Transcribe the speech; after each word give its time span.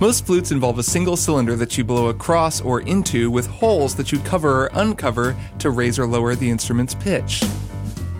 Most 0.00 0.26
flutes 0.26 0.52
involve 0.52 0.78
a 0.78 0.82
single 0.84 1.16
cylinder 1.16 1.56
that 1.56 1.76
you 1.76 1.82
blow 1.82 2.06
across 2.06 2.60
or 2.60 2.82
into 2.82 3.32
with 3.32 3.48
holes 3.48 3.96
that 3.96 4.12
you 4.12 4.20
cover 4.20 4.66
or 4.66 4.70
uncover 4.74 5.34
to 5.58 5.70
raise 5.70 5.98
or 5.98 6.06
lower 6.06 6.36
the 6.36 6.48
instrument's 6.48 6.94
pitch. 6.94 7.42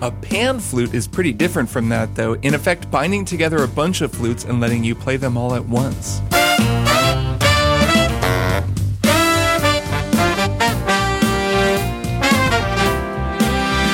A 0.03 0.11
pan 0.11 0.59
flute 0.59 0.93
is 0.93 1.07
pretty 1.07 1.33
different 1.33 1.69
from 1.69 1.89
that, 1.91 2.17
though, 2.17 2.33
in 2.35 2.55
effect, 2.55 2.91
binding 2.91 3.25
together 3.25 3.63
a 3.63 3.69
bunch 3.69 4.01
of 4.01 4.11
flutes 4.11 4.43
and 4.43 4.61
letting 4.61 4.83
you 4.83 4.97
play 4.97 5.17
them 5.17 5.37
all 5.37 5.55
at 5.55 5.65
once. 5.65 6.21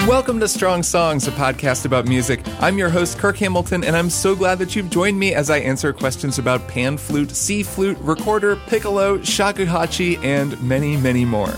Welcome 0.07 0.39
to 0.41 0.49
Strong 0.49 0.83
Songs, 0.83 1.27
a 1.27 1.31
podcast 1.31 1.87
about 1.87 2.07
music. 2.07 2.43
I'm 2.61 2.77
your 2.77 2.91
host, 2.91 3.17
Kirk 3.17 3.39
Hamilton, 3.39 3.83
and 3.83 3.97
I'm 3.97 4.11
so 4.11 4.37
glad 4.37 4.59
that 4.59 4.77
you've 4.77 4.91
joined 4.91 5.19
me 5.19 5.33
as 5.33 5.49
I 5.49 5.61
answer 5.61 5.95
questions 5.95 6.39
about 6.39 6.69
pan 6.69 6.99
flute, 6.99 7.31
C 7.31 7.63
flute, 7.63 7.97
recorder, 8.03 8.57
piccolo, 8.67 9.17
shakuhachi, 9.17 10.23
and 10.23 10.63
many, 10.63 10.99
many 10.99 11.25
more. 11.25 11.55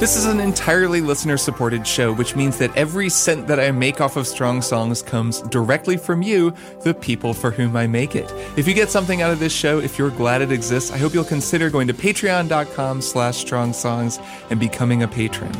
This 0.00 0.16
is 0.16 0.26
an 0.26 0.40
entirely 0.40 1.00
listener 1.00 1.36
supported 1.36 1.86
show, 1.86 2.12
which 2.12 2.34
means 2.34 2.58
that 2.58 2.76
every 2.76 3.10
cent 3.10 3.46
that 3.46 3.60
I 3.60 3.70
make 3.70 4.00
off 4.00 4.16
of 4.16 4.26
Strong 4.26 4.62
Songs 4.62 5.02
comes 5.02 5.42
directly 5.42 5.96
from 5.96 6.20
you, 6.20 6.52
the 6.82 6.94
people 6.94 7.32
for 7.32 7.52
whom 7.52 7.76
I 7.76 7.86
make 7.86 8.16
it. 8.16 8.28
If 8.56 8.66
you 8.66 8.74
get 8.74 8.90
something 8.90 9.22
out 9.22 9.30
of 9.30 9.38
this 9.38 9.52
show, 9.52 9.78
if 9.78 10.00
you're 10.00 10.10
glad 10.10 10.42
it 10.42 10.50
exists, 10.50 10.90
I 10.90 10.98
hope 10.98 11.14
you'll 11.14 11.22
consider 11.22 11.70
going 11.70 11.86
to 11.86 11.94
patreon.com 11.94 13.02
slash 13.02 13.36
strong 13.36 13.72
songs 13.72 14.18
and 14.50 14.58
becoming 14.58 15.04
a 15.04 15.08
patron. 15.08 15.52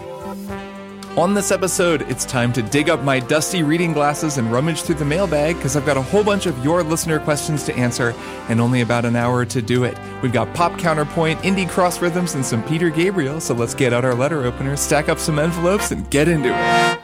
On 1.16 1.33
this 1.33 1.51
episode, 1.51 2.02
it's 2.11 2.27
time 2.27 2.52
to 2.52 2.62
dig 2.62 2.91
up 2.91 3.01
my 3.01 3.19
dusty 3.19 3.62
reading 3.62 3.95
glasses 3.95 4.37
and 4.37 4.52
rummage 4.52 4.83
through 4.83 4.97
the 4.97 5.05
mailbag 5.07 5.57
because 5.57 5.74
I've 5.74 5.87
got 5.87 5.97
a 5.97 6.02
whole 6.02 6.23
bunch 6.23 6.45
of 6.45 6.62
your 6.62 6.83
listener 6.83 7.19
questions 7.19 7.65
to 7.65 7.74
answer 7.74 8.12
and 8.51 8.61
only 8.61 8.83
about 8.83 9.07
an 9.07 9.16
hour 9.16 9.47
to 9.47 9.62
do 9.62 9.84
it. 9.84 9.97
We've 10.21 10.30
got 10.30 10.52
pop 10.55 10.79
counterpoint, 10.79 11.41
indie 11.41 11.71
cross 11.71 12.02
rhythms, 12.02 12.35
and 12.35 12.45
some 12.45 12.63
Peter 12.65 12.90
Gabriel, 12.90 13.40
so 13.40 13.55
let's 13.55 13.74
get 13.74 13.95
out 13.95 14.05
our 14.05 14.15
letter 14.15 14.45
opener, 14.45 14.77
stack 14.77 15.09
up 15.09 15.18
some 15.18 15.38
envelopes, 15.38 15.90
and 15.90 16.09
get 16.10 16.29
into 16.29 16.51
it. 16.52 16.96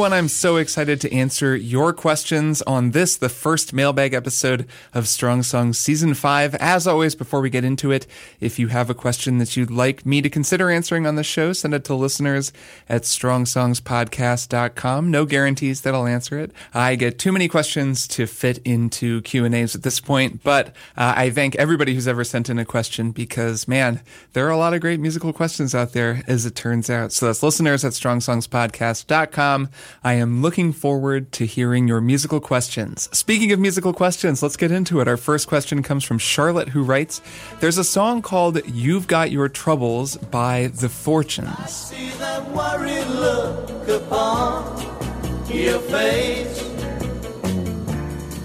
Everyone. 0.00 0.18
I'm 0.18 0.28
so 0.28 0.56
excited 0.56 0.98
to 1.02 1.12
answer 1.12 1.54
your 1.54 1.92
questions 1.92 2.62
on 2.62 2.92
this, 2.92 3.18
the 3.18 3.28
first 3.28 3.74
mailbag 3.74 4.14
episode 4.14 4.66
of 4.94 5.06
Strong 5.06 5.42
Songs 5.42 5.76
Season 5.76 6.14
5. 6.14 6.54
As 6.54 6.86
always, 6.86 7.14
before 7.14 7.42
we 7.42 7.50
get 7.50 7.64
into 7.64 7.92
it, 7.92 8.06
if 8.40 8.58
you 8.58 8.68
have 8.68 8.88
a 8.88 8.94
question 8.94 9.36
that 9.36 9.58
you'd 9.58 9.70
like 9.70 10.06
me 10.06 10.22
to 10.22 10.30
consider 10.30 10.70
answering 10.70 11.06
on 11.06 11.16
the 11.16 11.22
show, 11.22 11.52
send 11.52 11.74
it 11.74 11.84
to 11.84 11.94
listeners 11.94 12.50
at 12.88 13.02
strongsongspodcast.com. 13.02 15.10
No 15.10 15.26
guarantees 15.26 15.82
that 15.82 15.94
I'll 15.94 16.06
answer 16.06 16.38
it. 16.38 16.50
I 16.72 16.96
get 16.96 17.18
too 17.18 17.30
many 17.30 17.46
questions 17.46 18.08
to 18.08 18.26
fit 18.26 18.56
into 18.64 19.20
Q&As 19.20 19.74
at 19.74 19.82
this 19.82 20.00
point, 20.00 20.42
but 20.42 20.68
uh, 20.96 21.12
I 21.14 21.28
thank 21.28 21.56
everybody 21.56 21.92
who's 21.92 22.08
ever 22.08 22.24
sent 22.24 22.48
in 22.48 22.58
a 22.58 22.64
question 22.64 23.10
because, 23.10 23.68
man, 23.68 24.00
there 24.32 24.46
are 24.46 24.50
a 24.50 24.56
lot 24.56 24.72
of 24.72 24.80
great 24.80 24.98
musical 24.98 25.34
questions 25.34 25.74
out 25.74 25.92
there, 25.92 26.22
as 26.26 26.46
it 26.46 26.54
turns 26.54 26.88
out. 26.88 27.12
So 27.12 27.26
that's 27.26 27.42
listeners 27.42 27.84
at 27.84 27.92
strongsongspodcast.com. 27.92 29.68
I 30.02 30.14
am 30.14 30.42
looking 30.42 30.72
forward 30.72 31.32
to 31.32 31.46
hearing 31.46 31.88
your 31.88 32.00
musical 32.00 32.40
questions. 32.40 33.08
Speaking 33.12 33.52
of 33.52 33.58
musical 33.58 33.92
questions, 33.92 34.42
let's 34.42 34.56
get 34.56 34.70
into 34.70 35.00
it. 35.00 35.08
Our 35.08 35.16
first 35.16 35.48
question 35.48 35.82
comes 35.82 36.04
from 36.04 36.18
Charlotte, 36.18 36.70
who 36.70 36.82
writes 36.82 37.20
There's 37.60 37.78
a 37.78 37.84
song 37.84 38.22
called 38.22 38.60
You've 38.66 39.06
Got 39.06 39.30
Your 39.30 39.48
Troubles 39.48 40.16
by 40.16 40.68
The 40.68 40.88
Fortunes. 40.88 41.48
I 41.58 41.66
see 41.66 42.10
the 42.10 42.46
worry 42.54 43.04
look 43.04 43.88
upon 43.88 44.78
your 45.52 45.80
face. 45.80 46.62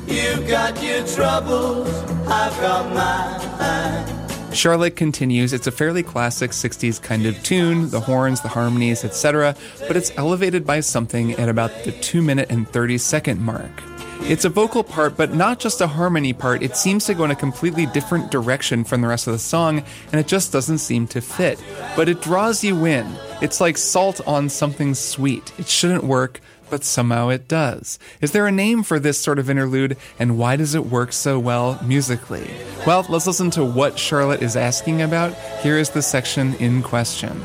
You've 0.07 0.47
got 0.47 0.81
your 0.83 1.05
troubles, 1.07 1.89
I've 2.27 2.55
got 2.61 2.93
mine. 2.93 4.24
Charlotte 4.55 4.95
continues, 4.95 5.53
it's 5.53 5.67
a 5.67 5.71
fairly 5.71 6.01
classic 6.01 6.51
60s 6.51 7.01
kind 7.01 7.25
of 7.25 7.41
tune, 7.43 7.89
the 7.89 7.99
horns, 7.99 8.41
the 8.41 8.47
harmonies, 8.47 9.03
etc., 9.03 9.55
but 9.87 9.97
it's 9.97 10.11
elevated 10.17 10.65
by 10.65 10.79
something 10.79 11.33
at 11.33 11.49
about 11.49 11.71
the 11.83 11.91
2 11.91 12.21
minute 12.21 12.49
and 12.49 12.67
30 12.69 12.97
second 12.97 13.41
mark. 13.41 13.71
It's 14.21 14.45
a 14.45 14.49
vocal 14.49 14.83
part, 14.83 15.17
but 15.17 15.35
not 15.35 15.59
just 15.59 15.81
a 15.81 15.87
harmony 15.87 16.33
part. 16.33 16.63
It 16.63 16.75
seems 16.75 17.05
to 17.05 17.13
go 17.13 17.25
in 17.25 17.31
a 17.31 17.35
completely 17.35 17.85
different 17.85 18.31
direction 18.31 18.83
from 18.83 19.01
the 19.01 19.07
rest 19.07 19.27
of 19.27 19.33
the 19.33 19.39
song, 19.39 19.83
and 20.11 20.19
it 20.19 20.25
just 20.25 20.51
doesn't 20.51 20.79
seem 20.79 21.05
to 21.07 21.21
fit. 21.21 21.61
But 21.95 22.09
it 22.09 22.21
draws 22.21 22.63
you 22.63 22.85
in. 22.85 23.05
It's 23.41 23.61
like 23.61 23.77
salt 23.77 24.21
on 24.25 24.49
something 24.49 24.95
sweet. 24.95 25.53
It 25.59 25.67
shouldn't 25.67 26.05
work, 26.05 26.39
but 26.69 26.83
somehow 26.83 27.29
it 27.29 27.47
does. 27.47 27.99
Is 28.21 28.31
there 28.31 28.47
a 28.47 28.51
name 28.51 28.83
for 28.83 28.99
this 28.99 29.19
sort 29.19 29.39
of 29.39 29.49
interlude, 29.49 29.97
and 30.19 30.37
why 30.37 30.55
does 30.55 30.75
it 30.75 30.85
work 30.85 31.13
so 31.13 31.39
well 31.39 31.79
musically? 31.83 32.49
Well, 32.85 33.05
let's 33.09 33.27
listen 33.27 33.51
to 33.51 33.65
what 33.65 33.97
Charlotte 33.97 34.41
is 34.41 34.55
asking 34.55 35.01
about. 35.01 35.33
Here 35.61 35.77
is 35.77 35.89
the 35.89 36.01
section 36.01 36.55
in 36.55 36.81
question. 36.83 37.41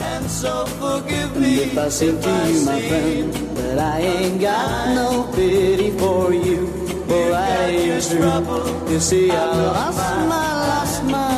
And 0.00 0.30
so 0.30 0.66
forgive 0.66 1.36
me 1.36 1.62
if 1.62 1.78
I 1.78 1.88
say 1.88 2.06
to 2.06 2.12
you, 2.12 2.64
my 2.64 2.80
friend, 2.88 3.32
that 3.56 3.78
I 3.78 4.00
ain't 4.00 4.40
got 4.40 4.94
no 4.94 5.30
pity 5.34 5.90
for 5.98 6.32
you. 6.32 6.66
For 7.06 7.32
I 7.32 7.66
ain't 7.66 8.04
true. 8.08 8.90
You 8.92 9.00
see, 9.00 9.30
I 9.30 9.44
lost 9.44 9.98
my, 9.98 10.26
lost 10.26 11.04
my, 11.04 11.31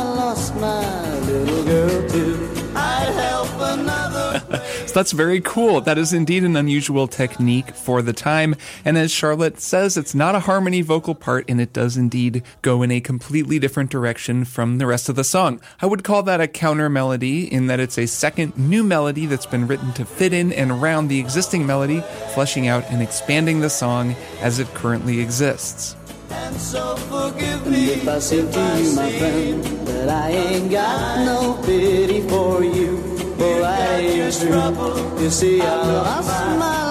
that's 4.95 5.11
very 5.11 5.41
cool. 5.41 5.81
That 5.81 5.97
is 5.97 6.13
indeed 6.13 6.45
an 6.45 6.55
unusual 6.55 7.09
technique 7.09 7.75
for 7.75 8.01
the 8.01 8.13
time. 8.13 8.55
And 8.85 8.97
as 8.97 9.11
Charlotte 9.11 9.59
says, 9.59 9.97
it's 9.97 10.15
not 10.15 10.35
a 10.35 10.39
harmony 10.39 10.81
vocal 10.81 11.13
part, 11.13 11.43
and 11.49 11.59
it 11.59 11.73
does 11.73 11.97
indeed 11.97 12.43
go 12.61 12.81
in 12.81 12.91
a 12.91 13.01
completely 13.01 13.59
different 13.59 13.91
direction 13.91 14.45
from 14.45 14.77
the 14.77 14.87
rest 14.87 15.09
of 15.09 15.17
the 15.17 15.25
song. 15.25 15.59
I 15.81 15.85
would 15.85 16.05
call 16.05 16.23
that 16.23 16.39
a 16.39 16.47
counter 16.47 16.89
melody 16.89 17.51
in 17.51 17.67
that 17.67 17.81
it's 17.81 17.97
a 17.97 18.05
second 18.05 18.57
new 18.57 18.85
melody 18.85 19.25
that's 19.25 19.45
been 19.45 19.67
written 19.67 19.91
to 19.93 20.05
fit 20.05 20.31
in 20.31 20.53
and 20.53 20.71
around 20.71 21.09
the 21.09 21.19
existing 21.19 21.65
melody, 21.65 22.01
fleshing 22.33 22.67
out 22.67 22.85
and 22.89 23.01
expanding 23.01 23.59
the 23.59 23.69
song 23.69 24.15
as 24.39 24.59
it 24.59 24.73
currently 24.73 25.19
exists. 25.19 25.97
And 26.29 26.55
so 26.55 26.95
forgive 26.95 27.67
me 27.67 27.87
if 27.87 28.07
I 28.07 28.19
say 28.19 28.49
to 28.49 28.81
you, 28.81 28.95
my 28.95 29.11
friend, 29.19 29.63
that 29.87 30.07
I 30.07 30.29
ain't 30.29 30.71
got 30.71 31.25
no 31.25 31.61
pity 31.65 32.21
for 32.29 32.63
you. 32.63 33.24
For 33.37 33.63
I 33.63 33.99
used 33.99 34.41
to, 34.41 35.17
you 35.19 35.29
see, 35.29 35.61
I 35.61 35.75
lost 35.75 36.29
my, 36.57 36.84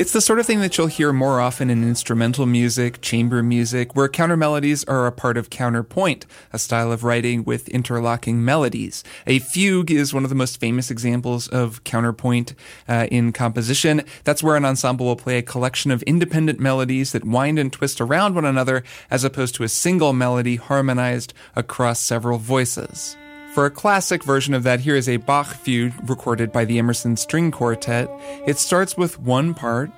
It's 0.00 0.14
the 0.14 0.22
sort 0.22 0.38
of 0.38 0.46
thing 0.46 0.60
that 0.60 0.78
you'll 0.78 0.86
hear 0.86 1.12
more 1.12 1.40
often 1.40 1.68
in 1.68 1.84
instrumental 1.84 2.46
music, 2.46 3.02
chamber 3.02 3.42
music, 3.42 3.94
where 3.94 4.08
counter 4.08 4.34
melodies 4.34 4.82
are 4.84 5.06
a 5.06 5.12
part 5.12 5.36
of 5.36 5.50
counterpoint, 5.50 6.24
a 6.54 6.58
style 6.58 6.90
of 6.90 7.04
writing 7.04 7.44
with 7.44 7.68
interlocking 7.68 8.42
melodies. 8.42 9.04
A 9.26 9.40
fugue 9.40 9.90
is 9.90 10.14
one 10.14 10.24
of 10.24 10.30
the 10.30 10.34
most 10.34 10.58
famous 10.58 10.90
examples 10.90 11.48
of 11.48 11.84
counterpoint 11.84 12.54
uh, 12.88 13.08
in 13.10 13.30
composition. 13.32 14.00
That's 14.24 14.42
where 14.42 14.56
an 14.56 14.64
ensemble 14.64 15.04
will 15.04 15.16
play 15.16 15.36
a 15.36 15.42
collection 15.42 15.90
of 15.90 16.02
independent 16.04 16.58
melodies 16.58 17.12
that 17.12 17.26
wind 17.26 17.58
and 17.58 17.70
twist 17.70 18.00
around 18.00 18.34
one 18.34 18.46
another, 18.46 18.82
as 19.10 19.22
opposed 19.22 19.54
to 19.56 19.64
a 19.64 19.68
single 19.68 20.14
melody 20.14 20.56
harmonized 20.56 21.34
across 21.54 22.00
several 22.00 22.38
voices. 22.38 23.18
For 23.54 23.66
a 23.66 23.70
classic 23.70 24.22
version 24.22 24.54
of 24.54 24.62
that, 24.62 24.78
here 24.78 24.94
is 24.94 25.08
a 25.08 25.16
Bach 25.16 25.48
fugue 25.48 25.92
recorded 26.08 26.52
by 26.52 26.64
the 26.64 26.78
Emerson 26.78 27.16
String 27.16 27.50
Quartet. 27.50 28.08
It 28.46 28.58
starts 28.58 28.96
with 28.96 29.18
one 29.18 29.54
part, 29.54 29.90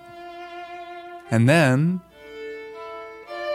and 1.32 1.48
then 1.48 2.00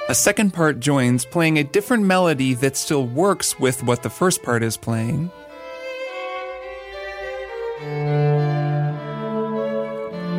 a 0.09 0.15
second 0.15 0.51
part 0.51 0.79
joins, 0.79 1.25
playing 1.25 1.59
a 1.59 1.63
different 1.63 2.03
melody 2.03 2.55
that 2.55 2.75
still 2.75 3.05
works 3.05 3.59
with 3.59 3.83
what 3.83 4.01
the 4.01 4.09
first 4.09 4.41
part 4.41 4.63
is 4.63 4.77
playing. 4.77 5.29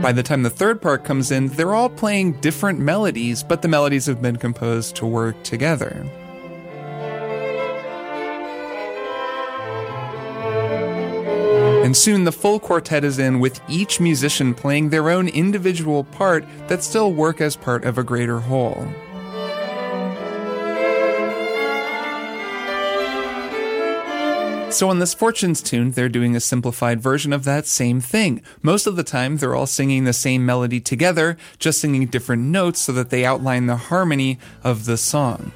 By 0.02 0.12
the 0.12 0.22
time 0.24 0.42
the 0.42 0.50
third 0.50 0.82
part 0.82 1.04
comes 1.04 1.30
in, 1.30 1.48
they're 1.48 1.74
all 1.74 1.90
playing 1.90 2.40
different 2.40 2.80
melodies, 2.80 3.44
but 3.44 3.62
the 3.62 3.68
melodies 3.68 4.06
have 4.06 4.20
been 4.20 4.36
composed 4.36 4.96
to 4.96 5.06
work 5.06 5.40
together. 5.44 6.06
And 11.88 11.96
soon 11.96 12.24
the 12.24 12.32
full 12.32 12.60
quartet 12.60 13.02
is 13.02 13.18
in 13.18 13.40
with 13.40 13.62
each 13.66 13.98
musician 13.98 14.52
playing 14.52 14.90
their 14.90 15.08
own 15.08 15.26
individual 15.26 16.04
part 16.04 16.44
that 16.66 16.84
still 16.84 17.14
work 17.14 17.40
as 17.40 17.56
part 17.56 17.82
of 17.86 17.96
a 17.96 18.04
greater 18.04 18.40
whole. 18.40 18.86
So 24.70 24.90
on 24.90 24.98
this 24.98 25.14
Fortunes 25.14 25.62
tune, 25.62 25.92
they're 25.92 26.10
doing 26.10 26.36
a 26.36 26.40
simplified 26.40 27.00
version 27.00 27.32
of 27.32 27.44
that 27.44 27.66
same 27.66 28.02
thing. 28.02 28.42
Most 28.60 28.86
of 28.86 28.96
the 28.96 29.02
time, 29.02 29.38
they're 29.38 29.54
all 29.54 29.66
singing 29.66 30.04
the 30.04 30.12
same 30.12 30.44
melody 30.44 30.80
together, 30.80 31.38
just 31.58 31.80
singing 31.80 32.04
different 32.08 32.42
notes 32.42 32.82
so 32.82 32.92
that 32.92 33.08
they 33.08 33.24
outline 33.24 33.64
the 33.64 33.76
harmony 33.76 34.38
of 34.62 34.84
the 34.84 34.98
song. 34.98 35.52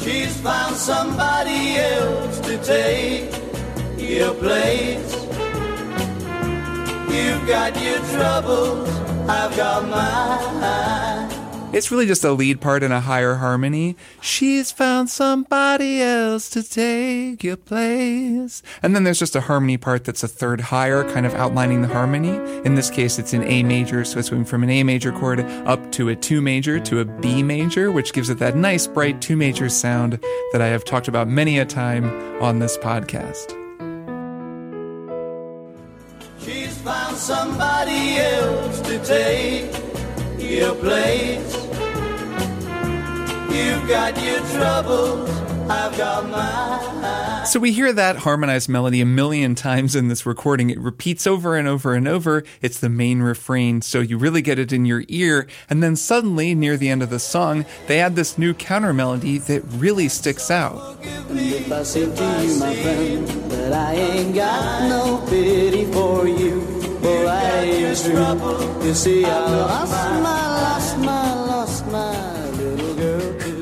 She's 0.00 0.36
found 0.40 0.74
somebody 0.74 1.76
else 1.76 2.40
to 2.40 2.58
take 2.64 3.45
your 3.98 4.34
place. 4.34 5.14
You've 7.08 7.46
got 7.46 7.80
your 7.80 7.98
troubles, 8.14 8.88
I've 9.28 9.56
got 9.56 9.88
mine. 9.88 11.32
It's 11.72 11.90
really 11.90 12.06
just 12.06 12.24
a 12.24 12.32
lead 12.32 12.60
part 12.60 12.82
in 12.82 12.92
a 12.92 13.00
higher 13.00 13.34
harmony. 13.34 13.96
She's 14.22 14.70
found 14.72 15.10
somebody 15.10 16.00
else 16.00 16.48
to 16.50 16.62
take 16.62 17.44
your 17.44 17.56
place. 17.56 18.62
And 18.82 18.94
then 18.94 19.04
there's 19.04 19.18
just 19.18 19.36
a 19.36 19.42
harmony 19.42 19.76
part 19.76 20.04
that's 20.04 20.22
a 20.22 20.28
third 20.28 20.60
higher, 20.60 21.04
kind 21.12 21.26
of 21.26 21.34
outlining 21.34 21.82
the 21.82 21.88
harmony. 21.88 22.36
In 22.64 22.76
this 22.76 22.88
case, 22.88 23.18
it's 23.18 23.34
in 23.34 23.42
A 23.42 23.62
major, 23.62 24.04
so 24.04 24.18
it's 24.18 24.30
going 24.30 24.46
from 24.46 24.62
an 24.62 24.70
A 24.70 24.84
major 24.84 25.12
chord 25.12 25.40
up 25.40 25.92
to 25.92 26.08
a 26.08 26.16
2 26.16 26.40
major 26.40 26.80
to 26.80 27.00
a 27.00 27.04
B 27.04 27.42
major, 27.42 27.92
which 27.92 28.14
gives 28.14 28.30
it 28.30 28.38
that 28.38 28.56
nice, 28.56 28.86
bright 28.86 29.20
2 29.20 29.36
major 29.36 29.68
sound 29.68 30.18
that 30.52 30.62
I 30.62 30.68
have 30.68 30.84
talked 30.84 31.08
about 31.08 31.28
many 31.28 31.58
a 31.58 31.66
time 31.66 32.06
on 32.40 32.58
this 32.58 32.78
podcast. 32.78 33.65
Found 36.86 37.16
somebody 37.16 38.16
else 38.16 38.80
to 38.82 38.96
take 39.04 39.72
your 40.38 40.72
place. 40.76 41.52
You've 43.50 43.88
got 43.88 44.16
your 44.22 44.38
troubles. 44.54 45.55
So 47.46 47.60
we 47.60 47.72
hear 47.72 47.92
that 47.92 48.16
harmonized 48.16 48.68
melody 48.68 49.00
a 49.00 49.06
million 49.06 49.54
times 49.54 49.94
in 49.94 50.08
this 50.08 50.26
recording. 50.26 50.70
It 50.70 50.78
repeats 50.80 51.26
over 51.26 51.56
and 51.56 51.68
over 51.68 51.94
and 51.94 52.08
over. 52.08 52.42
It's 52.60 52.80
the 52.80 52.88
main 52.88 53.20
refrain, 53.20 53.82
so 53.82 54.00
you 54.00 54.18
really 54.18 54.42
get 54.42 54.58
it 54.58 54.72
in 54.72 54.84
your 54.84 55.04
ear. 55.08 55.46
And 55.70 55.82
then 55.82 55.96
suddenly, 55.96 56.54
near 56.54 56.76
the 56.76 56.88
end 56.88 57.02
of 57.02 57.10
the 57.10 57.18
song, 57.18 57.64
they 57.86 58.00
add 58.00 58.16
this 58.16 58.36
new 58.36 58.54
counter 58.54 58.92
melody 58.92 59.38
that 59.38 59.62
really 59.64 60.08
sticks 60.08 60.50
out. 60.50 60.98
You, 61.04 61.24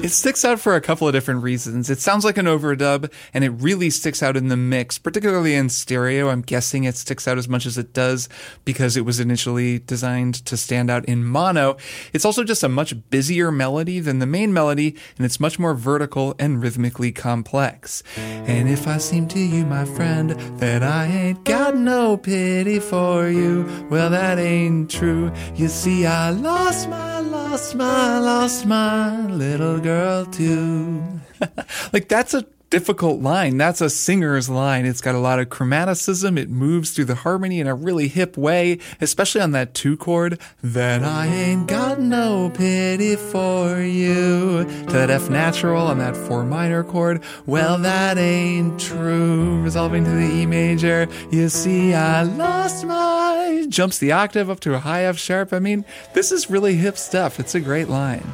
It 0.04 0.12
sticks 0.12 0.44
out 0.44 0.60
for 0.60 0.74
a 0.74 0.82
couple 0.82 1.08
of 1.08 1.14
different 1.14 1.42
reasons. 1.42 1.88
It 1.88 1.98
sounds 1.98 2.26
like 2.26 2.36
an 2.36 2.44
overdub, 2.44 3.10
and 3.32 3.42
it 3.42 3.48
really 3.48 3.88
sticks 3.88 4.22
out 4.22 4.36
in 4.36 4.48
the 4.48 4.56
mix, 4.56 4.98
particularly 4.98 5.54
in 5.54 5.70
stereo. 5.70 6.28
I'm 6.28 6.42
guessing 6.42 6.84
it 6.84 6.94
sticks 6.94 7.26
out 7.26 7.38
as 7.38 7.48
much 7.48 7.64
as 7.64 7.78
it 7.78 7.94
does 7.94 8.28
because 8.66 8.98
it 8.98 9.06
was 9.06 9.18
initially 9.18 9.78
designed 9.78 10.44
to 10.44 10.58
stand 10.58 10.90
out 10.90 11.06
in 11.06 11.24
mono. 11.24 11.78
It's 12.12 12.26
also 12.26 12.44
just 12.44 12.62
a 12.62 12.68
much 12.68 12.94
busier 13.08 13.50
melody 13.50 13.98
than 13.98 14.18
the 14.18 14.26
main 14.26 14.52
melody, 14.52 14.94
and 15.16 15.24
it's 15.24 15.40
much 15.40 15.58
more 15.58 15.72
vertical 15.72 16.34
and 16.38 16.62
rhythmically 16.62 17.10
complex. 17.10 18.02
And 18.18 18.68
if 18.68 18.86
I 18.86 18.98
seem 18.98 19.26
to 19.28 19.38
you, 19.38 19.64
my 19.64 19.86
friend, 19.86 20.32
that 20.60 20.82
I 20.82 21.06
ain't 21.06 21.44
got 21.44 21.78
no 21.78 22.18
pity 22.18 22.78
for 22.78 23.30
you, 23.30 23.86
well, 23.88 24.10
that 24.10 24.38
ain't 24.38 24.90
true. 24.90 25.32
You 25.54 25.68
see, 25.68 26.04
I 26.04 26.28
lost 26.28 26.90
my, 26.90 27.20
lost 27.20 27.74
my, 27.74 28.18
lost 28.18 28.66
my 28.66 29.28
little 29.28 29.80
girl 29.80 29.93
too. 30.32 31.20
like 31.92 32.08
that's 32.08 32.34
a 32.34 32.46
difficult 32.74 33.20
line. 33.20 33.56
That's 33.56 33.80
a 33.80 33.88
singer's 33.88 34.48
line. 34.48 34.84
It's 34.84 35.00
got 35.00 35.14
a 35.14 35.20
lot 35.20 35.38
of 35.38 35.48
chromaticism. 35.48 36.36
It 36.36 36.50
moves 36.50 36.90
through 36.90 37.04
the 37.04 37.14
harmony 37.14 37.60
in 37.60 37.68
a 37.68 37.74
really 37.74 38.08
hip 38.08 38.36
way, 38.36 38.80
especially 39.00 39.42
on 39.42 39.52
that 39.52 39.74
two 39.74 39.96
chord. 39.96 40.40
That 40.60 41.04
I 41.04 41.26
ain't 41.26 41.68
got 41.68 42.00
no 42.00 42.50
pity 42.52 43.14
for 43.14 43.80
you. 43.80 44.64
To 44.64 44.92
that 44.92 45.08
F 45.08 45.30
natural 45.30 45.86
on 45.86 45.98
that 45.98 46.16
four 46.16 46.44
minor 46.44 46.82
chord. 46.82 47.22
Well, 47.46 47.78
that 47.78 48.18
ain't 48.18 48.80
true. 48.80 49.62
Resolving 49.62 50.02
to 50.02 50.10
the 50.10 50.28
E 50.28 50.44
major. 50.44 51.06
You 51.30 51.50
see, 51.50 51.94
I 51.94 52.24
lost 52.24 52.84
my. 52.84 53.66
Jumps 53.68 53.98
the 53.98 54.10
octave 54.10 54.50
up 54.50 54.58
to 54.60 54.74
a 54.74 54.80
high 54.80 55.04
F 55.04 55.16
sharp. 55.16 55.52
I 55.52 55.60
mean, 55.60 55.84
this 56.12 56.32
is 56.32 56.50
really 56.50 56.74
hip 56.74 56.98
stuff. 56.98 57.38
It's 57.38 57.54
a 57.54 57.60
great 57.60 57.88
line. 57.88 58.26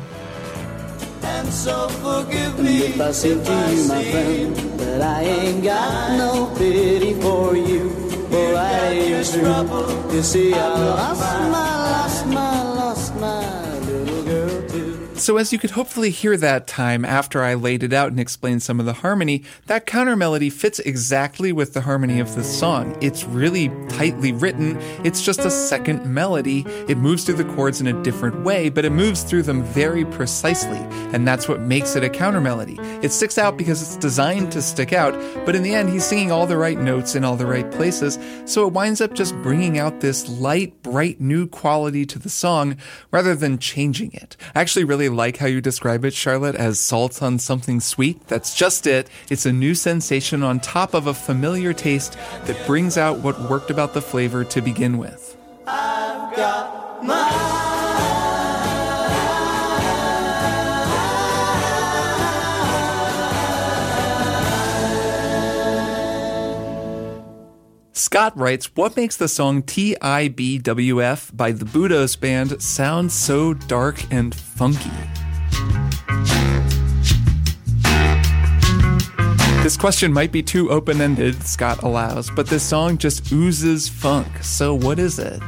And 1.22 1.52
so 1.52 1.88
forgive 1.88 2.58
And 2.58 2.64
me 2.64 2.78
if 2.86 3.00
I 3.00 3.12
say 3.12 3.34
to 3.34 3.74
you, 3.74 3.88
my 3.88 4.02
friend, 4.10 4.56
that 4.80 5.02
I 5.02 5.22
ain't 5.22 5.64
got 5.64 6.16
no 6.18 6.52
pity 6.56 7.14
for 7.20 7.56
you, 7.56 7.90
for 8.30 8.54
I 8.56 8.88
ain't 8.88 9.26
true. 9.32 10.14
You 10.14 10.22
see, 10.22 10.54
I 10.54 10.68
lost 10.68 11.20
my, 11.20 11.70
lost 11.90 12.26
my, 12.26 12.59
So, 15.20 15.36
as 15.36 15.52
you 15.52 15.58
could 15.58 15.72
hopefully 15.72 16.08
hear 16.08 16.34
that 16.38 16.66
time 16.66 17.04
after 17.04 17.42
I 17.42 17.52
laid 17.52 17.82
it 17.82 17.92
out 17.92 18.08
and 18.08 18.18
explained 18.18 18.62
some 18.62 18.80
of 18.80 18.86
the 18.86 18.94
harmony, 18.94 19.44
that 19.66 19.84
counter 19.84 20.16
melody 20.16 20.48
fits 20.48 20.78
exactly 20.78 21.52
with 21.52 21.74
the 21.74 21.82
harmony 21.82 22.20
of 22.20 22.34
the 22.34 22.42
song. 22.42 22.96
It's 23.02 23.24
really 23.24 23.68
tightly 23.90 24.32
written, 24.32 24.78
it's 25.04 25.20
just 25.20 25.40
a 25.40 25.50
second 25.50 26.06
melody. 26.06 26.64
It 26.88 26.96
moves 26.96 27.24
through 27.24 27.34
the 27.34 27.44
chords 27.54 27.82
in 27.82 27.86
a 27.86 28.02
different 28.02 28.44
way, 28.44 28.70
but 28.70 28.86
it 28.86 28.92
moves 28.92 29.22
through 29.22 29.42
them 29.42 29.62
very 29.62 30.06
precisely, 30.06 30.78
and 31.12 31.28
that's 31.28 31.46
what 31.46 31.60
makes 31.60 31.96
it 31.96 32.02
a 32.02 32.08
counter 32.08 32.40
melody. 32.40 32.78
It 33.02 33.12
sticks 33.12 33.36
out 33.36 33.58
because 33.58 33.82
it's 33.82 33.96
designed 33.96 34.50
to 34.52 34.62
stick 34.62 34.94
out, 34.94 35.12
but 35.44 35.54
in 35.54 35.62
the 35.62 35.74
end, 35.74 35.90
he's 35.90 36.06
singing 36.06 36.32
all 36.32 36.46
the 36.46 36.56
right 36.56 36.78
notes 36.78 37.14
in 37.14 37.24
all 37.24 37.36
the 37.36 37.44
right 37.44 37.70
places, 37.72 38.18
so 38.46 38.66
it 38.66 38.72
winds 38.72 39.02
up 39.02 39.12
just 39.12 39.34
bringing 39.42 39.78
out 39.78 40.00
this 40.00 40.30
light, 40.30 40.82
bright 40.82 41.20
new 41.20 41.46
quality 41.46 42.06
to 42.06 42.18
the 42.18 42.30
song 42.30 42.78
rather 43.10 43.34
than 43.34 43.58
changing 43.58 44.14
it. 44.14 44.38
I 44.54 44.62
actually 44.62 44.84
really 44.84 45.09
like 45.10 45.36
how 45.36 45.46
you 45.46 45.60
describe 45.60 46.04
it, 46.04 46.14
Charlotte, 46.14 46.54
as 46.54 46.78
salt 46.78 47.22
on 47.22 47.38
something 47.38 47.80
sweet. 47.80 48.26
That's 48.28 48.54
just 48.54 48.86
it. 48.86 49.08
It's 49.30 49.46
a 49.46 49.52
new 49.52 49.74
sensation 49.74 50.42
on 50.42 50.60
top 50.60 50.94
of 50.94 51.06
a 51.06 51.14
familiar 51.14 51.72
taste 51.72 52.16
that 52.44 52.66
brings 52.66 52.96
out 52.96 53.18
what 53.18 53.40
worked 53.50 53.70
about 53.70 53.94
the 53.94 54.02
flavor 54.02 54.44
to 54.44 54.60
begin 54.60 54.98
with. 54.98 55.36
Scott 67.92 68.36
writes, 68.36 68.70
What 68.76 68.96
makes 68.96 69.16
the 69.16 69.28
song 69.28 69.62
TIBWF 69.62 71.36
by 71.36 71.52
the 71.52 71.64
Budos 71.64 72.18
Band 72.18 72.62
sound 72.62 73.10
so 73.10 73.54
dark 73.54 74.04
and 74.12 74.34
funky? 74.34 74.90
This 79.62 79.76
question 79.76 80.12
might 80.12 80.32
be 80.32 80.42
too 80.42 80.70
open 80.70 81.00
ended, 81.00 81.42
Scott 81.42 81.82
allows, 81.82 82.30
but 82.30 82.46
this 82.46 82.62
song 82.62 82.96
just 82.96 83.30
oozes 83.32 83.88
funk. 83.88 84.28
So, 84.42 84.74
what 84.74 84.98
is 84.98 85.18
it? 85.18 85.42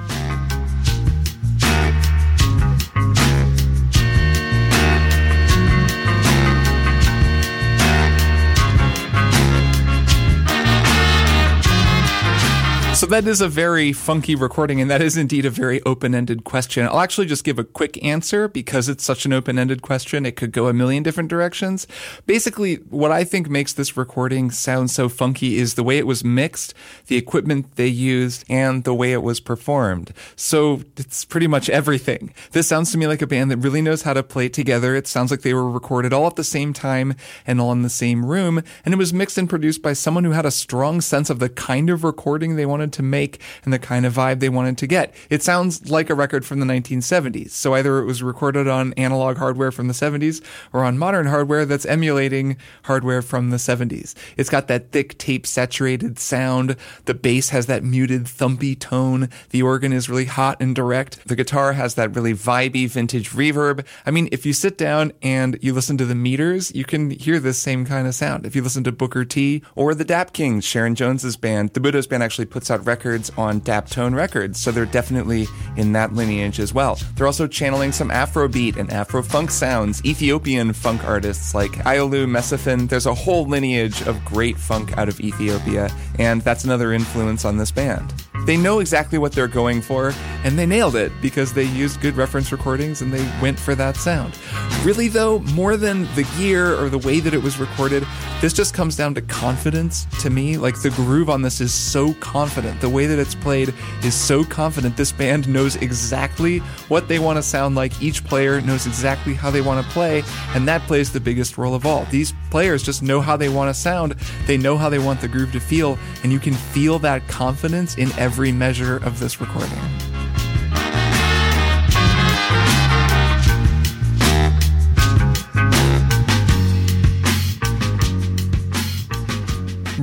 That 13.12 13.26
is 13.26 13.42
a 13.42 13.48
very 13.48 13.92
funky 13.92 14.34
recording, 14.34 14.80
and 14.80 14.90
that 14.90 15.02
is 15.02 15.18
indeed 15.18 15.44
a 15.44 15.50
very 15.50 15.82
open-ended 15.82 16.44
question. 16.44 16.86
I'll 16.86 17.00
actually 17.00 17.26
just 17.26 17.44
give 17.44 17.58
a 17.58 17.64
quick 17.64 18.02
answer 18.02 18.48
because 18.48 18.88
it's 18.88 19.04
such 19.04 19.26
an 19.26 19.34
open-ended 19.34 19.82
question. 19.82 20.24
It 20.24 20.34
could 20.34 20.50
go 20.50 20.66
a 20.66 20.72
million 20.72 21.02
different 21.02 21.28
directions. 21.28 21.86
Basically, 22.24 22.76
what 22.76 23.12
I 23.12 23.24
think 23.24 23.50
makes 23.50 23.74
this 23.74 23.98
recording 23.98 24.50
sound 24.50 24.90
so 24.90 25.10
funky 25.10 25.58
is 25.58 25.74
the 25.74 25.82
way 25.82 25.98
it 25.98 26.06
was 26.06 26.24
mixed, 26.24 26.72
the 27.08 27.18
equipment 27.18 27.76
they 27.76 27.86
used, 27.86 28.44
and 28.48 28.84
the 28.84 28.94
way 28.94 29.12
it 29.12 29.22
was 29.22 29.40
performed. 29.40 30.14
So 30.34 30.80
it's 30.96 31.26
pretty 31.26 31.46
much 31.46 31.68
everything. 31.68 32.32
This 32.52 32.66
sounds 32.66 32.92
to 32.92 32.98
me 32.98 33.06
like 33.06 33.20
a 33.20 33.26
band 33.26 33.50
that 33.50 33.58
really 33.58 33.82
knows 33.82 34.02
how 34.02 34.14
to 34.14 34.22
play 34.22 34.48
together. 34.48 34.96
It 34.96 35.06
sounds 35.06 35.30
like 35.30 35.42
they 35.42 35.52
were 35.52 35.70
recorded 35.70 36.14
all 36.14 36.28
at 36.28 36.36
the 36.36 36.44
same 36.44 36.72
time 36.72 37.14
and 37.46 37.60
all 37.60 37.72
in 37.72 37.82
the 37.82 37.90
same 37.90 38.24
room, 38.24 38.62
and 38.86 38.94
it 38.94 38.98
was 38.98 39.12
mixed 39.12 39.36
and 39.36 39.50
produced 39.50 39.82
by 39.82 39.92
someone 39.92 40.24
who 40.24 40.30
had 40.30 40.46
a 40.46 40.50
strong 40.50 41.02
sense 41.02 41.28
of 41.28 41.40
the 41.40 41.50
kind 41.50 41.90
of 41.90 42.04
recording 42.04 42.56
they 42.56 42.64
wanted 42.64 42.90
to 42.94 43.01
to 43.02 43.08
make 43.08 43.40
and 43.64 43.72
the 43.72 43.78
kind 43.78 44.06
of 44.06 44.14
vibe 44.14 44.40
they 44.40 44.48
wanted 44.48 44.78
to 44.78 44.86
get. 44.86 45.14
It 45.28 45.42
sounds 45.42 45.90
like 45.90 46.08
a 46.08 46.14
record 46.14 46.46
from 46.46 46.60
the 46.60 46.66
1970s. 46.66 47.50
So 47.50 47.74
either 47.74 47.98
it 47.98 48.04
was 48.04 48.22
recorded 48.22 48.68
on 48.68 48.92
analog 48.94 49.36
hardware 49.36 49.72
from 49.72 49.88
the 49.88 49.94
70s 49.94 50.42
or 50.72 50.84
on 50.84 50.98
modern 50.98 51.26
hardware 51.26 51.66
that's 51.66 51.86
emulating 51.86 52.56
hardware 52.84 53.22
from 53.22 53.50
the 53.50 53.56
70s. 53.56 54.14
It's 54.36 54.50
got 54.50 54.68
that 54.68 54.92
thick 54.92 55.18
tape 55.18 55.46
saturated 55.46 56.18
sound. 56.18 56.76
The 57.04 57.14
bass 57.14 57.50
has 57.50 57.66
that 57.66 57.84
muted 57.84 58.24
thumpy 58.24 58.78
tone. 58.78 59.28
The 59.50 59.62
organ 59.62 59.92
is 59.92 60.08
really 60.08 60.26
hot 60.26 60.60
and 60.60 60.74
direct. 60.74 61.26
The 61.26 61.36
guitar 61.36 61.72
has 61.72 61.94
that 61.94 62.14
really 62.14 62.34
vibey 62.34 62.88
vintage 62.88 63.30
reverb. 63.30 63.84
I 64.06 64.10
mean, 64.10 64.28
if 64.32 64.46
you 64.46 64.52
sit 64.52 64.78
down 64.78 65.12
and 65.22 65.58
you 65.60 65.72
listen 65.74 65.98
to 65.98 66.04
the 66.04 66.14
meters, 66.14 66.74
you 66.74 66.84
can 66.84 67.10
hear 67.10 67.38
this 67.38 67.58
same 67.58 67.84
kind 67.84 68.06
of 68.06 68.14
sound. 68.14 68.46
If 68.46 68.54
you 68.54 68.62
listen 68.62 68.84
to 68.84 68.92
Booker 68.92 69.24
T 69.24 69.62
or 69.74 69.94
the 69.94 70.04
Dap 70.04 70.32
Kings, 70.32 70.64
Sharon 70.64 70.94
Jones's 70.94 71.36
band, 71.36 71.70
the 71.74 71.80
Budos 71.80 72.08
band 72.08 72.22
actually 72.22 72.46
puts 72.46 72.70
out 72.70 72.80
records 72.92 73.30
on 73.38 73.62
Daptone 73.62 74.14
Records, 74.14 74.60
so 74.60 74.70
they're 74.70 74.84
definitely 74.84 75.46
in 75.78 75.92
that 75.92 76.12
lineage 76.12 76.60
as 76.60 76.74
well. 76.74 76.98
They're 77.14 77.26
also 77.26 77.46
channeling 77.46 77.90
some 77.90 78.10
Afrobeat 78.10 78.76
and 78.76 78.92
Afro 78.92 79.22
funk 79.22 79.50
sounds, 79.50 80.04
Ethiopian 80.04 80.74
funk 80.74 81.02
artists 81.04 81.54
like 81.54 81.72
Ayalew 81.86 82.26
Mesfin. 82.26 82.90
There's 82.90 83.06
a 83.06 83.14
whole 83.14 83.46
lineage 83.46 84.02
of 84.02 84.22
great 84.26 84.58
funk 84.58 84.98
out 84.98 85.08
of 85.08 85.20
Ethiopia, 85.20 85.88
and 86.18 86.42
that's 86.42 86.64
another 86.64 86.92
influence 86.92 87.46
on 87.46 87.56
this 87.56 87.70
band. 87.70 88.12
They 88.44 88.56
know 88.56 88.80
exactly 88.80 89.18
what 89.18 89.32
they're 89.32 89.46
going 89.46 89.82
for, 89.82 90.12
and 90.42 90.58
they 90.58 90.66
nailed 90.66 90.96
it 90.96 91.12
because 91.22 91.52
they 91.52 91.62
used 91.62 92.00
good 92.00 92.16
reference 92.16 92.50
recordings 92.50 93.00
and 93.00 93.12
they 93.12 93.24
went 93.40 93.58
for 93.58 93.76
that 93.76 93.96
sound. 93.96 94.36
Really, 94.82 95.06
though, 95.06 95.38
more 95.40 95.76
than 95.76 96.12
the 96.16 96.28
gear 96.36 96.74
or 96.74 96.88
the 96.88 96.98
way 96.98 97.20
that 97.20 97.34
it 97.34 97.42
was 97.42 97.58
recorded, 97.58 98.04
this 98.40 98.52
just 98.52 98.74
comes 98.74 98.96
down 98.96 99.14
to 99.14 99.22
confidence 99.22 100.06
to 100.20 100.28
me. 100.28 100.56
Like 100.56 100.82
the 100.82 100.90
groove 100.90 101.30
on 101.30 101.42
this 101.42 101.60
is 101.60 101.72
so 101.72 102.14
confident. 102.14 102.80
The 102.80 102.88
way 102.88 103.06
that 103.06 103.20
it's 103.20 103.36
played 103.36 103.72
is 104.02 104.14
so 104.14 104.42
confident. 104.42 104.96
This 104.96 105.12
band 105.12 105.48
knows 105.48 105.76
exactly 105.76 106.58
what 106.88 107.06
they 107.06 107.20
want 107.20 107.36
to 107.36 107.42
sound 107.44 107.76
like. 107.76 108.02
Each 108.02 108.24
player 108.24 108.60
knows 108.60 108.86
exactly 108.86 109.34
how 109.34 109.52
they 109.52 109.60
want 109.60 109.86
to 109.86 109.92
play, 109.92 110.24
and 110.54 110.66
that 110.66 110.82
plays 110.88 111.12
the 111.12 111.20
biggest 111.20 111.58
role 111.58 111.76
of 111.76 111.86
all. 111.86 112.06
These 112.06 112.34
players 112.50 112.82
just 112.82 113.04
know 113.04 113.20
how 113.20 113.36
they 113.36 113.48
want 113.48 113.72
to 113.72 113.80
sound, 113.80 114.16
they 114.48 114.56
know 114.56 114.76
how 114.76 114.88
they 114.88 114.98
want 114.98 115.20
the 115.20 115.28
groove 115.28 115.52
to 115.52 115.60
feel, 115.60 115.96
and 116.24 116.32
you 116.32 116.40
can 116.40 116.54
feel 116.54 116.98
that 116.98 117.28
confidence 117.28 117.96
in 117.96 118.10
every 118.18 118.31
measure 118.50 118.96
of 119.04 119.20
this 119.20 119.40
recording. 119.40 120.11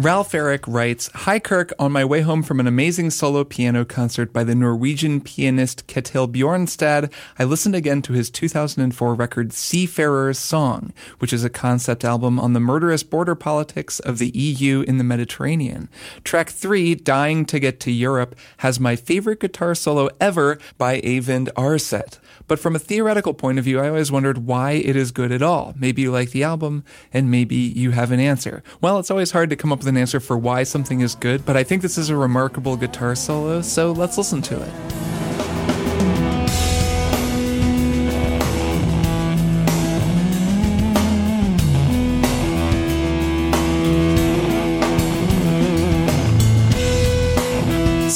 Ralph 0.02 0.34
Eric 0.34 0.66
writes 0.66 1.10
Hi 1.14 1.40
Kirk, 1.40 1.74
on 1.78 1.92
my 1.92 2.06
way 2.06 2.22
home 2.22 2.42
from 2.42 2.62
an 2.62 2.68
amazing 2.68 3.10
solo 3.10 3.44
piano 3.44 3.84
concert 3.84 4.32
by 4.32 4.46
the 4.46 4.56
Norwegian 4.56 5.20
pianist 5.20 5.88
Ketil 5.88 6.32
Bjornstad, 6.32 7.12
I 7.38 7.44
listened 7.44 7.76
again 7.76 8.02
to 8.04 8.14
his 8.14 8.30
2004 8.30 9.14
record 9.14 9.52
Seafarer's 9.52 10.40
Song, 10.40 10.94
which 11.18 11.34
is 11.34 11.44
a 11.44 11.50
concept 11.50 12.06
album 12.06 12.40
on 12.40 12.54
the 12.54 12.62
murderous 12.62 13.04
border 13.04 13.36
politics 13.36 14.00
of 14.00 14.20
the 14.20 14.30
EU 14.30 14.86
in 14.88 15.00
the 15.00 15.04
Mediterranean. 15.04 15.90
Track 16.24 16.50
3, 16.50 16.96
Dying 16.96 17.44
to 17.48 17.60
Get 17.60 17.82
to 17.82 17.92
Europe, 17.92 18.38
has 18.60 18.80
my 18.80 18.96
favorite 18.96 19.42
guitar 19.42 19.76
solo 19.76 20.08
ever 20.22 20.60
by 20.78 21.02
Eivind 21.02 21.52
Aarset. 21.58 22.20
But 22.50 22.60
from 22.60 22.76
a 22.76 22.80
theoretical 22.80 23.36
point 23.36 23.60
of 23.60 23.64
view, 23.64 23.80
I 23.80 23.88
always 23.88 24.12
wondered 24.12 24.40
why 24.40 24.72
it 24.72 24.96
is 24.96 25.12
good 25.12 25.32
at 25.32 25.44
all. 25.44 25.76
Maybe 25.78 26.02
you 26.02 26.12
like 26.12 26.32
the 26.32 26.44
album, 26.44 26.84
and 27.14 27.30
maybe 27.30 27.56
you 27.56 27.92
have 27.92 28.12
an 28.12 28.20
answer. 28.20 28.64
Well, 28.82 28.98
it's 28.98 29.12
always 29.12 29.32
hard 29.32 29.52
to 29.52 29.56
come 29.56 29.72
up 29.72 29.80
with 29.80 29.88
an 29.88 29.98
answer 29.98 30.20
for 30.20 30.36
why 30.36 30.64
something 30.64 31.00
is 31.02 31.14
good, 31.14 31.46
but 31.46 31.56
I 31.56 31.64
think 31.64 31.84
this 31.84 31.98
is 31.98 32.10
a 32.10 32.16
remarkable 32.18 32.76
guitar 32.76 33.16
solo, 33.16 33.62
so 33.62 33.92
let's 33.92 34.18
listen 34.18 34.42
to 34.42 34.62
it. 34.62 35.19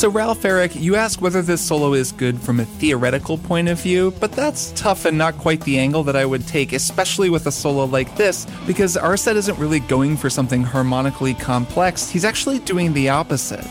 So, 0.04 0.10
Ralph 0.10 0.44
Eric, 0.44 0.76
you 0.76 0.98
ask 0.98 1.22
whether 1.22 1.42
this 1.42 1.62
solo 1.62 1.94
is 1.94 2.12
good 2.12 2.38
from 2.38 2.60
a 2.60 2.66
theoretical 2.66 3.38
point 3.38 3.70
of 3.70 3.80
view, 3.80 4.12
but 4.20 4.34
that's 4.34 4.74
tough 4.74 5.06
and 5.06 5.18
not 5.18 5.38
quite 5.38 5.62
the 5.62 5.80
angle 5.80 6.04
that 6.04 6.18
I 6.18 6.26
would 6.26 6.46
take, 6.46 6.74
especially 6.74 7.30
with 7.30 7.48
a 7.48 7.54
solo 7.54 7.86
like 7.86 8.14
this, 8.18 8.46
because 8.68 8.98
Aarset 8.98 9.36
isn't 9.36 9.58
really 9.58 9.80
going 9.80 10.18
for 10.18 10.30
something 10.30 10.62
harmonically 10.62 11.34
complex. 11.36 12.10
He's 12.10 12.26
actually 12.26 12.60
doing 12.60 12.92
the 12.92 13.08
opposite. 13.08 13.64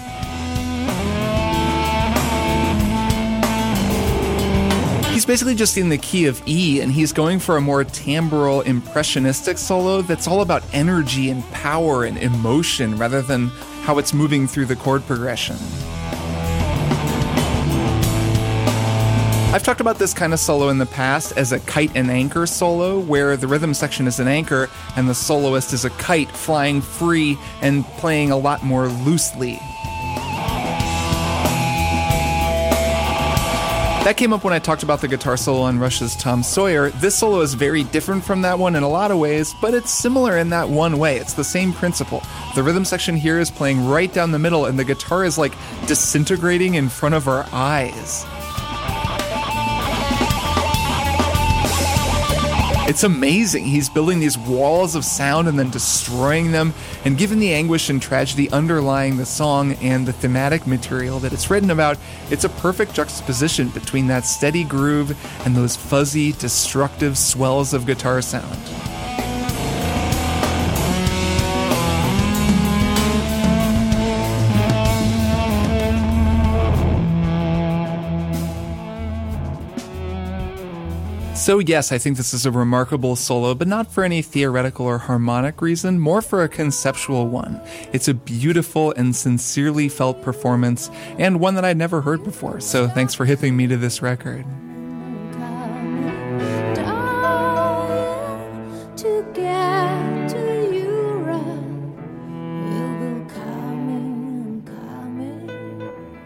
He's 5.13 5.27
basically 5.27 5.55
just 5.55 5.77
in 5.77 5.91
the 5.91 5.99
key 5.99 6.25
of 6.25 6.41
E, 6.49 6.81
and 6.81 6.91
he's 6.91 7.13
going 7.13 7.41
for 7.41 7.59
a 7.59 7.61
more 7.61 7.85
timbral, 7.85 8.65
impressionistic 8.65 9.59
solo 9.59 10.01
that's 10.01 10.27
all 10.27 10.41
about 10.41 10.63
energy 10.73 11.29
and 11.29 11.45
power 11.53 12.05
and 12.05 12.17
emotion 12.17 12.97
rather 12.97 13.21
than 13.21 13.49
how 13.83 13.99
it's 13.99 14.15
moving 14.15 14.47
through 14.47 14.65
the 14.65 14.77
chord 14.77 15.05
progression. 15.07 15.57
I've 19.53 19.63
talked 19.63 19.83
about 19.83 19.99
this 19.99 20.15
kind 20.15 20.33
of 20.33 20.41
solo 20.41 20.71
in 20.71 20.79
the 20.79 20.87
past 20.87 21.37
as 21.37 21.53
a 21.53 21.61
kite 21.61 21.95
and 21.95 22.11
anchor 22.11 22.47
solo, 22.47 22.99
where 22.99 23.37
the 23.37 23.47
rhythm 23.47 23.75
section 23.75 24.07
is 24.07 24.19
an 24.19 24.27
anchor 24.27 24.71
and 24.97 25.07
the 25.07 25.15
soloist 25.15 25.75
is 25.75 25.85
a 25.85 25.91
kite 25.91 26.31
flying 26.31 26.81
free 26.81 27.37
and 27.61 27.85
playing 27.85 28.31
a 28.31 28.37
lot 28.39 28.65
more 28.65 28.89
loosely. 28.89 29.59
That 34.05 34.15
came 34.17 34.33
up 34.33 34.43
when 34.43 34.55
I 34.55 34.59
talked 34.59 34.83
about 34.83 35.03
the 35.03 35.07
guitar 35.07 35.37
solo 35.37 35.61
on 35.61 35.79
Rush's 35.79 36.17
Tom 36.17 36.43
Sawyer. 36.43 36.89
This 36.89 37.15
solo 37.15 37.43
is 37.43 37.53
very 37.53 37.85
different 37.85 38.25
from 38.25 38.41
that 38.43 38.59
one 38.59 38.75
in 38.75 38.83
a 38.83 38.89
lot 38.89 39.11
of 39.11 39.19
ways, 39.19 39.55
but 39.61 39.75
it's 39.75 39.91
similar 39.91 40.39
in 40.39 40.49
that 40.49 40.71
one 40.71 40.99
way. 40.99 41.19
It's 41.19 41.35
the 41.35 41.45
same 41.45 41.75
principle. 41.75 42.23
The 42.55 42.63
rhythm 42.63 42.87
section 42.87 43.17
here 43.17 43.39
is 43.39 43.51
playing 43.51 43.87
right 43.87 44.13
down 44.13 44.33
the 44.33 44.39
middle, 44.39 44.65
and 44.65 44.79
the 44.79 44.85
guitar 44.85 45.27
is 45.27 45.37
like 45.37 45.53
disintegrating 45.87 46.73
in 46.75 46.89
front 46.89 47.15
of 47.15 47.29
our 47.29 47.47
eyes. 47.53 48.25
It's 52.93 53.05
amazing. 53.05 53.65
He's 53.65 53.89
building 53.89 54.21
these 54.21 54.37
walls 54.37 54.95
of 54.95 55.03
sound 55.03 55.49
and 55.49 55.59
then 55.59 55.71
destroying 55.71 56.53
them. 56.53 56.75
And 57.07 57.17
given 57.17 57.39
the 57.39 57.55
anguish 57.55 57.89
and 57.89 58.03
tragedy 58.03 58.51
underlying 58.51 59.17
the 59.17 59.25
song 59.25 59.73
and 59.81 60.05
the 60.05 60.13
thematic 60.13 60.67
material 60.67 61.19
that 61.21 61.33
it's 61.33 61.49
written 61.49 61.71
about, 61.71 61.97
it's 62.31 62.45
a 62.45 62.51
perfect 62.51 62.93
juxtaposition 62.93 63.71
between 63.71 64.09
that 64.09 64.27
steady 64.27 64.63
groove 64.63 65.17
and 65.47 65.57
those 65.57 65.75
fuzzy, 65.75 66.33
destructive 66.33 67.17
swells 67.17 67.73
of 67.73 67.87
guitar 67.87 68.21
sound. 68.21 68.59
So, 81.43 81.59
yes, 81.59 81.91
I 81.91 81.99
think 81.99 82.19
this 82.19 82.33
is 82.33 82.47
a 82.47 82.53
remarkable 82.53 83.17
solo, 83.17 83.53
but 83.53 83.67
not 83.67 83.91
for 83.91 84.05
any 84.05 84.23
theoretical 84.23 84.87
or 84.87 84.99
harmonic 84.99 85.61
reason, 85.61 85.99
more 85.99 86.23
for 86.23 86.45
a 86.45 86.49
conceptual 86.49 87.27
one. 87.27 87.61
It's 87.93 88.07
a 88.07 88.15
beautiful 88.15 88.93
and 88.93 89.17
sincerely 89.17 89.89
felt 89.89 90.23
performance, 90.23 90.89
and 91.19 91.41
one 91.41 91.57
that 91.57 91.65
I'd 91.65 91.77
never 91.77 92.01
heard 92.01 92.23
before, 92.23 92.61
so 92.61 92.87
thanks 92.87 93.13
for 93.13 93.25
hipping 93.25 93.57
me 93.57 93.67
to 93.67 93.77
this 93.77 94.01
record. 94.01 94.45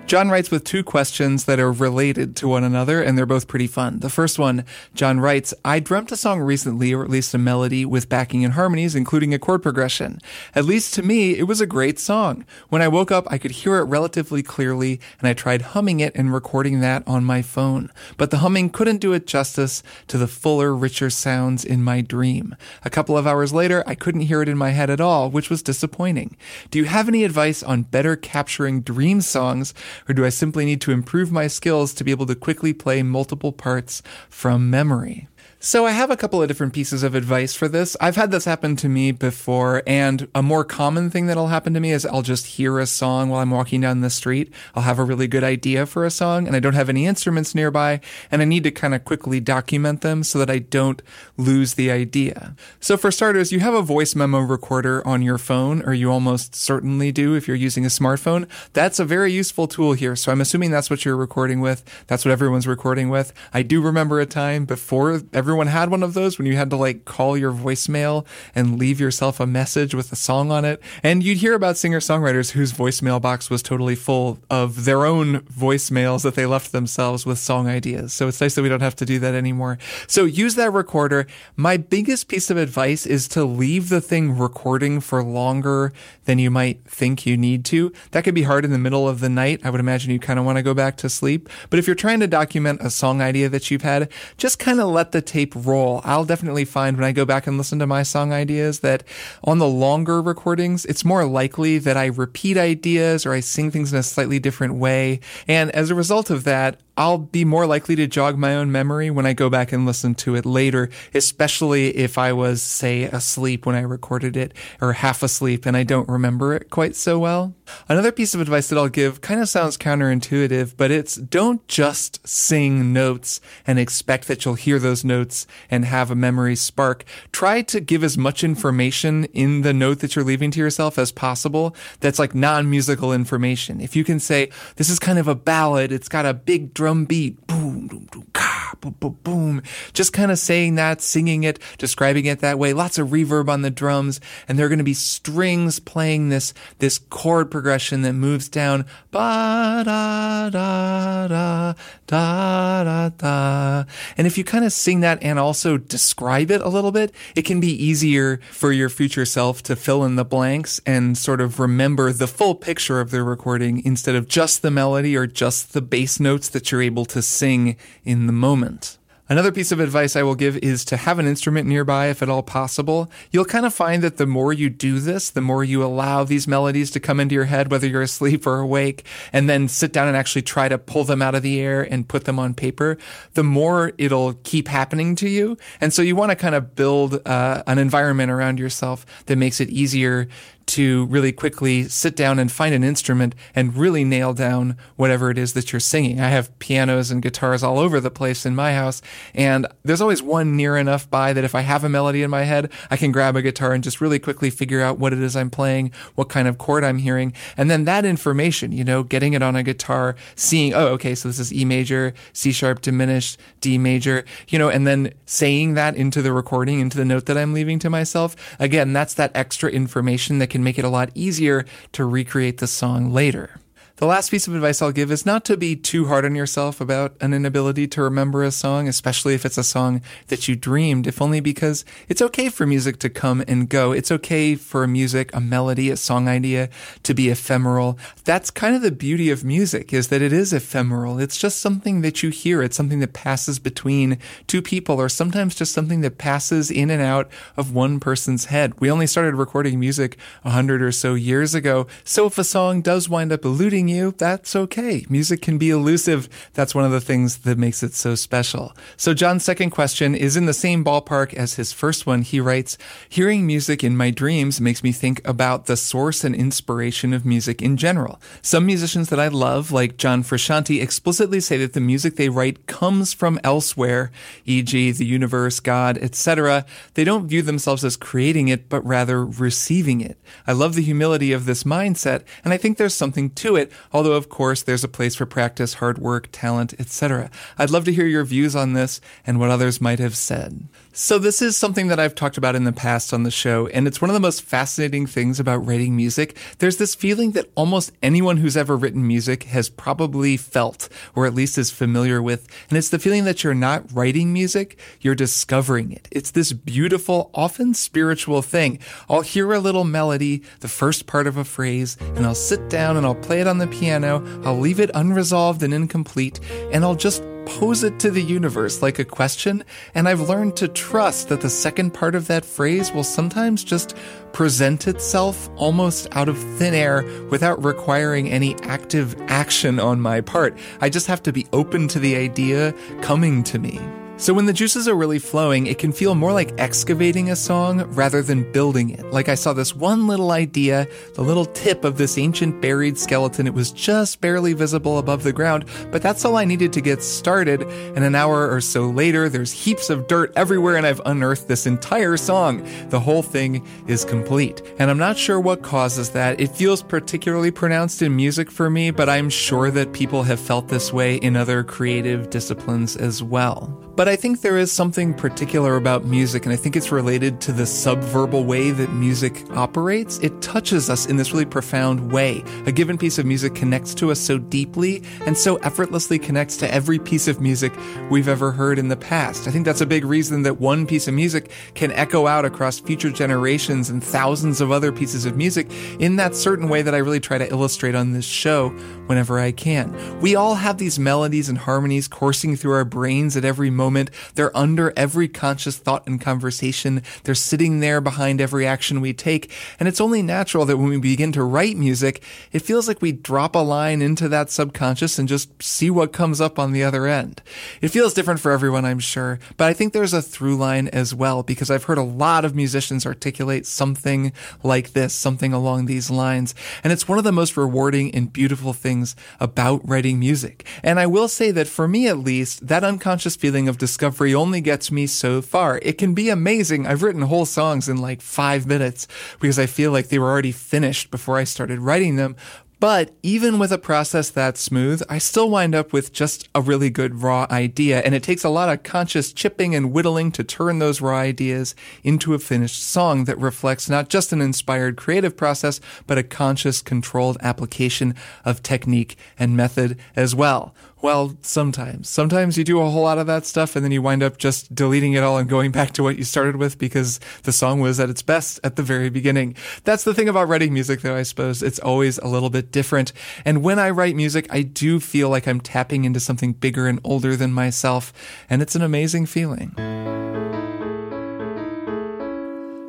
John 0.06 0.30
writes 0.30 0.52
with 0.52 0.62
two 0.62 0.84
questions 0.84 1.46
that 1.46 1.58
are 1.58 1.72
related 1.72 2.36
to 2.36 2.46
one 2.46 2.62
another, 2.62 3.02
and 3.02 3.18
they're 3.18 3.26
both 3.26 3.48
pretty 3.48 3.66
fun. 3.66 3.98
The 3.98 4.08
first 4.08 4.38
one, 4.38 4.64
John 4.94 5.18
writes, 5.18 5.52
I 5.64 5.80
dreamt 5.80 6.12
a 6.12 6.16
song 6.16 6.40
recently, 6.40 6.94
or 6.94 7.02
at 7.02 7.10
least 7.10 7.34
a 7.34 7.38
melody 7.38 7.84
with 7.84 8.08
backing 8.08 8.44
and 8.44 8.54
harmonies, 8.54 8.94
including 8.94 9.34
a 9.34 9.38
chord 9.40 9.64
progression. 9.64 10.20
At 10.54 10.64
least 10.64 10.94
to 10.94 11.02
me, 11.02 11.36
it 11.36 11.48
was 11.48 11.60
a 11.60 11.66
great 11.66 11.98
song. 11.98 12.44
When 12.68 12.82
I 12.82 12.86
woke 12.86 13.10
up, 13.10 13.26
I 13.32 13.38
could 13.38 13.50
hear 13.50 13.78
it 13.78 13.86
relatively 13.86 14.44
clearly, 14.44 15.00
and 15.18 15.26
I 15.26 15.32
tried 15.32 15.62
humming 15.62 15.98
it 15.98 16.14
and 16.14 16.32
recording 16.32 16.78
that 16.78 17.02
on 17.04 17.24
my 17.24 17.42
phone. 17.42 17.90
But 18.16 18.30
the 18.30 18.38
humming 18.38 18.70
couldn't 18.70 18.98
do 18.98 19.12
it 19.12 19.26
justice 19.26 19.82
to 20.06 20.18
the 20.18 20.28
fuller, 20.28 20.72
richer 20.72 21.10
sounds 21.10 21.64
in 21.64 21.82
my 21.82 22.00
dream. 22.00 22.54
A 22.84 22.90
couple 22.90 23.18
of 23.18 23.26
hours 23.26 23.52
later, 23.52 23.82
I 23.88 23.96
couldn't 23.96 24.20
hear 24.20 24.40
it 24.40 24.48
in 24.48 24.56
my 24.56 24.70
head 24.70 24.88
at 24.88 25.00
all, 25.00 25.30
which 25.30 25.50
was 25.50 25.64
disappointing. 25.64 26.36
Do 26.70 26.78
you 26.78 26.84
have 26.84 27.08
any 27.08 27.24
advice 27.24 27.64
on 27.64 27.82
better 27.82 28.14
capturing 28.14 28.82
dream 28.82 29.20
songs? 29.20 29.74
Or 30.08 30.14
do 30.14 30.24
I 30.24 30.30
simply 30.30 30.64
need 30.64 30.80
to 30.82 30.92
improve 30.92 31.32
my 31.32 31.46
skills 31.46 31.92
to 31.94 32.04
be 32.04 32.10
able 32.10 32.26
to 32.26 32.34
quickly 32.34 32.72
play 32.72 33.02
multiple 33.02 33.52
parts 33.52 34.02
from 34.28 34.70
memory? 34.70 35.28
So 35.58 35.86
I 35.86 35.92
have 35.92 36.10
a 36.10 36.18
couple 36.18 36.42
of 36.42 36.48
different 36.48 36.74
pieces 36.74 37.02
of 37.02 37.14
advice 37.14 37.54
for 37.54 37.66
this. 37.66 37.96
I've 37.98 38.14
had 38.14 38.30
this 38.30 38.44
happen 38.44 38.76
to 38.76 38.90
me 38.90 39.10
before, 39.10 39.82
and 39.86 40.28
a 40.34 40.42
more 40.42 40.64
common 40.64 41.08
thing 41.08 41.26
that'll 41.26 41.48
happen 41.48 41.72
to 41.72 41.80
me 41.80 41.92
is 41.92 42.04
I'll 42.04 42.20
just 42.20 42.44
hear 42.46 42.78
a 42.78 42.86
song 42.86 43.30
while 43.30 43.40
I'm 43.40 43.50
walking 43.50 43.80
down 43.80 44.02
the 44.02 44.10
street. 44.10 44.52
I'll 44.74 44.82
have 44.82 44.98
a 44.98 45.04
really 45.04 45.26
good 45.26 45.42
idea 45.42 45.86
for 45.86 46.04
a 46.04 46.10
song, 46.10 46.46
and 46.46 46.54
I 46.54 46.60
don't 46.60 46.74
have 46.74 46.90
any 46.90 47.06
instruments 47.06 47.54
nearby, 47.54 48.00
and 48.30 48.42
I 48.42 48.44
need 48.44 48.64
to 48.64 48.70
kind 48.70 48.94
of 48.94 49.06
quickly 49.06 49.40
document 49.40 50.02
them 50.02 50.22
so 50.24 50.38
that 50.38 50.50
I 50.50 50.58
don't 50.58 51.00
lose 51.38 51.74
the 51.74 51.90
idea. 51.90 52.54
So 52.78 52.98
for 52.98 53.10
starters, 53.10 53.50
you 53.50 53.60
have 53.60 53.74
a 53.74 53.82
voice 53.82 54.14
memo 54.14 54.40
recorder 54.40 55.04
on 55.06 55.22
your 55.22 55.38
phone, 55.38 55.82
or 55.82 55.94
you 55.94 56.12
almost 56.12 56.54
certainly 56.54 57.12
do 57.12 57.34
if 57.34 57.48
you're 57.48 57.56
using 57.56 57.86
a 57.86 57.88
smartphone. 57.88 58.46
That's 58.74 59.00
a 59.00 59.06
very 59.06 59.32
useful 59.32 59.66
tool 59.66 59.94
here. 59.94 60.16
So 60.16 60.30
I'm 60.30 60.42
assuming 60.42 60.70
that's 60.70 60.90
what 60.90 61.06
you're 61.06 61.16
recording 61.16 61.60
with. 61.60 61.82
That's 62.08 62.26
what 62.26 62.32
everyone's 62.32 62.68
recording 62.68 63.08
with. 63.08 63.32
I 63.54 63.62
do 63.62 63.80
remember 63.80 64.20
a 64.20 64.26
time 64.26 64.66
before 64.66 65.22
everyone 65.32 65.45
everyone 65.46 65.68
had 65.68 65.92
one 65.92 66.02
of 66.02 66.12
those 66.12 66.38
when 66.38 66.46
you 66.48 66.56
had 66.56 66.70
to 66.70 66.76
like 66.76 67.04
call 67.04 67.38
your 67.38 67.52
voicemail 67.52 68.26
and 68.52 68.80
leave 68.80 68.98
yourself 68.98 69.38
a 69.38 69.46
message 69.46 69.94
with 69.94 70.10
a 70.10 70.16
song 70.16 70.50
on 70.50 70.64
it. 70.64 70.82
And 71.04 71.22
you'd 71.22 71.38
hear 71.38 71.54
about 71.54 71.76
singer 71.76 72.00
songwriters 72.00 72.50
whose 72.50 72.72
voicemail 72.72 73.22
box 73.22 73.48
was 73.48 73.62
totally 73.62 73.94
full 73.94 74.40
of 74.50 74.86
their 74.86 75.06
own 75.06 75.42
voicemails 75.42 76.24
that 76.24 76.34
they 76.34 76.46
left 76.46 76.72
themselves 76.72 77.24
with 77.24 77.38
song 77.38 77.68
ideas. 77.68 78.12
So 78.12 78.26
it's 78.26 78.40
nice 78.40 78.56
that 78.56 78.62
we 78.62 78.68
don't 78.68 78.82
have 78.82 78.96
to 78.96 79.06
do 79.06 79.20
that 79.20 79.36
anymore. 79.36 79.78
So 80.08 80.24
use 80.24 80.56
that 80.56 80.72
recorder. 80.72 81.28
My 81.54 81.76
biggest 81.76 82.26
piece 82.26 82.50
of 82.50 82.56
advice 82.56 83.06
is 83.06 83.28
to 83.28 83.44
leave 83.44 83.88
the 83.88 84.00
thing 84.00 84.36
recording 84.36 84.98
for 84.98 85.22
longer 85.22 85.92
than 86.24 86.40
you 86.40 86.50
might 86.50 86.82
think 86.88 87.24
you 87.24 87.36
need 87.36 87.64
to. 87.66 87.92
That 88.10 88.24
could 88.24 88.34
be 88.34 88.42
hard 88.42 88.64
in 88.64 88.72
the 88.72 88.78
middle 88.78 89.08
of 89.08 89.20
the 89.20 89.28
night. 89.28 89.60
I 89.62 89.70
would 89.70 89.78
imagine 89.78 90.10
you 90.10 90.18
kind 90.18 90.40
of 90.40 90.44
want 90.44 90.58
to 90.58 90.62
go 90.64 90.74
back 90.74 90.96
to 90.96 91.08
sleep. 91.08 91.48
But 91.70 91.78
if 91.78 91.86
you're 91.86 91.94
trying 91.94 92.18
to 92.18 92.26
document 92.26 92.80
a 92.82 92.90
song 92.90 93.22
idea 93.22 93.48
that 93.48 93.70
you've 93.70 93.82
had, 93.82 94.10
just 94.38 94.58
kind 94.58 94.80
of 94.80 94.88
let 94.88 95.12
the 95.12 95.22
tape 95.22 95.35
tape 95.36 95.52
roll, 95.54 96.00
I'll 96.02 96.24
definitely 96.24 96.64
find 96.64 96.96
when 96.96 97.04
I 97.04 97.12
go 97.12 97.26
back 97.26 97.46
and 97.46 97.58
listen 97.58 97.78
to 97.80 97.86
my 97.86 98.02
song 98.04 98.32
ideas 98.32 98.80
that 98.80 99.04
on 99.44 99.58
the 99.58 99.68
longer 99.68 100.22
recordings, 100.22 100.86
it's 100.86 101.04
more 101.04 101.26
likely 101.26 101.76
that 101.76 101.94
I 101.94 102.06
repeat 102.06 102.56
ideas 102.56 103.26
or 103.26 103.34
I 103.34 103.40
sing 103.40 103.70
things 103.70 103.92
in 103.92 103.98
a 103.98 104.02
slightly 104.02 104.38
different 104.38 104.76
way. 104.76 105.20
And 105.46 105.70
as 105.72 105.90
a 105.90 105.94
result 105.94 106.30
of 106.30 106.44
that, 106.44 106.80
I'll 106.96 107.18
be 107.18 107.44
more 107.44 107.66
likely 107.66 107.94
to 107.96 108.06
jog 108.06 108.38
my 108.38 108.56
own 108.56 108.72
memory 108.72 109.10
when 109.10 109.26
I 109.26 109.34
go 109.34 109.50
back 109.50 109.70
and 109.70 109.84
listen 109.84 110.14
to 110.16 110.34
it 110.34 110.46
later, 110.46 110.88
especially 111.12 111.94
if 111.94 112.16
I 112.16 112.32
was, 112.32 112.62
say, 112.62 113.02
asleep 113.02 113.66
when 113.66 113.76
I 113.76 113.80
recorded 113.80 114.34
it 114.34 114.54
or 114.80 114.94
half 114.94 115.22
asleep 115.22 115.66
and 115.66 115.76
I 115.76 115.82
don't 115.82 116.08
remember 116.08 116.54
it 116.54 116.70
quite 116.70 116.96
so 116.96 117.18
well. 117.18 117.54
Another 117.86 118.12
piece 118.12 118.34
of 118.34 118.40
advice 118.40 118.68
that 118.68 118.78
I'll 118.78 118.88
give 118.88 119.20
kind 119.20 119.40
of 119.40 119.48
sounds 119.50 119.76
counterintuitive, 119.76 120.74
but 120.78 120.90
it's 120.90 121.16
don't 121.16 121.66
just 121.68 122.26
sing 122.26 122.94
notes 122.94 123.42
and 123.66 123.78
expect 123.78 124.26
that 124.28 124.44
you'll 124.44 124.54
hear 124.54 124.78
those 124.78 125.04
notes 125.04 125.46
and 125.70 125.84
have 125.84 126.10
a 126.10 126.14
memory 126.14 126.56
spark. 126.56 127.04
Try 127.30 127.60
to 127.62 127.80
give 127.80 128.04
as 128.04 128.16
much 128.16 128.42
information 128.42 129.24
in 129.24 129.62
the 129.62 129.74
note 129.74 129.98
that 129.98 130.16
you're 130.16 130.24
leaving 130.24 130.50
to 130.52 130.60
yourself 130.60 130.98
as 130.98 131.12
possible 131.12 131.76
that's 132.00 132.18
like 132.18 132.34
non-musical 132.34 133.12
information. 133.12 133.82
If 133.82 133.94
you 133.96 134.04
can 134.04 134.18
say, 134.18 134.48
this 134.76 134.88
is 134.88 134.98
kind 134.98 135.18
of 135.18 135.28
a 135.28 135.34
ballad, 135.34 135.92
it's 135.92 136.08
got 136.08 136.24
a 136.24 136.32
big 136.32 136.72
drum 136.72 136.85
drum 136.86 137.04
beat, 137.04 137.44
boom, 137.48 137.88
boom, 137.88 138.06
boom, 138.12 138.24
ka, 138.32 138.72
boom, 138.80 138.94
boom, 139.00 139.18
boom. 139.24 139.62
Just 139.92 140.12
kind 140.12 140.30
of 140.30 140.38
saying 140.38 140.76
that, 140.76 141.00
singing 141.00 141.42
it, 141.42 141.58
describing 141.78 142.26
it 142.26 142.38
that 142.38 142.60
way. 142.60 142.72
Lots 142.72 142.96
of 142.96 143.08
reverb 143.08 143.48
on 143.48 143.62
the 143.62 143.72
drums, 143.72 144.20
and 144.46 144.56
there 144.56 144.66
are 144.66 144.68
going 144.68 144.78
to 144.78 144.84
be 144.84 144.94
strings 144.94 145.80
playing 145.80 146.28
this 146.28 146.54
this 146.78 146.98
chord 146.98 147.50
progression 147.50 148.02
that 148.02 148.12
moves 148.12 148.48
down 148.48 148.84
ba 149.10 149.82
da 149.84 150.50
da 150.50 151.26
da 151.26 151.74
da 152.06 152.84
da 152.84 153.08
da. 153.08 153.84
And 154.16 154.26
if 154.26 154.38
you 154.38 154.44
kind 154.44 154.64
of 154.64 154.72
sing 154.72 155.00
that 155.00 155.20
and 155.22 155.40
also 155.40 155.78
describe 155.78 156.52
it 156.52 156.60
a 156.60 156.68
little 156.68 156.92
bit, 156.92 157.12
it 157.34 157.42
can 157.42 157.58
be 157.58 157.72
easier 157.72 158.36
for 158.52 158.70
your 158.70 158.88
future 158.88 159.24
self 159.24 159.62
to 159.64 159.74
fill 159.74 160.04
in 160.04 160.14
the 160.16 160.24
blanks 160.24 160.80
and 160.86 161.18
sort 161.18 161.40
of 161.40 161.58
remember 161.58 162.12
the 162.12 162.28
full 162.28 162.54
picture 162.54 163.00
of 163.00 163.10
the 163.10 163.24
recording 163.24 163.82
instead 163.84 164.14
of 164.14 164.28
just 164.28 164.62
the 164.62 164.70
melody 164.70 165.16
or 165.16 165.26
just 165.26 165.72
the 165.72 165.82
bass 165.82 166.20
notes 166.20 166.48
that 166.50 166.70
you're 166.70 166.75
you're 166.76 166.82
able 166.82 167.06
to 167.06 167.22
sing 167.22 167.76
in 168.04 168.26
the 168.26 168.34
moment. 168.34 168.98
Another 169.28 169.50
piece 169.50 169.72
of 169.72 169.80
advice 169.80 170.14
I 170.14 170.22
will 170.22 170.36
give 170.36 170.56
is 170.58 170.84
to 170.84 170.96
have 170.96 171.18
an 171.18 171.26
instrument 171.26 171.66
nearby 171.66 172.08
if 172.08 172.22
at 172.22 172.28
all 172.28 172.44
possible. 172.44 173.10
You'll 173.32 173.44
kind 173.44 173.66
of 173.66 173.74
find 173.74 174.00
that 174.04 174.18
the 174.18 174.26
more 174.26 174.52
you 174.52 174.70
do 174.70 175.00
this, 175.00 175.30
the 175.30 175.40
more 175.40 175.64
you 175.64 175.82
allow 175.82 176.22
these 176.22 176.46
melodies 176.46 176.92
to 176.92 177.00
come 177.00 177.18
into 177.18 177.34
your 177.34 177.46
head, 177.46 177.68
whether 177.70 177.88
you're 177.88 178.02
asleep 178.02 178.46
or 178.46 178.60
awake, 178.60 179.04
and 179.32 179.48
then 179.48 179.66
sit 179.66 179.92
down 179.92 180.06
and 180.06 180.16
actually 180.16 180.42
try 180.42 180.68
to 180.68 180.78
pull 180.78 181.02
them 181.02 181.22
out 181.22 181.34
of 181.34 181.42
the 181.42 181.60
air 181.60 181.82
and 181.82 182.08
put 182.08 182.24
them 182.24 182.38
on 182.38 182.54
paper, 182.54 182.98
the 183.34 183.42
more 183.42 183.92
it'll 183.98 184.34
keep 184.44 184.68
happening 184.68 185.16
to 185.16 185.28
you. 185.28 185.56
And 185.80 185.92
so 185.92 186.02
you 186.02 186.14
want 186.14 186.30
to 186.30 186.36
kind 186.36 186.54
of 186.54 186.76
build 186.76 187.20
uh, 187.26 187.64
an 187.66 187.78
environment 187.78 188.30
around 188.30 188.60
yourself 188.60 189.04
that 189.26 189.36
makes 189.36 189.60
it 189.60 189.70
easier 189.70 190.28
to 190.66 191.06
really 191.06 191.32
quickly 191.32 191.84
sit 191.88 192.16
down 192.16 192.38
and 192.38 192.50
find 192.50 192.74
an 192.74 192.82
instrument 192.82 193.34
and 193.54 193.76
really 193.76 194.04
nail 194.04 194.34
down 194.34 194.76
whatever 194.96 195.30
it 195.30 195.38
is 195.38 195.52
that 195.52 195.72
you're 195.72 195.80
singing. 195.80 196.20
I 196.20 196.28
have 196.28 196.56
pianos 196.58 197.10
and 197.10 197.22
guitars 197.22 197.62
all 197.62 197.78
over 197.78 198.00
the 198.00 198.10
place 198.10 198.44
in 198.44 198.56
my 198.56 198.74
house, 198.74 199.00
and 199.34 199.66
there's 199.84 200.00
always 200.00 200.22
one 200.22 200.56
near 200.56 200.76
enough 200.76 201.08
by 201.08 201.32
that 201.32 201.44
if 201.44 201.54
I 201.54 201.60
have 201.60 201.84
a 201.84 201.88
melody 201.88 202.22
in 202.22 202.30
my 202.30 202.42
head, 202.42 202.70
I 202.90 202.96
can 202.96 203.12
grab 203.12 203.36
a 203.36 203.42
guitar 203.42 203.72
and 203.72 203.84
just 203.84 204.00
really 204.00 204.18
quickly 204.18 204.50
figure 204.50 204.82
out 204.82 204.98
what 204.98 205.12
it 205.12 205.20
is 205.20 205.36
I'm 205.36 205.50
playing, 205.50 205.92
what 206.16 206.28
kind 206.28 206.48
of 206.48 206.58
chord 206.58 206.82
I'm 206.82 206.98
hearing, 206.98 207.32
and 207.56 207.70
then 207.70 207.84
that 207.84 208.04
information, 208.04 208.72
you 208.72 208.84
know, 208.84 209.04
getting 209.04 209.34
it 209.34 209.42
on 209.42 209.54
a 209.54 209.62
guitar, 209.62 210.16
seeing, 210.34 210.74
oh, 210.74 210.88
okay, 210.88 211.14
so 211.14 211.28
this 211.28 211.38
is 211.38 211.52
E 211.52 211.64
major, 211.64 212.12
C 212.32 212.50
sharp 212.50 212.82
diminished, 212.82 213.38
D 213.60 213.78
major, 213.78 214.24
you 214.48 214.58
know, 214.58 214.68
and 214.68 214.86
then 214.86 215.12
saying 215.26 215.74
that 215.74 215.94
into 215.94 216.22
the 216.22 216.32
recording, 216.32 216.80
into 216.80 216.96
the 216.96 217.04
note 217.04 217.26
that 217.26 217.38
I'm 217.38 217.52
leaving 217.52 217.78
to 217.80 217.90
myself. 217.90 218.34
Again, 218.58 218.92
that's 218.92 219.14
that 219.14 219.30
extra 219.34 219.70
information 219.70 220.38
that 220.38 220.48
can 220.48 220.55
make 220.64 220.78
it 220.78 220.84
a 220.84 220.88
lot 220.88 221.10
easier 221.14 221.64
to 221.92 222.04
recreate 222.04 222.58
the 222.58 222.66
song 222.66 223.12
later. 223.12 223.60
The 223.98 224.04
last 224.04 224.30
piece 224.30 224.46
of 224.46 224.54
advice 224.54 224.82
I'll 224.82 224.92
give 224.92 225.10
is 225.10 225.24
not 225.24 225.42
to 225.46 225.56
be 225.56 225.74
too 225.74 226.04
hard 226.04 226.26
on 226.26 226.34
yourself 226.34 226.82
about 226.82 227.16
an 227.22 227.32
inability 227.32 227.88
to 227.88 228.02
remember 228.02 228.42
a 228.42 228.50
song, 228.50 228.88
especially 228.88 229.32
if 229.32 229.46
it's 229.46 229.56
a 229.56 229.64
song 229.64 230.02
that 230.26 230.46
you 230.46 230.54
dreamed, 230.54 231.06
if 231.06 231.22
only 231.22 231.40
because 231.40 231.82
it's 232.06 232.20
okay 232.20 232.50
for 232.50 232.66
music 232.66 232.98
to 232.98 233.08
come 233.08 233.42
and 233.48 233.70
go. 233.70 233.92
It's 233.92 234.12
okay 234.12 234.54
for 234.54 234.86
music, 234.86 235.34
a 235.34 235.40
melody, 235.40 235.88
a 235.88 235.96
song 235.96 236.28
idea 236.28 236.68
to 237.04 237.14
be 237.14 237.30
ephemeral. 237.30 237.98
That's 238.24 238.50
kind 238.50 238.76
of 238.76 238.82
the 238.82 238.92
beauty 238.92 239.30
of 239.30 239.44
music 239.44 239.94
is 239.94 240.08
that 240.08 240.20
it 240.20 240.30
is 240.30 240.52
ephemeral. 240.52 241.18
It's 241.18 241.38
just 241.38 241.60
something 241.60 242.02
that 242.02 242.22
you 242.22 242.28
hear. 242.28 242.62
It's 242.62 242.76
something 242.76 243.00
that 243.00 243.14
passes 243.14 243.58
between 243.58 244.18
two 244.46 244.60
people 244.60 245.00
or 245.00 245.08
sometimes 245.08 245.54
just 245.54 245.72
something 245.72 246.02
that 246.02 246.18
passes 246.18 246.70
in 246.70 246.90
and 246.90 247.00
out 247.00 247.30
of 247.56 247.72
one 247.72 247.98
person's 247.98 248.44
head. 248.46 248.78
We 248.78 248.90
only 248.90 249.06
started 249.06 249.36
recording 249.36 249.80
music 249.80 250.18
a 250.44 250.50
hundred 250.50 250.82
or 250.82 250.92
so 250.92 251.14
years 251.14 251.54
ago. 251.54 251.86
So 252.04 252.26
if 252.26 252.36
a 252.36 252.44
song 252.44 252.82
does 252.82 253.08
wind 253.08 253.32
up 253.32 253.46
eluding 253.46 253.85
you, 253.88 254.12
that's 254.12 254.54
okay. 254.56 255.06
Music 255.08 255.42
can 255.42 255.58
be 255.58 255.70
elusive. 255.70 256.28
That's 256.54 256.74
one 256.74 256.84
of 256.84 256.92
the 256.92 257.00
things 257.00 257.38
that 257.38 257.58
makes 257.58 257.82
it 257.82 257.94
so 257.94 258.14
special. 258.14 258.72
So 258.96 259.14
John's 259.14 259.44
second 259.44 259.70
question 259.70 260.14
is 260.14 260.36
in 260.36 260.46
the 260.46 260.54
same 260.54 260.84
ballpark 260.84 261.34
as 261.34 261.54
his 261.54 261.72
first 261.72 262.06
one. 262.06 262.22
He 262.22 262.40
writes, 262.40 262.78
hearing 263.08 263.46
music 263.46 263.82
in 263.82 263.96
my 263.96 264.10
dreams 264.10 264.60
makes 264.60 264.82
me 264.82 264.92
think 264.92 265.26
about 265.26 265.66
the 265.66 265.76
source 265.76 266.24
and 266.24 266.34
inspiration 266.34 267.12
of 267.12 267.24
music 267.24 267.62
in 267.62 267.76
general. 267.76 268.20
Some 268.42 268.66
musicians 268.66 269.08
that 269.10 269.20
I 269.20 269.28
love, 269.28 269.72
like 269.72 269.96
John 269.96 270.22
Frusciante, 270.22 270.82
explicitly 270.82 271.40
say 271.40 271.56
that 271.58 271.72
the 271.72 271.80
music 271.80 272.16
they 272.16 272.28
write 272.28 272.66
comes 272.66 273.12
from 273.12 273.40
elsewhere, 273.42 274.10
e.g. 274.44 274.92
the 274.92 275.04
universe, 275.04 275.60
God, 275.60 275.98
etc. 275.98 276.64
They 276.94 277.04
don't 277.04 277.28
view 277.28 277.42
themselves 277.42 277.84
as 277.84 277.96
creating 277.96 278.48
it, 278.48 278.68
but 278.68 278.84
rather 278.86 279.24
receiving 279.24 280.00
it. 280.00 280.18
I 280.46 280.52
love 280.52 280.74
the 280.74 280.82
humility 280.82 281.32
of 281.32 281.46
this 281.46 281.64
mindset, 281.64 282.22
and 282.44 282.52
I 282.52 282.56
think 282.56 282.78
there's 282.78 282.94
something 282.94 283.30
to 283.30 283.56
it, 283.56 283.72
although 283.92 284.14
of 284.14 284.28
course 284.28 284.62
there's 284.62 284.84
a 284.84 284.88
place 284.88 285.14
for 285.14 285.26
practice, 285.26 285.74
hard 285.74 285.98
work, 285.98 286.28
talent, 286.32 286.74
etc. 286.78 287.30
I'd 287.58 287.70
love 287.70 287.84
to 287.84 287.92
hear 287.92 288.06
your 288.06 288.24
views 288.24 288.56
on 288.56 288.72
this 288.72 289.00
and 289.26 289.38
what 289.38 289.50
others 289.50 289.80
might 289.80 289.98
have 289.98 290.16
said. 290.16 290.68
So 290.98 291.18
this 291.18 291.42
is 291.42 291.58
something 291.58 291.88
that 291.88 292.00
I've 292.00 292.14
talked 292.14 292.38
about 292.38 292.56
in 292.56 292.64
the 292.64 292.72
past 292.72 293.12
on 293.12 293.22
the 293.22 293.30
show, 293.30 293.66
and 293.66 293.86
it's 293.86 294.00
one 294.00 294.08
of 294.08 294.14
the 294.14 294.18
most 294.18 294.40
fascinating 294.40 295.06
things 295.06 295.38
about 295.38 295.58
writing 295.66 295.94
music. 295.94 296.38
There's 296.58 296.78
this 296.78 296.94
feeling 296.94 297.32
that 297.32 297.50
almost 297.54 297.92
anyone 298.02 298.38
who's 298.38 298.56
ever 298.56 298.78
written 298.78 299.06
music 299.06 299.42
has 299.42 299.68
probably 299.68 300.38
felt, 300.38 300.88
or 301.14 301.26
at 301.26 301.34
least 301.34 301.58
is 301.58 301.70
familiar 301.70 302.22
with, 302.22 302.48
and 302.70 302.78
it's 302.78 302.88
the 302.88 302.98
feeling 302.98 303.24
that 303.24 303.44
you're 303.44 303.52
not 303.52 303.92
writing 303.92 304.32
music, 304.32 304.78
you're 305.02 305.14
discovering 305.14 305.92
it. 305.92 306.08
It's 306.10 306.30
this 306.30 306.54
beautiful, 306.54 307.30
often 307.34 307.74
spiritual 307.74 308.40
thing. 308.40 308.78
I'll 309.10 309.20
hear 309.20 309.52
a 309.52 309.60
little 309.60 309.84
melody, 309.84 310.44
the 310.60 310.68
first 310.68 311.06
part 311.06 311.26
of 311.26 311.36
a 311.36 311.44
phrase, 311.44 311.98
and 312.00 312.24
I'll 312.24 312.34
sit 312.34 312.70
down 312.70 312.96
and 312.96 313.04
I'll 313.04 313.14
play 313.14 313.42
it 313.42 313.46
on 313.46 313.58
the 313.58 313.66
piano, 313.66 314.24
I'll 314.46 314.58
leave 314.58 314.80
it 314.80 314.90
unresolved 314.94 315.62
and 315.62 315.74
incomplete, 315.74 316.40
and 316.72 316.84
I'll 316.84 316.94
just 316.94 317.22
pose 317.46 317.82
it 317.82 317.98
to 318.00 318.10
the 318.10 318.22
universe 318.22 318.82
like 318.82 318.98
a 318.98 319.04
question, 319.04 319.64
and 319.94 320.08
I've 320.08 320.28
learned 320.28 320.56
to 320.56 320.68
trust 320.68 321.28
that 321.28 321.40
the 321.40 321.48
second 321.48 321.92
part 321.94 322.14
of 322.14 322.26
that 322.26 322.44
phrase 322.44 322.92
will 322.92 323.04
sometimes 323.04 323.64
just 323.64 323.96
present 324.32 324.86
itself 324.86 325.48
almost 325.56 326.08
out 326.12 326.28
of 326.28 326.36
thin 326.58 326.74
air 326.74 327.04
without 327.30 327.64
requiring 327.64 328.28
any 328.28 328.54
active 328.62 329.18
action 329.28 329.80
on 329.80 330.00
my 330.00 330.20
part. 330.20 330.58
I 330.80 330.90
just 330.90 331.06
have 331.06 331.22
to 331.22 331.32
be 331.32 331.46
open 331.52 331.88
to 331.88 331.98
the 331.98 332.16
idea 332.16 332.74
coming 333.00 333.42
to 333.44 333.58
me. 333.58 333.80
So 334.18 334.32
when 334.32 334.46
the 334.46 334.54
juices 334.54 334.88
are 334.88 334.94
really 334.94 335.18
flowing, 335.18 335.66
it 335.66 335.76
can 335.76 335.92
feel 335.92 336.14
more 336.14 336.32
like 336.32 336.54
excavating 336.56 337.30
a 337.30 337.36
song 337.36 337.82
rather 337.92 338.22
than 338.22 338.50
building 338.50 338.88
it. 338.88 339.04
Like 339.12 339.28
I 339.28 339.34
saw 339.34 339.52
this 339.52 339.76
one 339.76 340.06
little 340.06 340.30
idea, 340.30 340.88
the 341.14 341.22
little 341.22 341.44
tip 341.44 341.84
of 341.84 341.98
this 341.98 342.16
ancient 342.16 342.62
buried 342.62 342.96
skeleton. 342.96 343.46
It 343.46 343.52
was 343.52 343.72
just 343.72 344.22
barely 344.22 344.54
visible 344.54 344.96
above 344.96 345.22
the 345.22 345.34
ground, 345.34 345.66
but 345.92 346.00
that's 346.00 346.24
all 346.24 346.38
I 346.38 346.46
needed 346.46 346.72
to 346.72 346.80
get 346.80 347.02
started. 347.02 347.60
And 347.62 348.04
an 348.04 348.14
hour 348.14 348.50
or 348.50 348.62
so 348.62 348.86
later, 348.86 349.28
there's 349.28 349.52
heaps 349.52 349.90
of 349.90 350.08
dirt 350.08 350.32
everywhere 350.34 350.76
and 350.76 350.86
I've 350.86 351.02
unearthed 351.04 351.46
this 351.46 351.66
entire 351.66 352.16
song. 352.16 352.66
The 352.88 353.00
whole 353.00 353.22
thing 353.22 353.66
is 353.86 354.06
complete. 354.06 354.62
And 354.78 354.90
I'm 354.90 354.98
not 354.98 355.18
sure 355.18 355.38
what 355.38 355.62
causes 355.62 356.10
that. 356.12 356.40
It 356.40 356.56
feels 356.56 356.82
particularly 356.82 357.50
pronounced 357.50 358.00
in 358.00 358.16
music 358.16 358.50
for 358.50 358.70
me, 358.70 358.90
but 358.90 359.10
I'm 359.10 359.28
sure 359.28 359.70
that 359.72 359.92
people 359.92 360.22
have 360.22 360.40
felt 360.40 360.68
this 360.68 360.90
way 360.90 361.16
in 361.16 361.36
other 361.36 361.62
creative 361.62 362.30
disciplines 362.30 362.96
as 362.96 363.22
well. 363.22 363.85
But 363.96 364.08
I 364.08 364.16
think 364.16 364.42
there 364.42 364.58
is 364.58 364.70
something 364.70 365.14
particular 365.14 365.76
about 365.76 366.04
music, 366.04 366.44
and 366.44 366.52
I 366.52 366.56
think 366.56 366.76
it's 366.76 366.92
related 366.92 367.40
to 367.40 367.52
the 367.52 367.62
subverbal 367.62 368.44
way 368.44 368.70
that 368.70 368.92
music 368.92 369.42
operates. 369.52 370.18
It 370.18 370.42
touches 370.42 370.90
us 370.90 371.06
in 371.06 371.16
this 371.16 371.32
really 371.32 371.46
profound 371.46 372.12
way. 372.12 372.44
A 372.66 372.72
given 372.72 372.98
piece 372.98 373.16
of 373.16 373.24
music 373.24 373.54
connects 373.54 373.94
to 373.94 374.10
us 374.10 374.20
so 374.20 374.36
deeply 374.36 375.02
and 375.24 375.34
so 375.34 375.56
effortlessly 375.56 376.18
connects 376.18 376.58
to 376.58 376.70
every 376.70 376.98
piece 376.98 377.26
of 377.26 377.40
music 377.40 377.72
we've 378.10 378.28
ever 378.28 378.52
heard 378.52 378.78
in 378.78 378.88
the 378.88 378.98
past. 378.98 379.48
I 379.48 379.50
think 379.50 379.64
that's 379.64 379.80
a 379.80 379.86
big 379.86 380.04
reason 380.04 380.42
that 380.42 380.60
one 380.60 380.86
piece 380.86 381.08
of 381.08 381.14
music 381.14 381.50
can 381.72 381.90
echo 381.92 382.26
out 382.26 382.44
across 382.44 382.78
future 382.78 383.10
generations 383.10 383.88
and 383.88 384.04
thousands 384.04 384.60
of 384.60 384.70
other 384.70 384.92
pieces 384.92 385.24
of 385.24 385.38
music 385.38 385.72
in 385.98 386.16
that 386.16 386.34
certain 386.34 386.68
way 386.68 386.82
that 386.82 386.94
I 386.94 386.98
really 386.98 387.20
try 387.20 387.38
to 387.38 387.48
illustrate 387.50 387.94
on 387.94 388.12
this 388.12 388.26
show 388.26 388.68
whenever 389.06 389.40
I 389.40 389.52
can. 389.52 390.20
We 390.20 390.36
all 390.36 390.56
have 390.56 390.76
these 390.76 390.98
melodies 390.98 391.48
and 391.48 391.56
harmonies 391.56 392.08
coursing 392.08 392.56
through 392.56 392.72
our 392.74 392.84
brains 392.84 393.38
at 393.38 393.46
every 393.46 393.70
moment 393.70 393.85
moment. 393.86 394.10
They're 394.34 394.56
under 394.56 394.92
every 394.96 395.28
conscious 395.28 395.76
thought 395.76 396.06
and 396.08 396.20
conversation. 396.20 397.02
They're 397.22 397.34
sitting 397.36 397.78
there 397.78 398.00
behind 398.00 398.40
every 398.40 398.66
action 398.66 399.00
we 399.00 399.12
take. 399.12 399.50
And 399.78 399.88
it's 399.88 400.00
only 400.00 400.22
natural 400.22 400.64
that 400.66 400.76
when 400.76 400.88
we 400.88 400.98
begin 400.98 401.30
to 401.32 401.44
write 401.44 401.76
music, 401.76 402.22
it 402.50 402.62
feels 402.62 402.88
like 402.88 403.00
we 403.00 403.12
drop 403.12 403.54
a 403.54 403.60
line 403.60 404.02
into 404.02 404.28
that 404.28 404.50
subconscious 404.50 405.18
and 405.18 405.28
just 405.28 405.62
see 405.62 405.88
what 405.88 406.12
comes 406.12 406.40
up 406.40 406.58
on 406.58 406.72
the 406.72 406.82
other 406.82 407.06
end. 407.06 407.42
It 407.80 407.88
feels 407.88 408.14
different 408.14 408.40
for 408.40 408.50
everyone, 408.50 408.84
I'm 408.84 408.98
sure, 408.98 409.38
but 409.56 409.68
I 409.68 409.72
think 409.72 409.92
there's 409.92 410.12
a 410.12 410.22
through 410.22 410.56
line 410.56 410.88
as 410.88 411.14
well 411.14 411.44
because 411.44 411.70
I've 411.70 411.84
heard 411.84 411.98
a 411.98 412.02
lot 412.02 412.44
of 412.44 412.56
musicians 412.56 413.06
articulate 413.06 413.66
something 413.66 414.32
like 414.64 414.92
this, 414.92 415.14
something 415.14 415.52
along 415.52 415.86
these 415.86 416.10
lines. 416.10 416.54
And 416.82 416.92
it's 416.92 417.08
one 417.08 417.18
of 417.18 417.24
the 417.24 417.32
most 417.32 417.56
rewarding 417.56 418.12
and 418.14 418.32
beautiful 418.32 418.72
things 418.72 419.14
about 419.38 419.86
writing 419.88 420.18
music. 420.18 420.66
And 420.82 420.98
I 420.98 421.06
will 421.06 421.28
say 421.28 421.50
that 421.52 421.68
for 421.68 421.86
me 421.86 422.08
at 422.08 422.18
least, 422.18 422.66
that 422.66 422.84
unconscious 422.84 423.36
feeling 423.36 423.68
of 423.68 423.75
of 423.76 423.78
discovery 423.78 424.34
only 424.34 424.62
gets 424.62 424.90
me 424.90 425.06
so 425.06 425.42
far. 425.42 425.78
It 425.82 425.98
can 425.98 426.14
be 426.14 426.30
amazing. 426.30 426.86
I've 426.86 427.02
written 427.02 427.22
whole 427.22 427.44
songs 427.44 427.88
in 427.88 427.98
like 427.98 428.22
five 428.22 428.66
minutes 428.66 429.06
because 429.38 429.58
I 429.58 429.66
feel 429.66 429.92
like 429.92 430.08
they 430.08 430.18
were 430.18 430.30
already 430.30 430.52
finished 430.52 431.10
before 431.10 431.36
I 431.36 431.44
started 431.44 431.80
writing 431.80 432.16
them. 432.16 432.36
But 432.78 433.14
even 433.22 433.58
with 433.58 433.72
a 433.72 433.78
process 433.78 434.28
that 434.30 434.58
smooth, 434.58 435.02
I 435.08 435.16
still 435.16 435.48
wind 435.48 435.74
up 435.74 435.94
with 435.94 436.12
just 436.12 436.46
a 436.54 436.60
really 436.60 436.90
good 436.90 437.22
raw 437.22 437.46
idea. 437.50 438.00
And 438.00 438.14
it 438.14 438.22
takes 438.22 438.44
a 438.44 438.50
lot 438.50 438.68
of 438.68 438.82
conscious 438.82 439.32
chipping 439.32 439.74
and 439.74 439.92
whittling 439.92 440.30
to 440.32 440.44
turn 440.44 440.78
those 440.78 441.00
raw 441.00 441.16
ideas 441.16 441.74
into 442.02 442.34
a 442.34 442.38
finished 442.38 442.82
song 442.82 443.24
that 443.24 443.38
reflects 443.38 443.88
not 443.88 444.10
just 444.10 444.30
an 444.30 444.42
inspired 444.42 444.96
creative 444.96 445.38
process, 445.38 445.80
but 446.06 446.18
a 446.18 446.22
conscious 446.22 446.82
controlled 446.82 447.38
application 447.40 448.14
of 448.44 448.62
technique 448.62 449.16
and 449.38 449.56
method 449.56 449.98
as 450.14 450.34
well. 450.34 450.74
Well, 451.02 451.36
sometimes. 451.42 452.08
Sometimes 452.08 452.56
you 452.56 452.64
do 452.64 452.80
a 452.80 452.88
whole 452.88 453.02
lot 453.02 453.18
of 453.18 453.26
that 453.26 453.44
stuff 453.44 453.76
and 453.76 453.84
then 453.84 453.92
you 453.92 454.00
wind 454.00 454.22
up 454.22 454.38
just 454.38 454.74
deleting 454.74 455.12
it 455.12 455.22
all 455.22 455.36
and 455.36 455.48
going 455.48 455.70
back 455.70 455.92
to 455.92 456.02
what 456.02 456.16
you 456.16 456.24
started 456.24 456.56
with 456.56 456.78
because 456.78 457.20
the 457.42 457.52
song 457.52 457.80
was 457.80 458.00
at 458.00 458.08
its 458.08 458.22
best 458.22 458.58
at 458.64 458.76
the 458.76 458.82
very 458.82 459.10
beginning. 459.10 459.54
That's 459.84 460.04
the 460.04 460.14
thing 460.14 460.28
about 460.28 460.48
writing 460.48 460.72
music 460.72 461.02
though, 461.02 461.14
I 461.14 461.22
suppose. 461.22 461.62
It's 461.62 461.78
always 461.78 462.18
a 462.18 462.26
little 462.26 462.50
bit 462.50 462.72
different. 462.72 463.12
And 463.44 463.62
when 463.62 463.78
I 463.78 463.90
write 463.90 464.16
music, 464.16 464.46
I 464.50 464.62
do 464.62 464.98
feel 464.98 465.28
like 465.28 465.46
I'm 465.46 465.60
tapping 465.60 466.04
into 466.04 466.18
something 466.18 466.54
bigger 466.54 466.88
and 466.88 466.98
older 467.04 467.36
than 467.36 467.52
myself. 467.52 468.12
And 468.48 468.62
it's 468.62 468.74
an 468.74 468.82
amazing 468.82 469.26
feeling. 469.26 470.25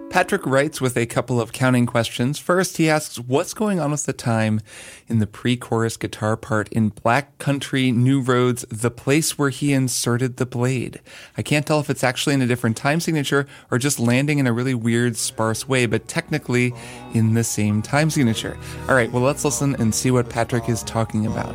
Patrick 0.09 0.45
writes 0.45 0.79
with 0.79 0.95
a 0.95 1.05
couple 1.05 1.39
of 1.39 1.51
counting 1.51 1.85
questions. 1.85 2.39
First, 2.39 2.77
he 2.77 2.89
asks, 2.89 3.19
What's 3.19 3.53
going 3.53 3.79
on 3.79 3.91
with 3.91 4.05
the 4.05 4.13
time 4.13 4.61
in 5.07 5.19
the 5.19 5.27
pre 5.27 5.57
chorus 5.57 5.97
guitar 5.97 6.37
part 6.37 6.69
in 6.69 6.89
Black 6.89 7.37
Country 7.39 7.91
New 7.91 8.21
Roads, 8.21 8.65
the 8.69 8.89
place 8.89 9.37
where 9.37 9.49
he 9.49 9.73
inserted 9.73 10.37
the 10.37 10.45
blade? 10.45 11.01
I 11.37 11.41
can't 11.41 11.67
tell 11.67 11.81
if 11.81 11.89
it's 11.89 12.05
actually 12.05 12.35
in 12.35 12.41
a 12.41 12.47
different 12.47 12.77
time 12.77 13.01
signature 13.01 13.47
or 13.69 13.77
just 13.77 13.99
landing 13.99 14.39
in 14.39 14.47
a 14.47 14.53
really 14.53 14.73
weird, 14.73 15.17
sparse 15.17 15.67
way, 15.67 15.85
but 15.85 16.07
technically 16.07 16.73
in 17.13 17.33
the 17.33 17.43
same 17.43 17.81
time 17.81 18.09
signature. 18.09 18.57
All 18.87 18.95
right, 18.95 19.11
well, 19.11 19.23
let's 19.23 19.43
listen 19.43 19.75
and 19.75 19.93
see 19.93 20.09
what 20.09 20.29
Patrick 20.29 20.69
is 20.69 20.83
talking 20.83 21.27
about. 21.27 21.53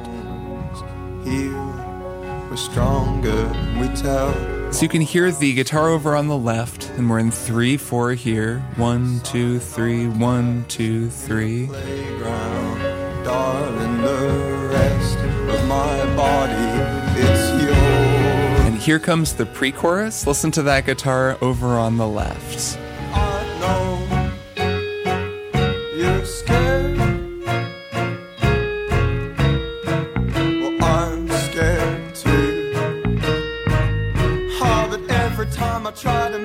Here, 1.25 1.57
we're 2.51 2.57
stronger, 2.57 3.49
we 3.81 3.89
tell 3.97 4.62
so 4.73 4.83
you 4.83 4.89
can 4.89 5.03
hear 5.03 5.31
the 5.31 5.53
guitar 5.53 5.89
over 5.89 6.17
on 6.17 6.29
the 6.29 6.37
left, 6.37 6.89
and 6.97 7.09
we're 7.09 7.19
in 7.19 7.31
three, 7.31 7.77
four 7.77 8.15
here. 8.15 8.61
One, 8.77 9.21
two, 9.21 9.59
three, 9.59 10.09
one, 10.09 10.65
two, 10.67 11.11
three. 11.11 11.69
And 18.67 18.77
here 18.77 18.99
comes 18.99 19.35
the 19.35 19.47
pre 19.47 19.73
chorus. 19.73 20.27
Listen 20.27 20.51
to 20.53 20.63
that 20.63 20.87
guitar 20.87 21.37
over 21.43 21.79
on 21.79 21.99
the 21.99 22.09
left. 22.09 22.79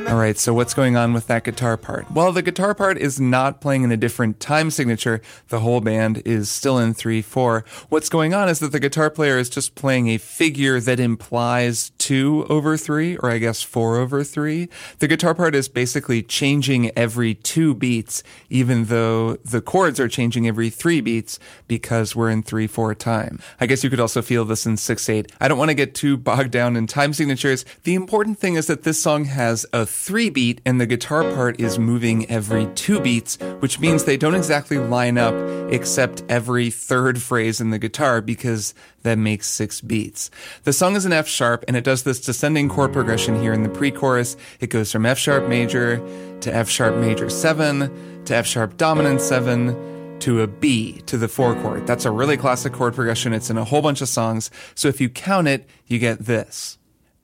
All 0.08 0.16
right, 0.16 0.38
so 0.38 0.54
what's 0.54 0.74
going 0.74 0.96
on 0.96 1.12
with 1.12 1.28
that 1.28 1.44
guitar 1.44 1.76
part? 1.76 2.10
Well, 2.10 2.32
the 2.32 2.42
guitar 2.42 2.74
part 2.74 2.98
is 2.98 3.20
not 3.20 3.60
playing 3.60 3.84
in 3.84 3.92
a 3.92 3.98
different 3.98 4.40
time 4.40 4.72
signature. 4.72 5.22
The 5.50 5.60
whole 5.60 5.82
band 5.82 6.22
is 6.24 6.50
still 6.50 6.80
in 6.80 6.94
3 6.94 7.22
4. 7.22 7.66
What's 7.90 8.08
going 8.08 8.34
on 8.34 8.48
is 8.48 8.60
that 8.60 8.72
the 8.72 8.80
guitar 8.80 9.10
player 9.10 9.38
is 9.38 9.50
just 9.50 9.76
playing 9.76 10.08
a 10.08 10.18
figure 10.18 10.80
that 10.80 11.02
implies 11.02 11.92
2 11.98 12.46
over 12.50 12.78
3, 12.78 13.18
or 13.18 13.30
I 13.30 13.38
guess 13.38 13.62
4 13.62 13.98
over 13.98 14.24
3. 14.24 14.70
The 15.00 15.10
guitar 15.10 15.36
part 15.36 15.54
is 15.54 15.68
basically 15.68 16.24
changing 16.24 16.98
every 16.98 17.36
two 17.36 17.76
beats, 17.76 18.24
even 18.50 18.86
though 18.86 19.36
the 19.44 19.60
chords 19.60 20.00
are 20.00 20.08
changing 20.08 20.48
every 20.48 20.70
three 20.70 21.02
beats 21.02 21.38
because 21.68 22.16
we're 22.16 22.30
in 22.30 22.44
3 22.44 22.66
4 22.66 22.96
time. 22.96 23.42
I 23.60 23.66
guess 23.66 23.84
you 23.84 23.90
could 23.90 24.00
also 24.00 24.22
feel 24.22 24.46
this 24.46 24.66
in 24.66 24.78
6 24.78 25.10
8. 25.10 25.34
I 25.42 25.50
don't 25.50 25.58
want 25.58 25.70
to 25.70 25.76
get 25.76 25.94
too 25.94 26.16
bogged 26.16 26.52
down 26.52 26.78
in 26.78 26.88
time 26.88 27.12
signatures. 27.12 27.66
The 27.84 27.94
important 27.94 28.40
thing 28.40 28.56
is 28.56 28.68
that 28.68 28.84
this 28.84 29.04
song 29.04 29.26
has 29.26 29.66
a 29.74 29.86
three 29.98 30.30
beat 30.30 30.62
and 30.66 30.80
the 30.80 30.86
guitar 30.86 31.24
part 31.34 31.60
is 31.60 31.80
moving 31.80 32.30
every 32.30 32.68
two 32.76 33.00
beats, 33.02 33.38
which 33.60 33.80
means 33.80 34.04
they 34.04 34.16
don't 34.16 34.36
exactly 34.36 34.78
line 34.78 35.18
up 35.18 35.34
except 35.72 36.24
every 36.30 36.70
third 36.70 37.22
phrase 37.22 37.60
in 37.60 37.72
the 37.72 37.80
guitar 37.80 38.22
because 38.22 38.74
that 39.02 39.18
makes 39.18 39.48
six 39.48 39.82
beats. 39.82 40.30
The 40.64 40.72
song 40.72 40.96
is 40.96 41.06
in 41.06 41.14
F 41.14 41.28
sharp 41.28 41.66
and 41.68 41.76
it 41.76 41.84
does 41.84 42.04
this 42.04 42.22
descending 42.22 42.70
chord 42.70 42.94
progression 42.94 43.42
here 43.42 43.54
in 43.54 43.64
the 43.64 43.70
pre-chorus. 43.70 44.38
It 44.60 44.70
goes 44.70 44.92
from 44.92 45.06
F 45.06 45.18
sharp 45.18 45.50
major 45.50 45.98
to 46.42 46.56
F 46.56 46.70
sharp 46.70 46.96
major 46.96 47.30
seven 47.30 48.24
to 48.26 48.36
F 48.36 48.46
sharp 48.46 48.78
dominant 48.78 49.20
seven 49.20 50.20
to 50.20 50.42
a 50.42 50.48
B 50.48 51.02
to 51.08 51.18
the 51.18 51.28
four 51.28 51.56
chord. 51.56 51.88
That's 51.88 52.06
a 52.06 52.12
really 52.12 52.38
classic 52.38 52.72
chord 52.72 52.94
progression. 52.94 53.34
It's 53.34 53.50
in 53.50 53.58
a 53.58 53.64
whole 53.64 53.82
bunch 53.82 54.02
of 54.02 54.10
songs. 54.10 54.52
So 54.76 54.88
if 54.88 55.02
you 55.02 55.10
count 55.10 55.48
it, 55.48 55.68
you 55.88 56.00
get 56.00 56.20
this. 56.20 56.77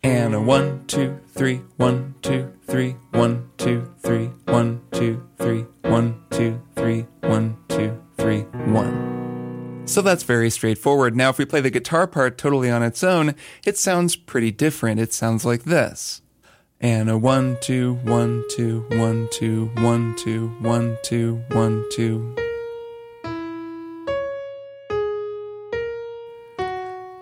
And 0.03 0.35
a 0.35 0.41
one, 0.41 0.85
two, 0.87 1.19
three, 1.29 1.61
one, 1.77 2.15
two, 2.21 2.51
three, 2.67 2.97
one, 3.11 3.49
two, 3.57 3.89
three, 3.99 4.25
one, 4.45 4.81
two, 4.91 5.25
three, 5.37 5.65
one, 5.83 6.21
two, 6.29 6.61
three, 6.75 7.05
one, 7.21 7.57
two, 7.69 8.03
three, 8.17 8.41
one. 8.41 9.83
So 9.85 10.01
that's 10.01 10.23
very 10.23 10.49
straightforward. 10.49 11.15
Now, 11.15 11.29
if 11.29 11.37
we 11.37 11.45
play 11.45 11.61
the 11.61 11.69
guitar 11.69 12.05
part 12.07 12.37
totally 12.37 12.69
on 12.69 12.83
its 12.83 13.03
own, 13.03 13.35
it 13.65 13.77
sounds 13.77 14.17
pretty 14.17 14.51
different. 14.51 14.99
It 14.99 15.13
sounds 15.13 15.45
like 15.45 15.63
this. 15.63 16.21
And 16.81 17.09
a 17.09 17.17
one, 17.17 17.57
two, 17.61 17.95
one, 18.03 18.43
two, 18.49 18.85
one, 18.89 19.29
two, 19.31 19.71
one, 19.75 20.15
two, 20.17 20.49
one, 20.59 20.97
two, 21.03 21.43
one, 21.49 21.85
two. 21.91 22.35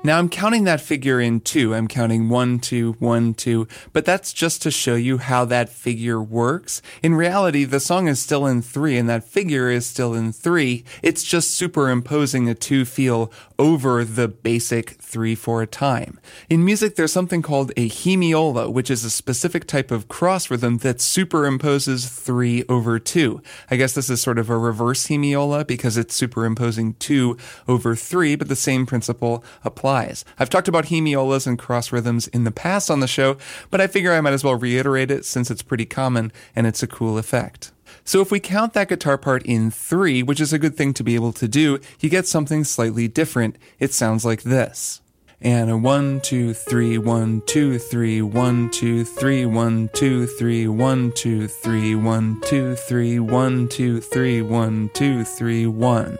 Now 0.03 0.17
I'm 0.17 0.29
counting 0.29 0.63
that 0.63 0.81
figure 0.81 1.21
in 1.21 1.41
two. 1.41 1.75
I'm 1.75 1.87
counting 1.87 2.27
one, 2.27 2.57
two, 2.57 2.93
one, 2.93 3.35
two, 3.35 3.67
but 3.93 4.03
that's 4.03 4.33
just 4.33 4.63
to 4.63 4.71
show 4.71 4.95
you 4.95 5.19
how 5.19 5.45
that 5.45 5.69
figure 5.69 6.19
works. 6.19 6.81
In 7.03 7.13
reality, 7.13 7.65
the 7.65 7.79
song 7.79 8.07
is 8.07 8.19
still 8.19 8.47
in 8.47 8.63
three 8.63 8.97
and 8.97 9.07
that 9.07 9.23
figure 9.23 9.69
is 9.69 9.85
still 9.85 10.15
in 10.15 10.31
three. 10.31 10.85
It's 11.03 11.23
just 11.23 11.51
superimposing 11.51 12.49
a 12.49 12.55
two 12.55 12.83
feel 12.83 13.31
over 13.59 14.03
the 14.03 14.27
basic 14.27 14.89
three 14.89 15.35
four 15.35 15.67
time. 15.67 16.19
In 16.49 16.65
music, 16.65 16.95
there's 16.95 17.13
something 17.13 17.43
called 17.43 17.69
a 17.77 17.87
hemiola, 17.87 18.73
which 18.73 18.89
is 18.89 19.05
a 19.05 19.09
specific 19.11 19.67
type 19.67 19.91
of 19.91 20.07
cross 20.07 20.49
rhythm 20.49 20.79
that 20.79 20.97
superimposes 20.97 22.09
three 22.09 22.63
over 22.67 22.97
two. 22.97 23.39
I 23.69 23.75
guess 23.75 23.93
this 23.93 24.09
is 24.09 24.19
sort 24.19 24.39
of 24.39 24.49
a 24.49 24.57
reverse 24.57 25.05
hemiola 25.05 25.67
because 25.67 25.95
it's 25.95 26.15
superimposing 26.15 26.95
two 26.95 27.37
over 27.67 27.95
three, 27.95 28.35
but 28.35 28.47
the 28.47 28.55
same 28.55 28.87
principle 28.87 29.43
applies. 29.63 29.90
I've 30.39 30.49
talked 30.49 30.67
about 30.67 30.85
hemiolas 30.85 31.45
and 31.45 31.59
cross 31.59 31.91
rhythms 31.91 32.27
in 32.27 32.43
the 32.43 32.51
past 32.51 32.89
on 32.89 32.99
the 32.99 33.07
show, 33.07 33.37
but 33.69 33.81
I 33.81 33.87
figure 33.87 34.13
I 34.13 34.21
might 34.21 34.33
as 34.33 34.43
well 34.43 34.55
reiterate 34.55 35.11
it 35.11 35.25
since 35.25 35.51
it's 35.51 35.61
pretty 35.61 35.85
common 35.85 36.31
and 36.55 36.65
it's 36.65 36.83
a 36.83 36.87
cool 36.87 37.17
effect. 37.17 37.71
So 38.03 38.21
if 38.21 38.31
we 38.31 38.39
count 38.39 38.73
that 38.73 38.89
guitar 38.89 39.17
part 39.17 39.45
in 39.45 39.69
three, 39.69 40.23
which 40.23 40.39
is 40.39 40.53
a 40.53 40.59
good 40.59 40.75
thing 40.75 40.93
to 40.93 41.03
be 41.03 41.15
able 41.15 41.33
to 41.33 41.47
do, 41.47 41.79
you 41.99 42.09
get 42.09 42.27
something 42.27 42.63
slightly 42.63 43.07
different. 43.07 43.57
It 43.79 43.93
sounds 43.93 44.25
like 44.25 44.43
this. 44.43 45.01
And 45.43 45.71
a 45.71 45.77
one, 45.77 46.21
two, 46.21 46.53
three, 46.53 46.97
one, 46.99 47.41
two, 47.47 47.79
three, 47.79 48.21
one, 48.21 48.69
two, 48.69 49.03
three, 49.03 49.45
one, 49.45 49.89
two, 49.93 50.27
three, 50.27 50.67
one, 50.67 51.11
two, 51.13 51.47
three, 51.47 51.95
one, 51.95 52.39
two, 52.41 52.75
three, 52.75 53.19
one, 53.19 53.67
two, 53.67 53.99
three, 53.99 54.41
one, 54.41 54.89
two, 54.93 55.23
three, 55.23 55.65
one. 55.65 56.19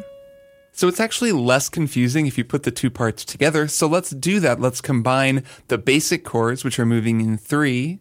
So 0.74 0.88
it's 0.88 1.00
actually 1.00 1.32
less 1.32 1.70
confusing 1.70 2.26
if 2.26 2.38
you 2.38 2.44
put 2.44 2.64
the 2.64 2.72
two 2.72 2.90
parts 2.90 3.24
together. 3.24 3.68
So 3.68 3.88
let's 3.88 4.10
do 4.10 4.40
that. 4.40 4.60
Let's 4.60 4.82
combine 4.82 5.44
the 5.68 5.78
basic 5.78 6.24
chords, 6.24 6.64
which 6.64 6.80
are 6.80 6.86
moving 6.86 7.22
in 7.22 7.38
three, 7.38 8.00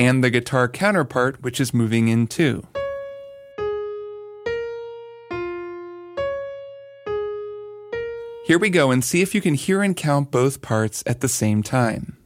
and 0.00 0.24
the 0.24 0.30
guitar 0.30 0.68
counterpart, 0.68 1.42
which 1.42 1.60
is 1.60 1.74
moving 1.74 2.08
in 2.08 2.26
two. 2.26 2.66
Here 8.46 8.58
we 8.58 8.70
go 8.70 8.90
and 8.90 9.04
see 9.04 9.22
if 9.22 9.32
you 9.34 9.40
can 9.40 9.54
hear 9.54 9.82
and 9.82 9.94
count 9.94 10.32
both 10.32 10.60
parts 10.60 11.04
at 11.06 11.20
the 11.20 11.28
same 11.28 11.62
time. 11.62 12.16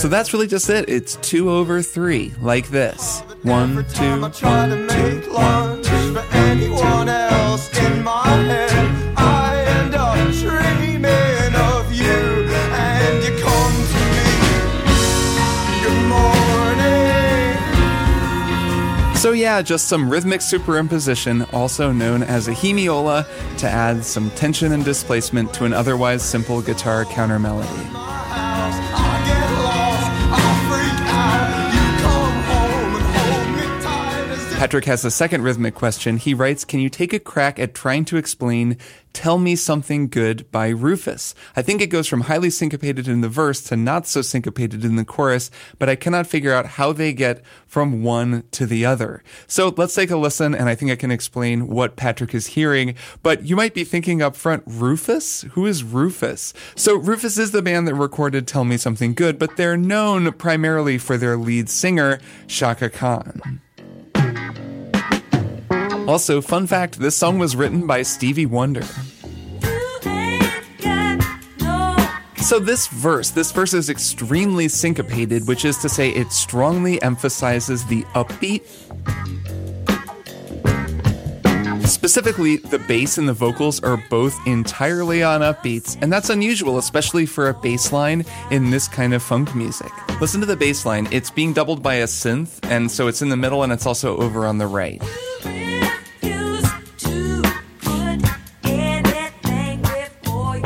So 0.00 0.08
that's 0.08 0.32
really 0.32 0.46
just 0.46 0.70
it. 0.70 0.88
It's 0.88 1.16
two 1.16 1.50
over 1.50 1.82
three, 1.82 2.32
like 2.40 2.68
this. 2.68 3.20
One, 3.42 3.84
two, 3.92 4.18
one, 4.18 4.32
two, 4.32 4.46
one, 4.46 4.88
two, 4.88 5.30
one, 5.30 5.82
two. 5.82 6.00
So 19.16 19.32
yeah, 19.32 19.60
just 19.60 19.86
some 19.86 20.08
rhythmic 20.08 20.40
superimposition, 20.40 21.52
also 21.52 21.92
known 21.92 22.22
as 22.22 22.48
a 22.48 22.52
hemiola, 22.52 23.26
to 23.58 23.68
add 23.68 24.02
some 24.02 24.30
tension 24.30 24.72
and 24.72 24.82
displacement 24.82 25.52
to 25.52 25.66
an 25.66 25.74
otherwise 25.74 26.22
simple 26.22 26.62
guitar 26.62 27.04
counter 27.04 27.38
melody. 27.38 28.09
Patrick 34.60 34.84
has 34.84 35.06
a 35.06 35.10
second 35.10 35.42
rhythmic 35.42 35.74
question. 35.74 36.18
He 36.18 36.34
writes, 36.34 36.66
Can 36.66 36.80
you 36.80 36.90
take 36.90 37.14
a 37.14 37.18
crack 37.18 37.58
at 37.58 37.72
trying 37.72 38.04
to 38.04 38.18
explain 38.18 38.76
Tell 39.14 39.38
Me 39.38 39.56
Something 39.56 40.06
Good 40.06 40.50
by 40.50 40.68
Rufus? 40.68 41.34
I 41.56 41.62
think 41.62 41.80
it 41.80 41.86
goes 41.86 42.06
from 42.06 42.20
highly 42.20 42.50
syncopated 42.50 43.08
in 43.08 43.22
the 43.22 43.30
verse 43.30 43.62
to 43.62 43.76
not 43.78 44.06
so 44.06 44.20
syncopated 44.20 44.84
in 44.84 44.96
the 44.96 45.04
chorus, 45.06 45.50
but 45.78 45.88
I 45.88 45.96
cannot 45.96 46.26
figure 46.26 46.52
out 46.52 46.66
how 46.66 46.92
they 46.92 47.14
get 47.14 47.42
from 47.66 48.02
one 48.02 48.44
to 48.50 48.66
the 48.66 48.84
other. 48.84 49.24
So 49.46 49.72
let's 49.78 49.94
take 49.94 50.10
a 50.10 50.18
listen, 50.18 50.54
and 50.54 50.68
I 50.68 50.74
think 50.74 50.90
I 50.90 50.96
can 50.96 51.10
explain 51.10 51.68
what 51.68 51.96
Patrick 51.96 52.34
is 52.34 52.48
hearing. 52.48 52.96
But 53.22 53.46
you 53.46 53.56
might 53.56 53.72
be 53.72 53.84
thinking 53.84 54.20
up 54.20 54.36
front, 54.36 54.62
Rufus? 54.66 55.40
Who 55.52 55.64
is 55.64 55.82
Rufus? 55.82 56.52
So 56.74 56.96
Rufus 56.96 57.38
is 57.38 57.52
the 57.52 57.62
band 57.62 57.88
that 57.88 57.94
recorded 57.94 58.46
Tell 58.46 58.66
Me 58.66 58.76
Something 58.76 59.14
Good, 59.14 59.38
but 59.38 59.56
they're 59.56 59.78
known 59.78 60.30
primarily 60.32 60.98
for 60.98 61.16
their 61.16 61.38
lead 61.38 61.70
singer, 61.70 62.20
Chaka 62.46 62.90
Khan. 62.90 63.62
Also, 66.10 66.40
fun 66.40 66.66
fact 66.66 66.98
this 66.98 67.16
song 67.16 67.38
was 67.38 67.54
written 67.54 67.86
by 67.86 68.02
Stevie 68.02 68.44
Wonder. 68.44 68.82
So 72.38 72.58
this 72.58 72.88
verse, 72.88 73.30
this 73.30 73.52
verse 73.52 73.74
is 73.74 73.88
extremely 73.88 74.66
syncopated, 74.66 75.46
which 75.46 75.64
is 75.64 75.78
to 75.78 75.88
say 75.88 76.10
it 76.10 76.32
strongly 76.32 77.00
emphasizes 77.00 77.84
the 77.84 78.02
upbeat. 78.16 78.66
Specifically, 81.86 82.56
the 82.56 82.80
bass 82.88 83.16
and 83.16 83.28
the 83.28 83.32
vocals 83.32 83.80
are 83.84 84.02
both 84.10 84.36
entirely 84.48 85.22
on 85.22 85.42
upbeats, 85.42 85.96
and 86.02 86.12
that's 86.12 86.28
unusual, 86.28 86.78
especially 86.78 87.24
for 87.24 87.50
a 87.50 87.54
bass 87.54 87.92
line 87.92 88.24
in 88.50 88.70
this 88.70 88.88
kind 88.88 89.14
of 89.14 89.22
funk 89.22 89.54
music. 89.54 89.92
Listen 90.20 90.40
to 90.40 90.46
the 90.46 90.56
bass 90.56 90.84
line, 90.84 91.06
it's 91.12 91.30
being 91.30 91.52
doubled 91.52 91.84
by 91.84 91.94
a 91.94 92.06
synth, 92.06 92.58
and 92.68 92.90
so 92.90 93.06
it's 93.06 93.22
in 93.22 93.28
the 93.28 93.36
middle 93.36 93.62
and 93.62 93.72
it's 93.72 93.86
also 93.86 94.16
over 94.16 94.44
on 94.44 94.58
the 94.58 94.66
right. 94.66 95.00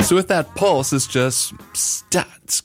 So 0.05 0.15
with 0.15 0.27
that 0.27 0.53
pulse, 0.53 0.93
it's 0.93 1.07
just 1.07 1.57
stats, 1.73 2.61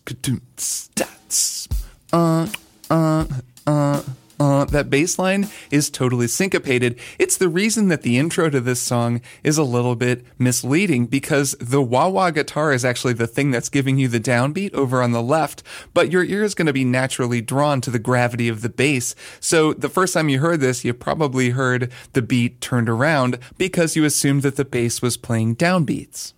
stats, 0.58 1.68
uh, 2.12 2.46
uh, 2.90 3.24
uh, 3.66 4.02
uh. 4.38 4.64
That 4.66 4.90
bass 4.90 5.18
line 5.18 5.48
is 5.70 5.88
totally 5.88 6.28
syncopated. 6.28 7.00
It's 7.18 7.38
the 7.38 7.48
reason 7.48 7.88
that 7.88 8.02
the 8.02 8.18
intro 8.18 8.50
to 8.50 8.60
this 8.60 8.82
song 8.82 9.22
is 9.42 9.56
a 9.56 9.62
little 9.62 9.96
bit 9.96 10.22
misleading 10.38 11.06
because 11.06 11.56
the 11.58 11.80
wah 11.80 12.08
wah 12.08 12.30
guitar 12.30 12.74
is 12.74 12.84
actually 12.84 13.14
the 13.14 13.26
thing 13.26 13.50
that's 13.50 13.70
giving 13.70 13.96
you 13.96 14.08
the 14.08 14.20
downbeat 14.20 14.74
over 14.74 15.02
on 15.02 15.12
the 15.12 15.22
left, 15.22 15.62
but 15.94 16.12
your 16.12 16.24
ear 16.24 16.42
is 16.42 16.54
going 16.54 16.66
to 16.66 16.74
be 16.74 16.84
naturally 16.84 17.40
drawn 17.40 17.80
to 17.80 17.90
the 17.90 17.98
gravity 17.98 18.50
of 18.50 18.60
the 18.60 18.68
bass. 18.68 19.14
So 19.40 19.72
the 19.72 19.88
first 19.88 20.12
time 20.12 20.28
you 20.28 20.40
heard 20.40 20.60
this, 20.60 20.84
you 20.84 20.92
probably 20.92 21.50
heard 21.50 21.90
the 22.12 22.20
beat 22.20 22.60
turned 22.60 22.90
around 22.90 23.38
because 23.56 23.96
you 23.96 24.04
assumed 24.04 24.42
that 24.42 24.56
the 24.56 24.64
bass 24.66 25.00
was 25.00 25.16
playing 25.16 25.56
downbeats. 25.56 26.34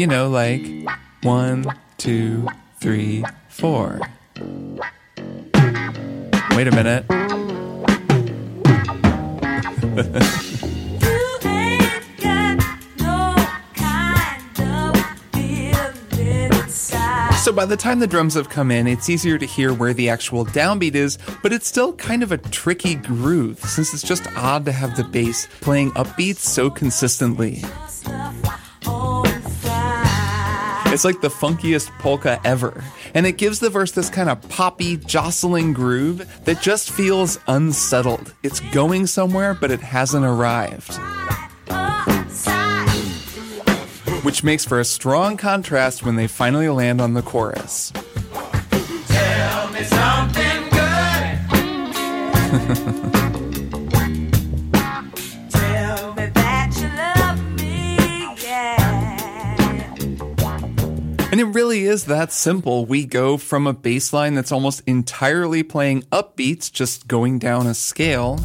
You 0.00 0.06
know, 0.06 0.30
like 0.30 0.66
one, 1.24 1.66
two, 1.98 2.48
three, 2.80 3.22
four. 3.50 4.00
Wait 6.56 6.66
a 6.66 6.70
minute. 6.70 7.04
So 17.36 17.52
by 17.52 17.66
the 17.66 17.76
time 17.76 17.98
the 17.98 18.06
drums 18.06 18.32
have 18.32 18.48
come 18.48 18.70
in, 18.70 18.86
it's 18.86 19.10
easier 19.10 19.36
to 19.36 19.44
hear 19.44 19.74
where 19.74 19.92
the 19.92 20.08
actual 20.08 20.46
downbeat 20.46 20.94
is, 20.94 21.18
but 21.42 21.52
it's 21.52 21.68
still 21.68 21.92
kind 21.92 22.22
of 22.22 22.32
a 22.32 22.38
tricky 22.38 22.94
groove 22.94 23.58
since 23.58 23.92
it's 23.92 24.02
just 24.02 24.26
odd 24.34 24.64
to 24.64 24.72
have 24.72 24.96
the 24.96 25.04
bass 25.04 25.46
playing 25.60 25.90
upbeats 25.90 26.38
so 26.38 26.70
consistently. 26.70 27.62
It's 30.92 31.04
like 31.04 31.20
the 31.20 31.28
funkiest 31.28 31.96
polka 32.00 32.40
ever. 32.44 32.82
And 33.14 33.24
it 33.24 33.38
gives 33.38 33.60
the 33.60 33.70
verse 33.70 33.92
this 33.92 34.10
kind 34.10 34.28
of 34.28 34.46
poppy, 34.48 34.96
jostling 34.96 35.72
groove 35.72 36.28
that 36.46 36.60
just 36.60 36.90
feels 36.90 37.38
unsettled. 37.46 38.34
It's 38.42 38.58
going 38.58 39.06
somewhere, 39.06 39.54
but 39.54 39.70
it 39.70 39.80
hasn't 39.80 40.24
arrived. 40.24 40.92
Which 44.24 44.42
makes 44.42 44.64
for 44.64 44.80
a 44.80 44.84
strong 44.84 45.36
contrast 45.36 46.04
when 46.04 46.16
they 46.16 46.26
finally 46.26 46.68
land 46.68 47.00
on 47.00 47.14
the 47.14 47.22
chorus. 47.22 47.92
And 61.30 61.38
it 61.38 61.44
really 61.44 61.84
is 61.84 62.06
that 62.06 62.32
simple. 62.32 62.86
We 62.86 63.06
go 63.06 63.36
from 63.36 63.68
a 63.68 63.72
bass 63.72 64.12
line 64.12 64.34
that's 64.34 64.50
almost 64.50 64.82
entirely 64.84 65.62
playing 65.62 66.02
upbeats, 66.10 66.72
just 66.72 67.06
going 67.06 67.38
down 67.38 67.68
a 67.68 67.74
scale. 67.74 68.40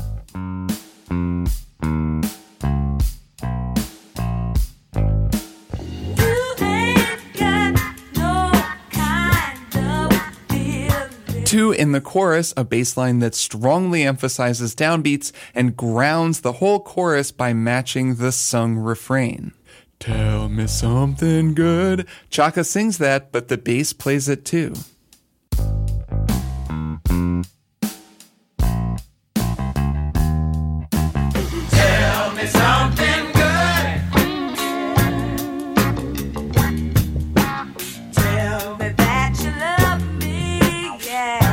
Two 11.43 11.71
in 11.71 11.91
the 11.91 12.01
chorus, 12.01 12.53
a 12.55 12.63
bass 12.63 12.95
line 12.97 13.17
that 13.17 13.33
strongly 13.33 14.03
emphasizes 14.03 14.75
downbeats 14.75 15.31
and 15.55 15.75
grounds 15.75 16.41
the 16.41 16.51
whole 16.53 16.81
chorus 16.81 17.31
by 17.31 17.51
matching 17.51 18.15
the 18.15 18.31
sung 18.31 18.75
refrain. 18.75 19.53
Tell 19.99 20.49
me 20.49 20.67
something 20.67 21.53
good. 21.53 22.07
Chaka 22.29 22.63
sings 22.63 22.97
that, 22.99 23.31
but 23.31 23.47
the 23.47 23.57
bass 23.57 23.93
plays 23.93 24.29
it 24.29 24.45
too. 24.45 24.73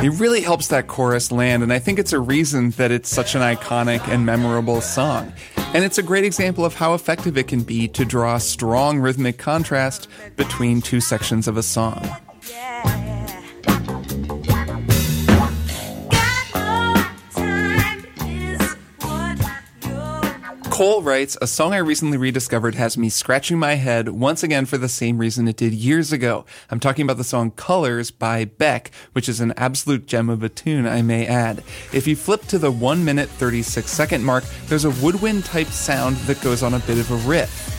It 0.03 0.19
really 0.19 0.41
helps 0.41 0.67
that 0.67 0.87
chorus 0.87 1.31
land, 1.31 1.63
and 1.63 1.71
I 1.71 1.79
think 1.79 1.97
it's 1.97 2.11
a 2.11 2.19
reason 2.19 2.71
that 2.71 2.91
it's 2.91 3.07
such 3.07 3.35
an 3.35 3.41
iconic 3.41 4.05
and 4.09 4.25
memorable 4.25 4.81
song. 4.81 5.31
And 5.73 5.83
it's 5.83 5.97
a 5.97 6.03
great 6.03 6.23
example 6.23 6.65
of 6.65 6.75
how 6.75 6.93
effective 6.93 7.35
it 7.37 7.47
can 7.47 7.63
be 7.63 7.87
to 7.89 8.05
draw 8.05 8.37
strong 8.37 8.99
rhythmic 8.99 9.39
contrast 9.39 10.07
between 10.35 10.81
two 10.81 11.01
sections 11.01 11.47
of 11.47 11.57
a 11.57 11.63
song. 11.63 12.07
Cole 20.73 21.03
writes, 21.03 21.37
A 21.39 21.45
song 21.45 21.71
I 21.71 21.77
recently 21.77 22.17
rediscovered 22.17 22.73
has 22.73 22.97
me 22.97 23.07
scratching 23.07 23.59
my 23.59 23.75
head 23.75 24.09
once 24.09 24.41
again 24.41 24.65
for 24.65 24.79
the 24.79 24.89
same 24.89 25.19
reason 25.19 25.47
it 25.47 25.55
did 25.55 25.71
years 25.71 26.11
ago. 26.11 26.45
I'm 26.71 26.79
talking 26.79 27.03
about 27.03 27.17
the 27.17 27.23
song 27.23 27.51
Colors 27.51 28.09
by 28.09 28.45
Beck, 28.45 28.89
which 29.11 29.29
is 29.29 29.39
an 29.39 29.53
absolute 29.55 30.07
gem 30.07 30.31
of 30.31 30.41
a 30.41 30.49
tune, 30.49 30.87
I 30.87 31.03
may 31.03 31.27
add. 31.27 31.63
If 31.93 32.07
you 32.07 32.15
flip 32.15 32.41
to 32.45 32.57
the 32.57 32.71
1 32.71 33.05
minute 33.05 33.29
36 33.29 33.87
second 33.87 34.23
mark, 34.23 34.45
there's 34.65 34.85
a 34.85 34.89
woodwind 34.89 35.45
type 35.45 35.67
sound 35.67 36.17
that 36.25 36.41
goes 36.41 36.63
on 36.63 36.73
a 36.73 36.79
bit 36.79 36.97
of 36.97 37.11
a 37.11 37.17
riff. 37.17 37.72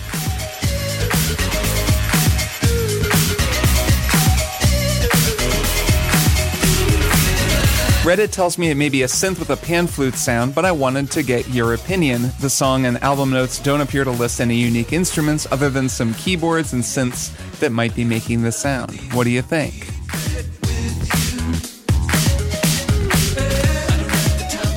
Reddit 8.05 8.33
tells 8.33 8.59
me 8.59 8.69
it 8.69 8.75
may 8.75 8.90
be 8.90 9.05
a 9.05 9.07
synth 9.07 9.38
with 9.38 9.49
a 9.49 9.57
pan 9.57 9.87
flute 9.87 10.14
sound, 10.14 10.55
but 10.55 10.67
I 10.67 10.73
wanted 10.73 11.11
to 11.12 11.23
get 11.23 11.49
your 11.49 11.73
opinion. 11.73 12.31
The 12.38 12.51
song 12.51 12.85
and 12.85 13.03
album 13.03 13.31
notes 13.31 13.59
don't 13.59 13.81
appear 13.81 14.05
to 14.05 14.11
list 14.11 14.43
any 14.43 14.57
unique 14.57 14.93
instruments 14.93 15.51
other 15.51 15.71
than 15.71 15.88
some 15.88 16.12
keyboards 16.12 16.75
and 16.75 16.83
synths 16.83 17.33
that 17.61 17.73
might 17.73 17.95
be 17.95 18.05
making 18.05 18.43
the 18.43 18.53
sound. 18.53 18.95
What 19.14 19.25
do 19.25 19.31
you 19.31 19.40
think? 19.40 19.88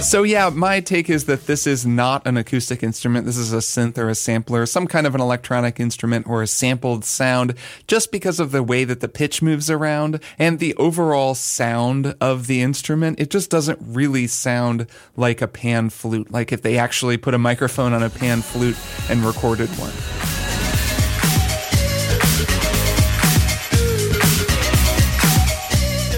So 0.08 0.24
yeah, 0.24 0.48
my 0.48 0.80
take 0.80 1.10
is 1.10 1.26
that 1.26 1.48
this 1.48 1.68
is 1.68 1.86
not 1.86 2.26
an 2.26 2.38
acoustic 2.38 2.82
instrument. 2.82 3.26
This 3.26 3.36
is 3.36 3.52
a 3.52 3.58
synth 3.58 3.98
or 3.98 4.08
a 4.08 4.16
sampler, 4.16 4.66
some 4.66 4.88
kind 4.88 5.06
of 5.06 5.14
an 5.16 5.20
electronic 5.20 5.82
instrument 5.82 6.28
or 6.30 6.42
a 6.42 6.48
sampled 6.48 7.04
sound, 7.04 7.56
just 7.88 8.10
because 8.10 8.40
of 8.40 8.54
the 8.54 8.64
way 8.64 8.86
that 8.86 9.02
the 9.02 9.10
pitch 9.10 9.42
moves 9.42 9.70
around 9.70 10.22
and 10.40 10.60
the 10.60 10.74
overall 10.76 11.36
sound 11.36 12.16
of 12.22 12.48
the 12.48 12.62
instrument. 12.62 13.20
It 13.20 13.30
just 13.30 13.50
doesn't 13.50 13.80
really 13.82 14.28
sound 14.28 14.88
like 15.18 15.42
a 15.42 15.48
pan 15.48 15.90
flute, 15.90 16.32
like 16.32 16.54
if 16.54 16.62
they 16.62 16.78
actually 16.78 17.18
put 17.18 17.34
a 17.34 17.38
microphone 17.38 17.92
on 17.92 18.02
a 18.02 18.10
pan 18.10 18.42
flute 18.42 18.78
and 19.10 19.26
recorded 19.26 19.68
one. 19.72 20.37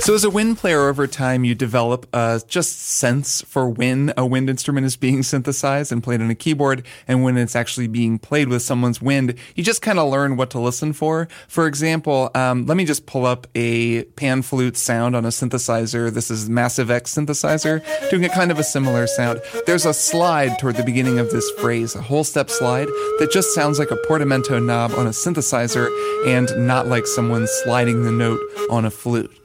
So, 0.10 0.16
as 0.16 0.24
a 0.24 0.30
wind 0.32 0.58
player 0.58 0.88
over 0.90 1.06
time, 1.06 1.44
you 1.44 1.54
develop 1.54 2.08
uh, 2.14 2.40
just 2.48 2.80
sense 2.80 3.44
for 3.44 3.70
when 3.70 4.12
a 4.18 4.26
wind 4.26 4.50
instrument 4.50 4.88
is 4.88 4.98
being 4.98 5.22
synthesized 5.22 5.92
and 5.92 6.02
played 6.02 6.20
on 6.20 6.32
a 6.32 6.34
keyboard, 6.34 6.84
and 7.08 7.22
when 7.24 7.38
it's 7.38 7.56
actually 7.56 7.86
being 7.86 8.18
played 8.18 8.50
with 8.50 8.64
someone's 8.64 9.00
wind. 9.00 9.36
You 9.54 9.64
just 9.64 9.84
kind 9.84 10.00
of 10.00 10.10
learn 10.10 10.36
what 10.36 10.50
to 10.50 10.60
listen 10.60 10.94
for. 10.94 11.28
For 11.48 11.68
example, 11.68 12.32
um, 12.34 12.66
let 12.66 12.76
me 12.76 12.86
just 12.86 13.06
pull 13.06 13.28
up 13.28 13.46
a 13.54 14.06
pan 14.16 14.42
flute 14.42 14.78
sound 14.78 15.16
on 15.16 15.26
a 15.26 15.30
synthesizer. 15.30 16.12
This 16.12 16.32
is 16.32 16.50
Massive 16.50 16.90
X 16.90 17.14
synthesizer, 17.14 18.10
doing 18.10 18.26
a 18.26 18.30
kind 18.30 18.50
of 18.50 18.58
a 18.58 18.64
similar 18.64 19.06
sound. 19.06 19.40
There's 19.68 19.86
a 19.86 19.94
slide 19.94 20.58
toward 20.58 20.78
the 20.78 20.84
beginning 20.84 21.20
of 21.20 21.30
this 21.30 21.48
phrase, 21.60 21.94
a 21.94 22.02
whole 22.02 22.24
step 22.24 22.50
slide 22.50 22.88
that 23.20 23.30
just 23.32 23.54
sounds 23.54 23.78
like 23.78 23.92
a 23.92 23.98
portamento 24.08 24.58
knob 24.58 24.92
on 24.94 25.06
a 25.06 25.12
synthesizer 25.12 25.88
and 26.26 26.50
not 26.66 26.88
like 26.88 27.06
someone 27.06 27.46
sliding 27.64 28.06
the 28.06 28.12
note 28.12 28.42
on 28.72 28.86
a 28.86 28.90
flute. 28.90 29.39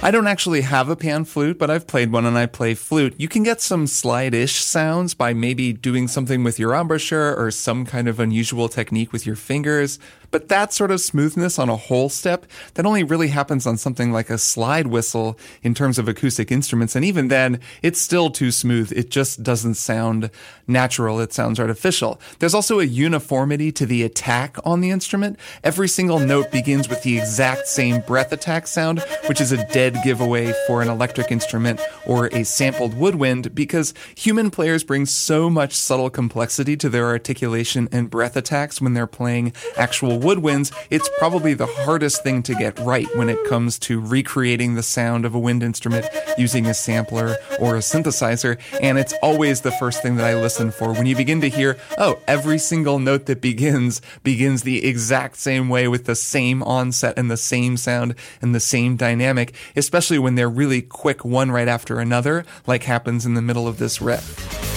I 0.00 0.12
don't 0.12 0.28
actually 0.28 0.60
have 0.60 0.88
a 0.88 0.94
pan 0.94 1.24
flute, 1.24 1.58
but 1.58 1.70
I've 1.70 1.88
played 1.88 2.12
one 2.12 2.24
and 2.24 2.38
I 2.38 2.46
play 2.46 2.74
flute. 2.74 3.14
You 3.18 3.26
can 3.26 3.42
get 3.42 3.60
some 3.60 3.88
slide-ish 3.88 4.62
sounds 4.62 5.12
by 5.12 5.34
maybe 5.34 5.72
doing 5.72 6.06
something 6.06 6.44
with 6.44 6.56
your 6.56 6.72
embouchure 6.72 7.34
or 7.34 7.50
some 7.50 7.84
kind 7.84 8.06
of 8.06 8.20
unusual 8.20 8.68
technique 8.68 9.12
with 9.12 9.26
your 9.26 9.34
fingers. 9.34 9.98
But 10.30 10.48
that 10.48 10.72
sort 10.72 10.90
of 10.90 11.00
smoothness 11.00 11.58
on 11.58 11.68
a 11.68 11.76
whole 11.76 12.08
step, 12.08 12.46
that 12.74 12.86
only 12.86 13.02
really 13.02 13.28
happens 13.28 13.66
on 13.66 13.76
something 13.76 14.12
like 14.12 14.30
a 14.30 14.38
slide 14.38 14.86
whistle 14.86 15.38
in 15.62 15.74
terms 15.74 15.98
of 15.98 16.08
acoustic 16.08 16.52
instruments. 16.52 16.94
And 16.94 17.04
even 17.04 17.28
then, 17.28 17.60
it's 17.82 18.00
still 18.00 18.30
too 18.30 18.50
smooth. 18.50 18.92
It 18.92 19.10
just 19.10 19.42
doesn't 19.42 19.74
sound 19.74 20.30
natural. 20.66 21.20
It 21.20 21.32
sounds 21.32 21.58
artificial. 21.58 22.20
There's 22.38 22.54
also 22.54 22.80
a 22.80 22.84
uniformity 22.84 23.72
to 23.72 23.86
the 23.86 24.02
attack 24.02 24.56
on 24.64 24.80
the 24.80 24.90
instrument. 24.90 25.38
Every 25.64 25.88
single 25.88 26.18
note 26.18 26.50
begins 26.50 26.88
with 26.88 27.02
the 27.02 27.18
exact 27.18 27.66
same 27.66 28.02
breath 28.02 28.32
attack 28.32 28.66
sound, 28.66 29.00
which 29.26 29.40
is 29.40 29.52
a 29.52 29.66
dead 29.68 29.96
giveaway 30.04 30.52
for 30.66 30.82
an 30.82 30.88
electric 30.88 31.32
instrument 31.32 31.80
or 32.06 32.26
a 32.28 32.44
sampled 32.44 32.94
woodwind 32.94 33.54
because 33.54 33.94
human 34.16 34.50
players 34.50 34.84
bring 34.84 35.06
so 35.06 35.48
much 35.48 35.74
subtle 35.74 36.10
complexity 36.10 36.76
to 36.76 36.88
their 36.88 37.06
articulation 37.06 37.88
and 37.92 38.10
breath 38.10 38.36
attacks 38.36 38.80
when 38.80 38.94
they're 38.94 39.06
playing 39.06 39.52
actual 39.76 40.17
woodwinds, 40.18 40.74
it's 40.90 41.08
probably 41.18 41.54
the 41.54 41.66
hardest 41.66 42.22
thing 42.22 42.42
to 42.44 42.54
get 42.54 42.78
right 42.80 43.06
when 43.16 43.28
it 43.28 43.42
comes 43.46 43.78
to 43.80 44.00
recreating 44.00 44.74
the 44.74 44.82
sound 44.82 45.24
of 45.24 45.34
a 45.34 45.38
wind 45.38 45.62
instrument 45.62 46.06
using 46.36 46.66
a 46.66 46.74
sampler 46.74 47.36
or 47.60 47.76
a 47.76 47.80
synthesizer. 47.80 48.58
And 48.80 48.98
it's 48.98 49.14
always 49.22 49.60
the 49.60 49.72
first 49.72 50.02
thing 50.02 50.16
that 50.16 50.26
I 50.26 50.34
listen 50.34 50.70
for. 50.70 50.92
When 50.92 51.06
you 51.06 51.16
begin 51.16 51.40
to 51.42 51.48
hear, 51.48 51.78
oh, 51.96 52.18
every 52.26 52.58
single 52.58 52.98
note 52.98 53.26
that 53.26 53.40
begins 53.40 54.00
begins 54.22 54.62
the 54.62 54.86
exact 54.86 55.36
same 55.36 55.68
way 55.68 55.88
with 55.88 56.04
the 56.04 56.14
same 56.14 56.62
onset 56.62 57.14
and 57.16 57.30
the 57.30 57.36
same 57.36 57.76
sound 57.76 58.14
and 58.42 58.54
the 58.54 58.60
same 58.60 58.96
dynamic, 58.96 59.54
especially 59.76 60.18
when 60.18 60.34
they're 60.34 60.48
really 60.48 60.82
quick 60.82 61.24
one 61.24 61.50
right 61.50 61.68
after 61.68 62.00
another, 62.00 62.44
like 62.66 62.84
happens 62.84 63.24
in 63.24 63.34
the 63.34 63.42
middle 63.42 63.66
of 63.66 63.78
this 63.78 64.00
riff. 64.00 64.67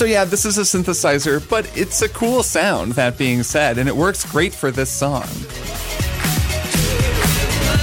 So 0.00 0.06
yeah, 0.06 0.24
this 0.24 0.46
is 0.46 0.56
a 0.56 0.62
synthesizer, 0.62 1.46
but 1.50 1.70
it's 1.76 2.00
a 2.00 2.08
cool 2.08 2.42
sound, 2.42 2.92
that 2.92 3.18
being 3.18 3.42
said, 3.42 3.76
and 3.76 3.86
it 3.86 3.94
works 3.94 4.24
great 4.24 4.54
for 4.54 4.70
this 4.70 4.88
song. 4.88 5.24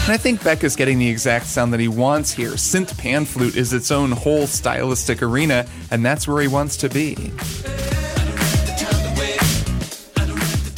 And 0.01 0.11
I 0.11 0.17
think 0.17 0.43
Beck 0.43 0.63
is 0.63 0.75
getting 0.75 0.97
the 0.97 1.07
exact 1.07 1.45
sound 1.45 1.71
that 1.73 1.79
he 1.79 1.87
wants 1.87 2.31
here. 2.31 2.53
Synth 2.53 2.97
pan 2.97 3.25
flute 3.25 3.55
is 3.55 3.71
its 3.71 3.91
own 3.91 4.09
whole 4.09 4.47
stylistic 4.47 5.21
arena, 5.21 5.67
and 5.91 6.03
that's 6.03 6.27
where 6.27 6.41
he 6.41 6.47
wants 6.47 6.75
to 6.77 6.89
be. 6.89 7.31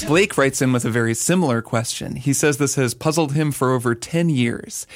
Blake 0.10 0.39
writes 0.39 0.60
in 0.60 0.73
with 0.73 0.86
a 0.86 0.89
very 0.89 1.13
similar 1.13 1.62
question. 1.62 2.15
He 2.15 2.34
says 2.34 2.58
this 2.58 2.73
has 2.73 2.95
puzzled 2.95 3.34
him 3.34 3.52
for 3.52 3.71
over 3.71 3.93
10 3.93 4.28
years. 4.28 4.88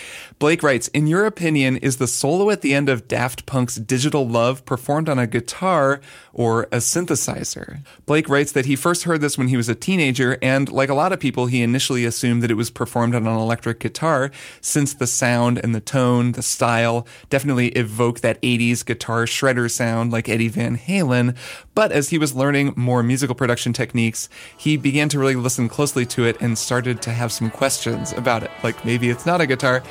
Blake 0.44 0.62
writes, 0.62 0.90
In 0.90 1.08
your 1.08 1.26
opinion, 1.26 1.78
is 1.78 2.00
the 2.00 2.06
solo 2.06 2.50
at 2.50 2.60
the 2.60 2.74
end 2.74 2.90
of 2.90 3.08
Daft 3.08 3.46
Punk's 3.46 3.78
Digital 3.78 4.28
Love 4.28 4.66
performed 4.66 5.08
on 5.08 5.18
a 5.18 5.26
guitar 5.26 6.02
or 6.34 6.64
a 6.64 6.80
synthesizer? 6.80 7.80
Blake 8.06 8.28
writes 8.28 8.52
that 8.52 8.66
he 8.66 8.76
first 8.76 9.04
heard 9.04 9.22
this 9.22 9.38
when 9.38 9.48
he 9.48 9.56
was 9.56 9.70
a 9.70 9.74
teenager, 9.74 10.38
and 10.42 10.70
like 10.70 10.90
a 10.90 10.94
lot 10.94 11.14
of 11.14 11.22
people, 11.22 11.46
he 11.46 11.62
initially 11.62 12.04
assumed 12.04 12.44
that 12.44 12.52
it 12.52 12.56
was 12.56 12.70
performed 12.70 13.16
on 13.16 13.26
an 13.26 13.38
electric 13.38 13.80
guitar, 13.80 14.32
since 14.60 14.94
the 14.94 15.08
sound 15.08 15.62
and 15.64 15.74
the 15.74 15.80
tone, 15.80 16.34
the 16.34 16.42
style 16.42 17.08
definitely 17.30 17.70
evoke 17.70 18.20
that 18.20 18.42
80s 18.42 18.86
guitar 18.86 19.24
shredder 19.24 19.72
sound 19.72 20.12
like 20.12 20.28
Eddie 20.28 20.50
Van 20.50 20.78
Halen. 20.78 21.38
But 21.74 21.94
as 21.94 22.10
he 22.10 22.18
was 22.18 22.36
learning 22.36 22.74
more 22.76 23.02
musical 23.02 23.34
production 23.34 23.72
techniques, 23.72 24.28
he 24.58 24.76
began 24.76 25.08
to 25.08 25.20
really 25.20 25.38
listen 25.38 25.70
closely 25.70 26.06
to 26.08 26.26
it 26.26 26.36
and 26.42 26.58
started 26.58 27.02
to 27.04 27.12
have 27.12 27.32
some 27.32 27.50
questions 27.50 28.12
about 28.12 28.44
it. 28.44 28.52
Like 28.62 28.84
maybe 28.84 29.10
it's 29.10 29.26
not 29.26 29.40
a 29.40 29.48
guitar, 29.48 29.82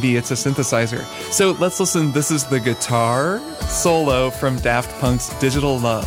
maybe 0.00 0.16
it's 0.16 0.30
a 0.30 0.34
synthesizer. 0.34 1.04
So 1.30 1.52
let's 1.52 1.78
listen. 1.78 2.10
This 2.12 2.30
is 2.30 2.44
the 2.44 2.58
guitar 2.58 3.38
solo 3.68 4.30
from 4.30 4.56
Daft 4.60 4.98
Punk's 4.98 5.28
Digital 5.38 5.78
Love. 5.78 6.06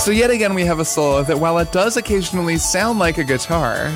So, 0.00 0.10
yet 0.10 0.30
again, 0.30 0.54
we 0.54 0.64
have 0.66 0.78
a 0.78 0.84
solo 0.84 1.22
that, 1.22 1.38
while 1.38 1.58
it 1.58 1.72
does 1.72 1.96
occasionally 1.96 2.58
sound 2.58 2.98
like 2.98 3.16
a 3.18 3.24
guitar, 3.24 3.90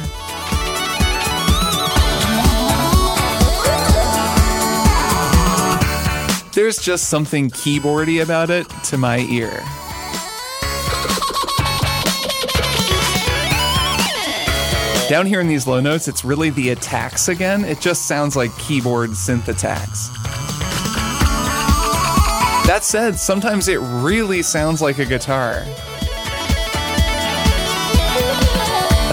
there's 6.54 6.78
just 6.78 7.10
something 7.10 7.50
keyboardy 7.50 8.22
about 8.22 8.48
it 8.50 8.68
to 8.84 8.96
my 8.96 9.18
ear. 9.18 9.62
Down 15.10 15.26
here 15.26 15.40
in 15.40 15.48
these 15.48 15.66
low 15.66 15.80
notes, 15.80 16.06
it's 16.06 16.24
really 16.24 16.50
the 16.50 16.68
attacks 16.68 17.26
again. 17.26 17.64
It 17.64 17.80
just 17.80 18.06
sounds 18.06 18.36
like 18.36 18.56
keyboard 18.58 19.10
synth 19.10 19.48
attacks. 19.48 20.08
That 22.68 22.82
said, 22.82 23.16
sometimes 23.16 23.66
it 23.66 23.78
really 23.78 24.40
sounds 24.40 24.80
like 24.80 25.00
a 25.00 25.04
guitar. 25.04 25.64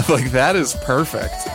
like, 0.08 0.30
that 0.30 0.52
is 0.54 0.74
perfect. 0.74 1.47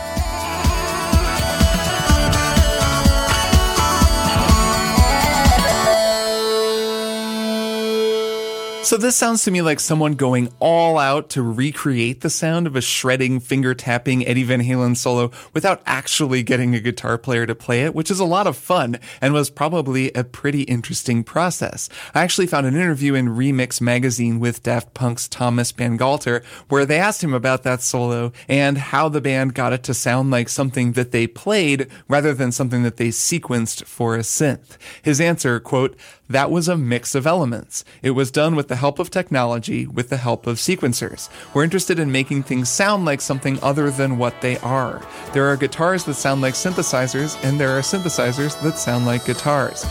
So 8.84 8.98
this 8.98 9.16
sounds 9.16 9.42
to 9.44 9.50
me 9.50 9.62
like 9.62 9.80
someone 9.80 10.12
going 10.12 10.52
all 10.60 10.98
out 10.98 11.30
to 11.30 11.42
recreate 11.42 12.20
the 12.20 12.28
sound 12.28 12.66
of 12.66 12.76
a 12.76 12.82
shredding, 12.82 13.40
finger 13.40 13.74
tapping 13.74 14.26
Eddie 14.26 14.42
Van 14.42 14.60
Halen 14.60 14.94
solo 14.94 15.30
without 15.54 15.80
actually 15.86 16.42
getting 16.42 16.74
a 16.74 16.80
guitar 16.80 17.16
player 17.16 17.46
to 17.46 17.54
play 17.54 17.84
it, 17.84 17.94
which 17.94 18.10
is 18.10 18.20
a 18.20 18.26
lot 18.26 18.46
of 18.46 18.58
fun 18.58 18.98
and 19.22 19.32
was 19.32 19.48
probably 19.48 20.12
a 20.12 20.22
pretty 20.22 20.64
interesting 20.64 21.24
process. 21.24 21.88
I 22.14 22.22
actually 22.22 22.46
found 22.46 22.66
an 22.66 22.76
interview 22.76 23.14
in 23.14 23.28
Remix 23.28 23.80
magazine 23.80 24.38
with 24.38 24.62
Daft 24.62 24.92
Punk's 24.92 25.28
Thomas 25.28 25.72
Bangalter 25.72 26.44
where 26.68 26.84
they 26.84 26.98
asked 26.98 27.24
him 27.24 27.32
about 27.32 27.62
that 27.62 27.80
solo 27.80 28.32
and 28.50 28.76
how 28.76 29.08
the 29.08 29.22
band 29.22 29.54
got 29.54 29.72
it 29.72 29.82
to 29.84 29.94
sound 29.94 30.30
like 30.30 30.50
something 30.50 30.92
that 30.92 31.10
they 31.10 31.26
played 31.26 31.88
rather 32.06 32.34
than 32.34 32.52
something 32.52 32.82
that 32.82 32.98
they 32.98 33.08
sequenced 33.08 33.86
for 33.86 34.14
a 34.14 34.18
synth. 34.18 34.76
His 35.00 35.22
answer, 35.22 35.58
quote, 35.58 35.96
that 36.28 36.50
was 36.50 36.68
a 36.68 36.76
mix 36.76 37.14
of 37.14 37.26
elements. 37.26 37.84
It 38.02 38.12
was 38.12 38.30
done 38.30 38.56
with 38.56 38.68
the 38.68 38.76
help 38.76 38.98
of 38.98 39.10
technology, 39.10 39.86
with 39.86 40.08
the 40.08 40.16
help 40.16 40.46
of 40.46 40.56
sequencers. 40.56 41.28
We're 41.52 41.64
interested 41.64 41.98
in 41.98 42.10
making 42.10 42.44
things 42.44 42.68
sound 42.68 43.04
like 43.04 43.20
something 43.20 43.58
other 43.62 43.90
than 43.90 44.16
what 44.16 44.40
they 44.40 44.56
are. 44.58 45.06
There 45.32 45.46
are 45.46 45.56
guitars 45.56 46.04
that 46.04 46.14
sound 46.14 46.40
like 46.40 46.54
synthesizers, 46.54 47.36
and 47.44 47.60
there 47.60 47.76
are 47.76 47.82
synthesizers 47.82 48.60
that 48.62 48.78
sound 48.78 49.04
like 49.04 49.26
guitars. 49.26 49.82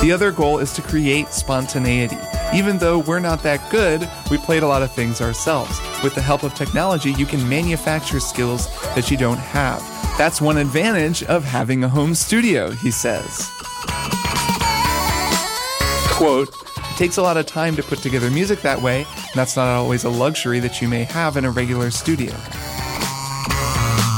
The 0.00 0.12
other 0.12 0.32
goal 0.32 0.58
is 0.58 0.72
to 0.72 0.82
create 0.82 1.28
spontaneity. 1.28 2.16
Even 2.52 2.78
though 2.78 2.98
we're 2.98 3.20
not 3.20 3.44
that 3.44 3.70
good, 3.70 4.10
we 4.28 4.36
played 4.36 4.64
a 4.64 4.66
lot 4.66 4.82
of 4.82 4.90
things 4.92 5.20
ourselves. 5.20 5.80
With 6.02 6.16
the 6.16 6.20
help 6.20 6.42
of 6.42 6.52
technology, 6.52 7.12
you 7.12 7.24
can 7.24 7.48
manufacture 7.48 8.18
skills 8.18 8.66
that 8.96 9.08
you 9.08 9.16
don't 9.16 9.38
have. 9.38 9.80
That's 10.18 10.40
one 10.40 10.58
advantage 10.58 11.22
of 11.22 11.44
having 11.44 11.84
a 11.84 11.88
home 11.88 12.12
studio, 12.12 12.72
he 12.72 12.90
says. 12.90 13.48
Quote, 16.10 16.48
it 16.48 16.96
takes 16.96 17.18
a 17.18 17.22
lot 17.22 17.36
of 17.36 17.46
time 17.46 17.76
to 17.76 17.84
put 17.84 18.00
together 18.00 18.28
music 18.32 18.62
that 18.62 18.82
way, 18.82 19.02
and 19.02 19.34
that's 19.34 19.54
not 19.54 19.68
always 19.68 20.02
a 20.02 20.10
luxury 20.10 20.58
that 20.58 20.82
you 20.82 20.88
may 20.88 21.04
have 21.04 21.36
in 21.36 21.44
a 21.44 21.50
regular 21.52 21.92
studio. 21.92 22.34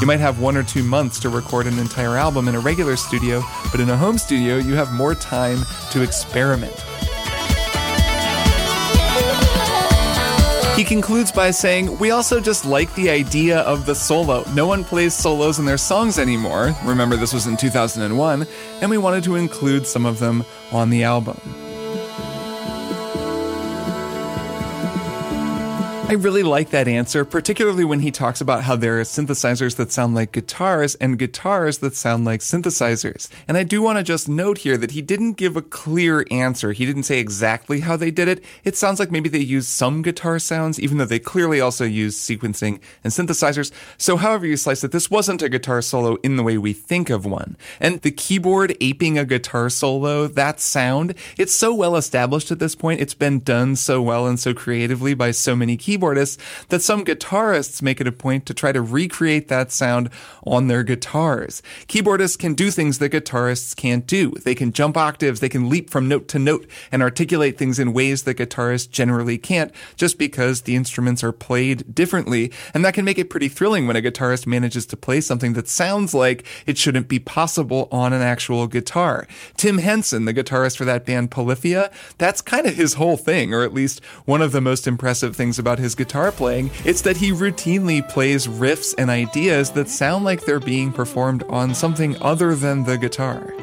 You 0.00 0.06
might 0.06 0.20
have 0.20 0.40
one 0.40 0.56
or 0.56 0.62
two 0.62 0.82
months 0.82 1.20
to 1.20 1.28
record 1.28 1.66
an 1.66 1.78
entire 1.78 2.16
album 2.16 2.48
in 2.48 2.54
a 2.54 2.60
regular 2.60 2.96
studio, 2.96 3.42
but 3.70 3.78
in 3.78 3.90
a 3.90 3.96
home 3.96 4.16
studio, 4.16 4.56
you 4.56 4.74
have 4.74 4.90
more 4.90 5.14
time 5.14 5.58
to 5.90 6.00
experiment. 6.00 6.82
He 10.76 10.84
concludes 10.84 11.30
by 11.30 11.50
saying, 11.50 11.98
We 11.98 12.12
also 12.12 12.40
just 12.40 12.64
like 12.64 12.92
the 12.94 13.10
idea 13.10 13.58
of 13.60 13.84
the 13.84 13.94
solo. 13.94 14.42
No 14.54 14.66
one 14.66 14.84
plays 14.84 15.12
solos 15.12 15.58
in 15.58 15.66
their 15.66 15.76
songs 15.76 16.18
anymore. 16.18 16.74
Remember, 16.84 17.14
this 17.14 17.34
was 17.34 17.46
in 17.46 17.58
2001, 17.58 18.46
and 18.80 18.90
we 18.90 18.96
wanted 18.96 19.22
to 19.24 19.36
include 19.36 19.86
some 19.86 20.06
of 20.06 20.18
them 20.18 20.44
on 20.72 20.88
the 20.88 21.04
album. 21.04 21.38
I 26.12 26.16
really 26.16 26.42
like 26.42 26.68
that 26.72 26.88
answer, 26.88 27.24
particularly 27.24 27.86
when 27.86 28.00
he 28.00 28.10
talks 28.10 28.42
about 28.42 28.64
how 28.64 28.76
there 28.76 29.00
are 29.00 29.02
synthesizers 29.02 29.76
that 29.76 29.92
sound 29.92 30.14
like 30.14 30.32
guitars 30.32 30.94
and 30.96 31.18
guitars 31.18 31.78
that 31.78 31.96
sound 31.96 32.26
like 32.26 32.40
synthesizers. 32.40 33.30
And 33.48 33.56
I 33.56 33.62
do 33.62 33.80
want 33.80 33.96
to 33.96 34.04
just 34.04 34.28
note 34.28 34.58
here 34.58 34.76
that 34.76 34.90
he 34.90 35.00
didn't 35.00 35.38
give 35.38 35.56
a 35.56 35.62
clear 35.62 36.26
answer. 36.30 36.72
He 36.72 36.84
didn't 36.84 37.04
say 37.04 37.18
exactly 37.18 37.80
how 37.80 37.96
they 37.96 38.10
did 38.10 38.28
it. 38.28 38.44
It 38.62 38.76
sounds 38.76 39.00
like 39.00 39.10
maybe 39.10 39.30
they 39.30 39.38
used 39.38 39.70
some 39.70 40.02
guitar 40.02 40.38
sounds, 40.38 40.78
even 40.78 40.98
though 40.98 41.06
they 41.06 41.18
clearly 41.18 41.62
also 41.62 41.86
used 41.86 42.18
sequencing 42.18 42.78
and 43.02 43.10
synthesizers. 43.10 43.72
So 43.96 44.18
however 44.18 44.44
you 44.46 44.58
slice 44.58 44.84
it, 44.84 44.92
this 44.92 45.10
wasn't 45.10 45.40
a 45.40 45.48
guitar 45.48 45.80
solo 45.80 46.16
in 46.16 46.36
the 46.36 46.42
way 46.42 46.58
we 46.58 46.74
think 46.74 47.08
of 47.08 47.24
one. 47.24 47.56
And 47.80 48.02
the 48.02 48.10
keyboard 48.10 48.76
aping 48.82 49.16
a 49.16 49.24
guitar 49.24 49.70
solo, 49.70 50.26
that 50.26 50.60
sound, 50.60 51.14
it's 51.38 51.54
so 51.54 51.72
well 51.72 51.96
established 51.96 52.50
at 52.50 52.58
this 52.58 52.74
point. 52.74 53.00
It's 53.00 53.14
been 53.14 53.38
done 53.38 53.76
so 53.76 54.02
well 54.02 54.26
and 54.26 54.38
so 54.38 54.52
creatively 54.52 55.14
by 55.14 55.30
so 55.30 55.56
many 55.56 55.78
keyboards 55.78 56.01
keyboardists 56.02 56.38
that 56.68 56.82
some 56.82 57.04
guitarists 57.04 57.82
make 57.82 58.00
it 58.00 58.06
a 58.06 58.12
point 58.12 58.46
to 58.46 58.54
try 58.54 58.72
to 58.72 58.82
recreate 58.82 59.48
that 59.48 59.72
sound 59.72 60.10
on 60.44 60.68
their 60.68 60.82
guitars. 60.82 61.62
Keyboardists 61.86 62.38
can 62.38 62.54
do 62.54 62.70
things 62.70 62.98
that 62.98 63.12
guitarists 63.12 63.74
can't 63.76 64.06
do. 64.06 64.30
They 64.44 64.54
can 64.54 64.72
jump 64.72 64.96
octaves, 64.96 65.40
they 65.40 65.48
can 65.48 65.68
leap 65.68 65.90
from 65.90 66.08
note 66.08 66.28
to 66.28 66.38
note 66.38 66.66
and 66.90 67.02
articulate 67.02 67.58
things 67.58 67.78
in 67.78 67.92
ways 67.92 68.24
that 68.24 68.38
guitarists 68.38 68.90
generally 68.90 69.38
can't 69.38 69.72
just 69.96 70.18
because 70.18 70.62
the 70.62 70.76
instruments 70.76 71.22
are 71.22 71.32
played 71.32 71.94
differently. 71.94 72.52
And 72.74 72.84
that 72.84 72.94
can 72.94 73.04
make 73.04 73.18
it 73.18 73.30
pretty 73.30 73.48
thrilling 73.48 73.86
when 73.86 73.96
a 73.96 74.02
guitarist 74.02 74.46
manages 74.46 74.86
to 74.86 74.96
play 74.96 75.20
something 75.20 75.52
that 75.54 75.68
sounds 75.68 76.14
like 76.14 76.46
it 76.66 76.78
shouldn't 76.78 77.08
be 77.08 77.18
possible 77.18 77.88
on 77.90 78.12
an 78.12 78.22
actual 78.22 78.66
guitar. 78.66 79.26
Tim 79.56 79.78
Henson, 79.78 80.24
the 80.24 80.34
guitarist 80.34 80.76
for 80.76 80.84
that 80.84 81.06
band 81.06 81.30
Polyphia, 81.30 81.90
that's 82.18 82.40
kind 82.40 82.66
of 82.66 82.74
his 82.74 82.94
whole 82.94 83.16
thing, 83.16 83.54
or 83.54 83.62
at 83.62 83.74
least 83.74 84.02
one 84.24 84.42
of 84.42 84.52
the 84.52 84.60
most 84.60 84.86
impressive 84.86 85.36
things 85.36 85.58
about 85.58 85.78
his 85.82 85.94
guitar 85.94 86.32
playing, 86.32 86.70
it's 86.84 87.02
that 87.02 87.16
he 87.16 87.30
routinely 87.30 88.08
plays 88.08 88.46
riffs 88.46 88.94
and 88.96 89.10
ideas 89.10 89.72
that 89.72 89.88
sound 89.88 90.24
like 90.24 90.44
they're 90.44 90.60
being 90.60 90.92
performed 90.92 91.42
on 91.50 91.74
something 91.74 92.16
other 92.22 92.54
than 92.54 92.84
the 92.84 92.96
guitar. 92.96 93.52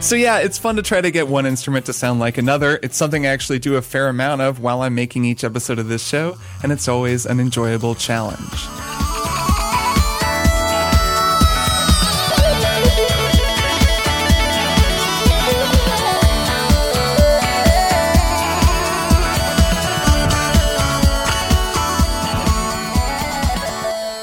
So 0.00 0.16
yeah, 0.16 0.38
it's 0.38 0.58
fun 0.58 0.76
to 0.76 0.82
try 0.82 1.00
to 1.00 1.10
get 1.10 1.28
one 1.28 1.46
instrument 1.46 1.86
to 1.86 1.92
sound 1.92 2.18
like 2.18 2.36
another. 2.36 2.80
It's 2.82 2.96
something 2.96 3.26
I 3.26 3.28
actually 3.28 3.60
do 3.60 3.76
a 3.76 3.82
fair 3.82 4.08
amount 4.08 4.40
of 4.40 4.58
while 4.58 4.82
I'm 4.82 4.94
making 4.94 5.24
each 5.24 5.44
episode 5.44 5.78
of 5.78 5.88
this 5.88 6.04
show, 6.04 6.36
and 6.64 6.72
it's 6.72 6.88
always 6.88 7.26
an 7.26 7.38
enjoyable 7.38 7.94
challenge. 7.94 8.99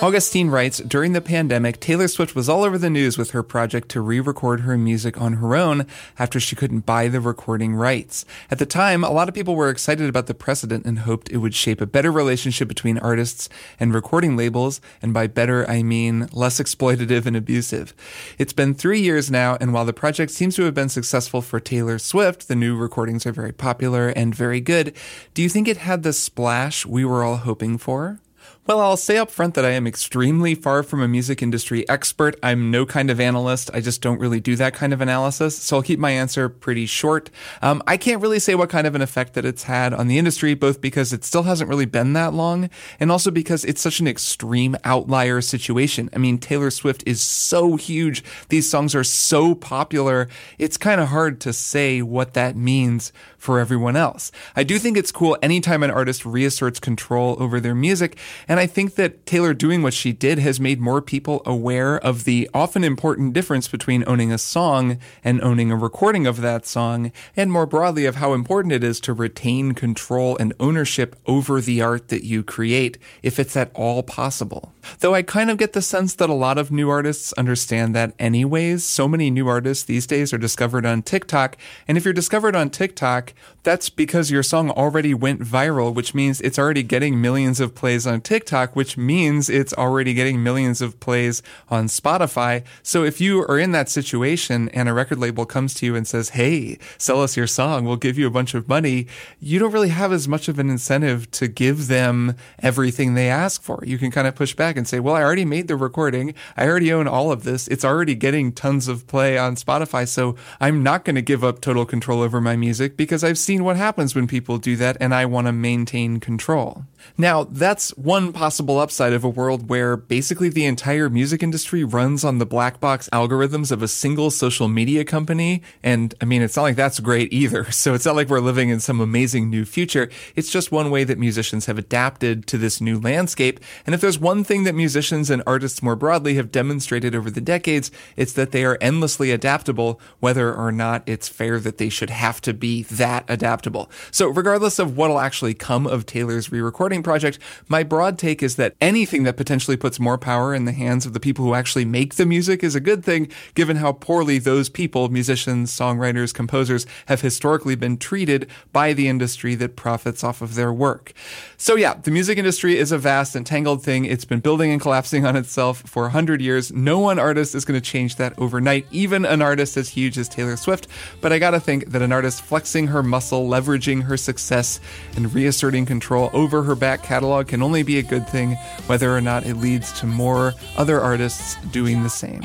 Augustine 0.08 0.49
writes 0.49 0.78
During 0.78 1.12
the 1.12 1.20
pandemic, 1.20 1.82
Taylor 1.82 2.08
Swift 2.08 2.34
was 2.34 2.47
all 2.47 2.64
over 2.64 2.78
the 2.78 2.89
news 2.89 3.18
with 3.18 3.32
her 3.32 3.43
project 3.43 3.89
to 3.89 3.99
re 3.99 4.22
record 4.22 4.62
her 4.62 4.78
music 4.78 5.20
on 5.20 5.34
her 5.34 5.53
own 5.53 5.86
after 6.18 6.39
she 6.39 6.55
couldn't 6.55 6.86
buy 6.86 7.10
the 7.10 7.20
recording 7.20 7.76
rights. 7.76 8.24
At 8.49 8.58
the 8.58 8.66
time, 8.66 9.03
a 9.03 9.12
lot 9.12 9.28
of 9.28 9.36
people 9.36 9.58
were 9.58 9.70
excited 9.70 10.08
about 10.08 10.28
the 10.28 10.34
precedent 10.34 10.86
and 10.86 10.99
hoped 10.99 11.30
it 11.30 11.39
would 11.39 11.53
shape 11.53 11.82
a 11.82 11.86
better 11.86 12.10
relationship 12.10 12.70
between 12.70 12.97
artists 12.99 13.49
and 13.82 13.93
recording 13.93 14.38
labels, 14.38 14.80
and 15.01 15.14
by 15.14 15.28
better, 15.28 15.70
I 15.70 15.84
mean 15.84 16.30
less 16.32 16.62
exploitative 16.62 17.26
and 17.26 17.36
abusive. 17.36 17.93
It's 18.38 18.53
been 18.53 18.76
three 18.76 19.01
years 19.01 19.30
now, 19.30 19.58
and 19.60 19.74
while 19.74 19.84
the 19.84 19.91
project 19.91 20.32
seems 20.32 20.55
to 20.55 20.64
have 20.64 20.74
been 20.74 20.88
successful 20.88 21.41
for 21.41 21.60
Taylor 21.60 21.99
Swift, 21.99 22.47
the 22.47 22.55
new 22.55 22.78
recordings 22.78 23.26
are 23.26 23.34
very 23.34 23.51
popular 23.51 24.08
and 24.08 24.34
very 24.34 24.62
good. 24.62 24.93
Do 25.34 25.41
you 25.41 25.49
think 25.49 25.68
it 25.68 25.76
had 25.76 26.03
the 26.03 26.14
splash 26.14 26.86
we 26.86 27.03
were 27.03 27.26
all 27.26 27.36
hoping 27.36 27.78
for? 27.78 28.22
Well, 28.68 28.82
I'll 28.82 28.97
say 28.97 29.18
up 29.18 29.32
front 29.32 29.53
that 29.53 29.63
I 29.63 29.70
am 29.70 29.88
extremely 29.88 30.53
far 30.53 30.84
from 30.84 31.01
a 31.01 31.07
music 31.07 31.41
industry 31.41 31.88
expert. 31.88 32.38
I'm 32.43 32.70
no 32.70 32.86
kind 32.86 33.09
of 33.09 33.18
analyst. 33.18 33.72
I 33.74 33.80
just 33.80 34.01
don't 34.01 34.20
really 34.20 34.41
do 34.41 34.57
that 34.57 34.74
kind 34.74 34.91
of 34.91 34.99
analysis. 34.99 35.57
So 35.57 35.78
I'll 35.78 35.82
keep 35.82 35.99
my 35.99 36.11
answer 36.11 36.49
pretty 36.49 36.86
short. 36.86 37.30
Um, 37.61 37.82
I 37.88 37.95
can't 37.95 38.22
really 38.22 38.39
say 38.39 38.55
what 38.55 38.70
kind 38.70 38.86
of 38.86 38.93
an 38.93 39.01
effect 39.01 39.36
that 39.36 39.45
it's 39.45 39.63
had 39.63 39.93
on 39.93 40.09
the 40.09 40.18
industry, 40.18 40.53
both 40.53 40.82
because 40.82 41.13
it 41.13 41.24
still 41.24 41.43
hasn't 41.43 41.70
really 41.70 41.86
been 41.86 42.11
that 42.11 42.34
long 42.34 42.70
and 42.99 43.09
also 43.09 43.32
because 43.32 43.63
it's 43.63 43.80
such 43.80 44.01
an 44.01 44.07
extreme 44.07 44.76
outlier 44.84 45.39
situation. 45.39 46.09
I 46.13 46.18
mean, 46.18 46.38
Taylor 46.38 46.70
Swift 46.70 47.03
is 47.05 47.22
so 47.22 47.78
huge. 47.78 48.22
These 48.49 48.70
songs 48.70 48.93
are 48.95 49.05
so 49.05 49.55
popular. 49.55 50.28
It's 50.57 50.76
kind 50.76 50.99
of 50.99 51.07
hard 51.07 51.39
to 51.39 51.53
say 51.53 52.01
what 52.01 52.34
that 52.34 52.57
means 52.57 53.13
for 53.48 53.62
everyone 53.62 53.95
else. 53.95 54.30
I 54.58 54.64
do 54.64 54.78
think 54.78 54.98
it's 54.98 55.14
cool 55.14 55.38
anytime 55.41 55.82
an 55.82 55.89
artist 55.89 56.26
reasserts 56.26 56.82
control 56.82 57.38
over 57.39 57.62
their 57.62 57.74
music, 57.74 58.18
and 58.45 58.60
I 58.60 58.68
think 58.68 58.95
that 58.95 59.26
Taylor 59.26 59.54
doing 59.54 59.82
what 59.82 59.93
she 59.93 60.12
did 60.12 60.38
has 60.39 60.60
made 60.60 60.82
more 60.82 61.02
people 61.02 61.41
aware 61.45 61.98
of 61.98 62.26
the 62.26 62.50
often 62.54 62.84
important 62.84 63.32
difference 63.32 63.70
between 63.70 64.04
owning 64.06 64.34
a 64.34 64.38
song 64.38 64.98
and 65.24 65.41
owning 65.41 65.72
a 65.72 65.78
recording 65.78 66.28
of 66.28 66.41
that 66.41 66.66
song, 66.66 67.14
and 67.38 67.50
more 67.50 67.66
broadly 67.66 68.06
of 68.06 68.16
how 68.16 68.34
important 68.34 68.74
it 68.74 68.84
is 68.84 69.00
to 69.00 69.14
retain 69.14 69.72
control 69.72 70.36
and 70.41 70.54
ownership 70.60 71.16
over 71.26 71.62
the 71.62 71.82
art 71.82 72.10
that 72.10 72.26
you 72.26 72.43
create, 72.43 72.98
if 73.24 73.39
it's 73.39 73.56
at 73.56 73.72
all 73.74 74.04
possible. 74.04 74.74
Though 75.00 75.16
I 75.16 75.22
kind 75.22 75.50
of 75.50 75.58
get 75.58 75.72
the 75.72 75.82
sense 75.82 76.14
that 76.16 76.30
a 76.30 76.34
lot 76.34 76.58
of 76.58 76.70
new 76.70 76.89
artists 76.89 77.32
understand 77.34 77.95
that 77.95 78.14
anyways. 78.20 78.84
So 78.84 79.08
many 79.08 79.32
new 79.32 79.48
artists 79.48 79.86
these 79.86 80.06
days 80.06 80.34
are 80.34 80.38
discovered 80.38 80.86
on 80.86 81.02
TikTok. 81.02 81.56
And 81.88 81.98
if 81.98 82.04
you're 82.04 82.14
discovered 82.14 82.54
on 82.54 82.70
TikTok, 82.70 83.34
that's 83.63 83.89
because 83.89 84.31
your 84.31 84.43
song 84.43 84.69
already 84.71 85.13
went 85.13 85.41
viral, 85.41 85.93
which 85.93 86.15
means 86.15 86.39
it's 86.39 86.57
already 86.57 86.83
getting 86.83 87.19
millions 87.21 87.59
of 87.59 87.75
plays 87.75 88.07
on 88.07 88.21
TikTok, 88.21 88.77
which 88.77 88.97
means 88.97 89.49
it's 89.49 89.73
already 89.73 90.13
getting 90.13 90.41
millions 90.41 90.81
of 90.81 90.99
plays 91.01 91.43
on 91.69 91.88
Spotify. 91.88 92.63
So 92.81 93.03
if 93.03 93.19
you 93.19 93.41
are 93.41 93.59
in 93.59 93.73
that 93.73 93.89
situation 93.89 94.69
and 94.69 94.88
a 94.88 94.93
record 94.93 95.19
label 95.19 95.45
comes 95.45 95.73
to 95.75 95.85
you 95.85 95.95
and 95.95 96.07
says, 96.07 96.29
Hey, 96.29 96.77
sell 96.97 97.21
us 97.21 97.35
your 97.35 97.45
song, 97.47 97.83
we'll 97.83 97.97
give 97.97 98.17
you 98.17 98.25
a 98.25 98.31
bunch 98.31 98.53
of 98.53 98.69
money, 98.69 99.07
you 99.39 99.59
don't 99.59 99.73
really 99.73 99.89
have 99.89 100.13
as 100.13 100.27
much 100.29 100.47
of 100.47 100.59
an 100.59 100.69
incentive 100.69 101.29
to 101.31 101.49
give 101.49 101.88
them 101.88 102.35
everything 102.59 103.13
they 103.15 103.29
ask 103.29 103.61
for. 103.61 103.83
You 103.85 103.97
can 103.97 104.11
kind 104.11 104.27
of 104.27 104.35
push 104.35 104.55
back 104.55 104.77
and 104.77 104.88
say, 104.88 105.01
Well, 105.01 105.15
I 105.15 105.23
already 105.23 105.45
made 105.45 105.67
the 105.67 105.75
recording. 105.75 106.33
I 106.55 106.67
already 106.67 106.93
own 106.93 107.07
all 107.07 107.33
of 107.33 107.43
this. 107.43 107.67
It's 107.67 107.83
already 107.83 108.15
getting 108.15 108.53
tons 108.53 108.88
of 108.88 109.07
play 109.07 109.38
on 109.38 109.55
Spotify. 109.55 110.07
So 110.07 110.35
I'm 110.61 110.83
not 110.83 111.03
going 111.03 111.15
to 111.15 111.21
give 111.21 111.43
up 111.43 111.59
total 111.59 111.85
control 111.85 112.21
over 112.21 112.39
my 112.39 112.55
music 112.55 112.95
because 112.95 113.16
I've 113.24 113.38
seen 113.38 113.63
what 113.63 113.78
happens 113.78 114.15
when 114.15 114.28
people 114.28 114.57
do 114.57 114.76
that 114.78 114.97
and 114.99 115.13
I 115.13 115.26
want 115.26 115.47
to 115.47 115.51
maintain 115.53 116.20
control. 116.20 116.86
Now, 117.18 117.43
that's 117.43 117.89
one 117.98 118.34
possible 118.34 118.80
upside 118.80 119.14
of 119.14 119.24
a 119.24 119.30
world 119.30 119.70
where 119.70 119.98
basically 119.98 120.50
the 120.50 120.66
entire 120.66 121.10
music 121.10 121.41
industry 121.41 121.84
runs 121.84 122.24
on 122.24 122.38
the 122.38 122.45
black 122.45 122.80
box 122.80 123.10
algorithms 123.12 123.72
of 123.72 123.82
a 123.82 123.88
single 123.88 124.30
social 124.32 124.68
media 124.68 125.04
company. 125.04 125.62
And 125.84 126.14
I 126.22 126.26
mean, 126.26 126.41
it's 126.41 126.56
not 126.56 126.64
like 126.64 126.76
that's 126.76 127.00
great 127.00 127.32
either. 127.32 127.66
So 127.78 127.93
it's 127.93 128.06
not 128.06 128.16
like 128.16 128.28
we're 128.28 128.39
living 128.39 128.68
in 128.70 128.80
some 128.82 129.00
amazing 129.00 129.50
new 129.50 129.64
future. 129.64 130.10
It's 130.36 130.52
just 130.52 130.72
one 130.72 130.89
way 130.89 131.04
that 131.06 131.18
musicians 131.18 131.68
have 131.68 131.78
adapted 131.78 132.45
to 132.48 132.58
this 132.58 132.82
new 132.82 133.00
landscape. 133.00 133.60
And 133.86 133.93
if 133.93 134.02
there's 134.02 134.20
one 134.20 134.43
thing 134.43 134.64
that 134.66 134.76
musicians 134.76 135.30
and 135.30 135.43
artists 135.45 135.82
more 135.82 135.95
broadly 135.95 136.36
have 136.36 136.52
demonstrated 136.52 137.16
over 137.16 137.30
the 137.30 137.39
decades, 137.39 137.91
it's 138.18 138.34
that 138.34 138.52
they 138.52 138.66
are 138.66 138.78
endlessly 138.82 139.32
adaptable, 139.32 140.02
whether 140.20 140.54
or 140.54 140.72
not 140.72 141.04
it's 141.06 141.30
fair 141.30 141.60
that 141.60 141.78
they 141.78 141.88
should 141.88 142.10
have 142.10 142.41
to 142.41 142.54
be 142.54 142.84
that 142.84 143.24
adaptable. 143.30 143.89
So 144.12 144.28
regardless 144.28 144.80
of 144.80 144.98
what'll 144.98 145.20
actually 145.20 145.54
come 145.54 145.88
of 145.88 146.06
Taylor's 146.06 146.52
re-recording 146.52 146.86
project, 146.95 147.39
my 147.67 147.83
broad 147.83 148.17
take 148.17 148.41
is 148.41 148.55
that 148.55 148.75
anything 148.81 149.23
that 149.23 149.38
potentially 149.38 149.77
puts 149.77 149.99
more 149.99 150.17
power 150.17 150.55
in 150.55 150.65
the 150.65 150.71
hands 150.71 151.05
of 151.05 151.13
the 151.13 151.19
people 151.19 151.43
who 151.45 151.53
actually 151.53 151.85
make 151.85 152.15
the 152.15 152.25
music 152.25 152.63
is 152.63 152.75
a 152.75 152.79
good 152.79 153.03
thing, 153.03 153.29
given 153.53 153.77
how 153.77 153.91
poorly 153.91 154.39
those 154.39 154.69
people, 154.69 155.09
musicians, 155.09 155.71
songwriters, 155.71 156.33
composers, 156.33 156.85
have 157.07 157.21
historically 157.21 157.75
been 157.75 157.97
treated 157.97 158.49
by 158.71 158.93
the 158.93 159.07
industry 159.07 159.53
that 159.55 159.75
profits 159.75 160.23
off 160.23 160.41
of 160.41 160.55
their 160.55 160.71
work. 160.71 161.13
So 161.57 161.75
yeah, 161.75 161.95
the 161.95 162.11
music 162.11 162.38
industry 162.38 162.77
is 162.77 162.91
a 162.91 162.97
vast 162.97 163.35
and 163.35 163.45
tangled 163.45 163.83
thing. 163.83 164.05
It's 164.05 164.25
been 164.25 164.39
building 164.39 164.71
and 164.71 164.79
collapsing 164.79 165.25
on 165.25 165.35
itself 165.35 165.81
for 165.81 166.05
a 166.05 166.09
hundred 166.09 166.41
years. 166.41 166.71
No 166.71 166.99
one 166.99 167.19
artist 167.19 167.53
is 167.53 167.65
going 167.65 167.79
to 167.79 167.85
change 167.85 168.15
that 168.15 168.38
overnight, 168.39 168.85
even 168.91 169.25
an 169.25 169.41
artist 169.41 169.75
as 169.75 169.89
huge 169.89 170.17
as 170.17 170.29
Taylor 170.29 170.55
Swift. 170.55 170.88
But 171.19 171.33
I 171.33 171.39
gotta 171.39 171.59
think 171.59 171.88
that 171.88 172.01
an 172.01 172.11
artist 172.11 172.41
flexing 172.41 172.88
her 172.88 173.03
muscle, 173.03 173.47
leveraging 173.47 174.03
her 174.03 174.17
success, 174.17 174.79
and 175.15 175.33
reasserting 175.33 175.85
control 175.85 176.29
over 176.33 176.63
her 176.63 176.75
back 176.78 177.03
catalog 177.03 177.47
can 177.47 177.61
only 177.61 177.84
be 177.84 177.99
a 177.99 178.03
good 178.03 178.28
thing, 178.28 178.53
whether 178.88 179.15
or 179.15 179.21
not 179.21 179.45
it 179.45 179.55
leads 179.55 179.91
to 179.99 180.05
more 180.05 180.53
other 180.78 181.01
artists 181.01 181.55
doing 181.71 182.03
the 182.03 182.09
same. 182.09 182.41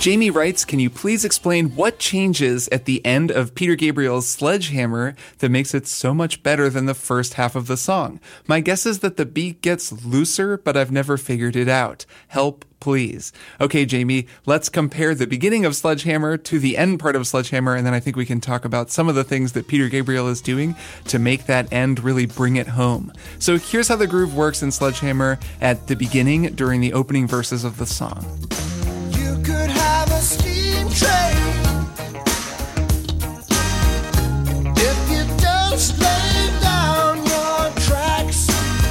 Jamie 0.00 0.30
writes, 0.30 0.64
Can 0.64 0.78
you 0.78 0.88
please 0.88 1.26
explain 1.26 1.76
what 1.76 1.98
changes 1.98 2.68
at 2.68 2.86
the 2.86 3.04
end 3.04 3.30
of 3.30 3.54
Peter 3.54 3.74
Gabriel's 3.74 4.26
Sledgehammer 4.26 5.14
that 5.40 5.50
makes 5.50 5.74
it 5.74 5.86
so 5.86 6.14
much 6.14 6.42
better 6.42 6.70
than 6.70 6.86
the 6.86 6.94
first 6.94 7.34
half 7.34 7.54
of 7.54 7.66
the 7.66 7.76
song? 7.76 8.18
My 8.46 8.60
guess 8.60 8.86
is 8.86 9.00
that 9.00 9.18
the 9.18 9.26
beat 9.26 9.60
gets 9.60 9.92
looser, 10.06 10.56
but 10.56 10.74
I've 10.74 10.90
never 10.90 11.18
figured 11.18 11.54
it 11.54 11.68
out. 11.68 12.06
Help, 12.28 12.64
please. 12.80 13.30
Okay, 13.60 13.84
Jamie, 13.84 14.26
let's 14.46 14.70
compare 14.70 15.14
the 15.14 15.26
beginning 15.26 15.66
of 15.66 15.76
Sledgehammer 15.76 16.38
to 16.38 16.58
the 16.58 16.78
end 16.78 16.98
part 16.98 17.14
of 17.14 17.26
Sledgehammer, 17.26 17.76
and 17.76 17.86
then 17.86 17.92
I 17.92 18.00
think 18.00 18.16
we 18.16 18.24
can 18.24 18.40
talk 18.40 18.64
about 18.64 18.90
some 18.90 19.06
of 19.06 19.14
the 19.14 19.22
things 19.22 19.52
that 19.52 19.68
Peter 19.68 19.90
Gabriel 19.90 20.28
is 20.28 20.40
doing 20.40 20.76
to 21.08 21.18
make 21.18 21.44
that 21.44 21.70
end 21.70 22.02
really 22.02 22.24
bring 22.24 22.56
it 22.56 22.68
home. 22.68 23.12
So 23.38 23.58
here's 23.58 23.88
how 23.88 23.96
the 23.96 24.06
groove 24.06 24.34
works 24.34 24.62
in 24.62 24.72
Sledgehammer 24.72 25.38
at 25.60 25.88
the 25.88 25.94
beginning 25.94 26.54
during 26.54 26.80
the 26.80 26.94
opening 26.94 27.26
verses 27.26 27.64
of 27.64 27.76
the 27.76 27.84
song. 27.84 28.24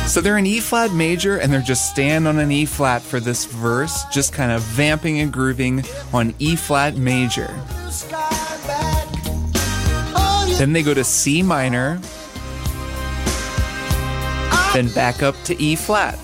So 0.10 0.22
they're 0.22 0.40
in 0.40 0.48
E 0.48 0.60
flat 0.60 0.92
major 0.92 1.38
and 1.38 1.54
they're 1.54 1.62
just 1.62 1.92
staying 1.92 2.26
on 2.26 2.40
an 2.40 2.52
E 2.52 2.66
flat 2.66 3.04
for 3.04 3.20
this 3.20 3.46
verse, 3.46 4.06
just 4.12 4.34
kind 4.34 4.52
of 4.52 4.64
vamping 4.64 5.20
and 5.20 5.32
grooving 5.32 5.84
on 6.12 6.34
E 6.40 6.56
flat 6.56 6.98
major. 6.98 7.48
Then 10.58 10.74
they 10.74 10.82
go 10.82 10.96
to 10.96 11.04
C 11.04 11.44
minor, 11.44 12.02
then 14.74 14.92
back 14.96 15.22
up 15.22 15.36
to 15.44 15.62
E 15.62 15.76
flat. 15.76 16.18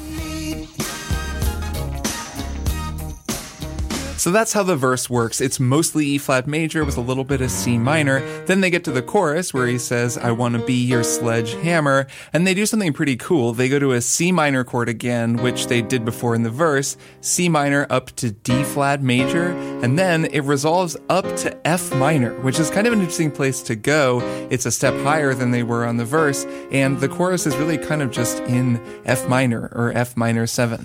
So 4.25 4.31
that's 4.31 4.53
how 4.53 4.63
the 4.63 4.75
verse 4.75 5.07
works. 5.07 5.39
It's 5.39 5.59
mostly 5.59 6.07
E 6.07 6.17
flat 6.17 6.47
major 6.47 6.83
with 6.83 6.97
a 6.97 7.01
little 7.01 7.23
bit 7.23 7.41
of 7.41 7.51
C 7.51 7.77
minor. 7.77 8.21
Then 8.45 8.59
they 8.59 8.71
get 8.71 8.83
to 8.85 8.91
the 8.91 9.03
chorus 9.03 9.53
where 9.53 9.67
he 9.67 9.77
says, 9.77 10.17
I 10.17 10.31
want 10.31 10.55
to 10.55 10.65
be 10.65 10.83
your 10.83 11.03
sledgehammer. 11.03 12.07
And 12.33 12.47
they 12.47 12.55
do 12.55 12.65
something 12.65 12.91
pretty 12.91 13.17
cool. 13.17 13.53
They 13.53 13.69
go 13.69 13.77
to 13.77 13.91
a 13.91 14.01
C 14.01 14.31
minor 14.31 14.63
chord 14.63 14.89
again, 14.89 15.37
which 15.43 15.67
they 15.67 15.83
did 15.83 16.03
before 16.05 16.33
in 16.33 16.41
the 16.41 16.49
verse, 16.49 16.97
C 17.21 17.49
minor 17.49 17.85
up 17.91 18.15
to 18.15 18.31
D 18.31 18.63
flat 18.63 18.99
major, 18.99 19.51
and 19.83 19.99
then 19.99 20.25
it 20.25 20.41
resolves 20.41 20.97
up 21.07 21.25
to 21.35 21.55
F 21.67 21.93
minor, 21.93 22.33
which 22.41 22.59
is 22.59 22.71
kind 22.71 22.87
of 22.87 22.93
an 22.93 23.01
interesting 23.01 23.29
place 23.29 23.61
to 23.61 23.75
go. 23.75 24.21
It's 24.49 24.65
a 24.65 24.71
step 24.71 24.95
higher 25.03 25.35
than 25.35 25.51
they 25.51 25.61
were 25.61 25.85
on 25.85 25.97
the 25.97 26.05
verse, 26.05 26.45
and 26.71 26.99
the 26.99 27.09
chorus 27.09 27.45
is 27.45 27.55
really 27.57 27.77
kind 27.77 28.01
of 28.01 28.09
just 28.09 28.39
in 28.45 28.81
F 29.05 29.29
minor 29.29 29.69
or 29.75 29.91
F 29.95 30.17
minor 30.17 30.47
7. 30.47 30.83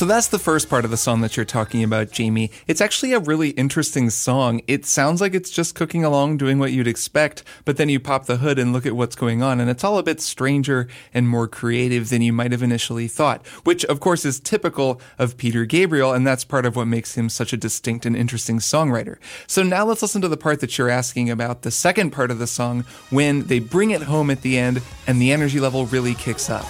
So 0.00 0.06
that's 0.06 0.28
the 0.28 0.38
first 0.38 0.70
part 0.70 0.86
of 0.86 0.90
the 0.90 0.96
song 0.96 1.20
that 1.20 1.36
you're 1.36 1.44
talking 1.44 1.84
about, 1.84 2.10
Jamie. 2.10 2.50
It's 2.66 2.80
actually 2.80 3.12
a 3.12 3.18
really 3.18 3.50
interesting 3.50 4.08
song. 4.08 4.62
It 4.66 4.86
sounds 4.86 5.20
like 5.20 5.34
it's 5.34 5.50
just 5.50 5.74
cooking 5.74 6.06
along, 6.06 6.38
doing 6.38 6.58
what 6.58 6.72
you'd 6.72 6.86
expect, 6.86 7.44
but 7.66 7.76
then 7.76 7.90
you 7.90 8.00
pop 8.00 8.24
the 8.24 8.38
hood 8.38 8.58
and 8.58 8.72
look 8.72 8.86
at 8.86 8.96
what's 8.96 9.14
going 9.14 9.42
on, 9.42 9.60
and 9.60 9.68
it's 9.68 9.84
all 9.84 9.98
a 9.98 10.02
bit 10.02 10.22
stranger 10.22 10.88
and 11.12 11.28
more 11.28 11.46
creative 11.46 12.08
than 12.08 12.22
you 12.22 12.32
might 12.32 12.50
have 12.50 12.62
initially 12.62 13.08
thought, 13.08 13.46
which 13.64 13.84
of 13.84 14.00
course 14.00 14.24
is 14.24 14.40
typical 14.40 15.02
of 15.18 15.36
Peter 15.36 15.66
Gabriel, 15.66 16.14
and 16.14 16.26
that's 16.26 16.44
part 16.44 16.64
of 16.64 16.76
what 16.76 16.86
makes 16.86 17.14
him 17.14 17.28
such 17.28 17.52
a 17.52 17.58
distinct 17.58 18.06
and 18.06 18.16
interesting 18.16 18.58
songwriter. 18.58 19.18
So 19.46 19.62
now 19.62 19.84
let's 19.84 20.00
listen 20.00 20.22
to 20.22 20.28
the 20.28 20.38
part 20.38 20.60
that 20.60 20.78
you're 20.78 20.88
asking 20.88 21.28
about, 21.28 21.60
the 21.60 21.70
second 21.70 22.12
part 22.12 22.30
of 22.30 22.38
the 22.38 22.46
song, 22.46 22.86
when 23.10 23.42
they 23.48 23.58
bring 23.58 23.90
it 23.90 24.04
home 24.04 24.30
at 24.30 24.40
the 24.40 24.56
end 24.56 24.80
and 25.06 25.20
the 25.20 25.30
energy 25.30 25.60
level 25.60 25.84
really 25.84 26.14
kicks 26.14 26.48
up. 26.48 26.64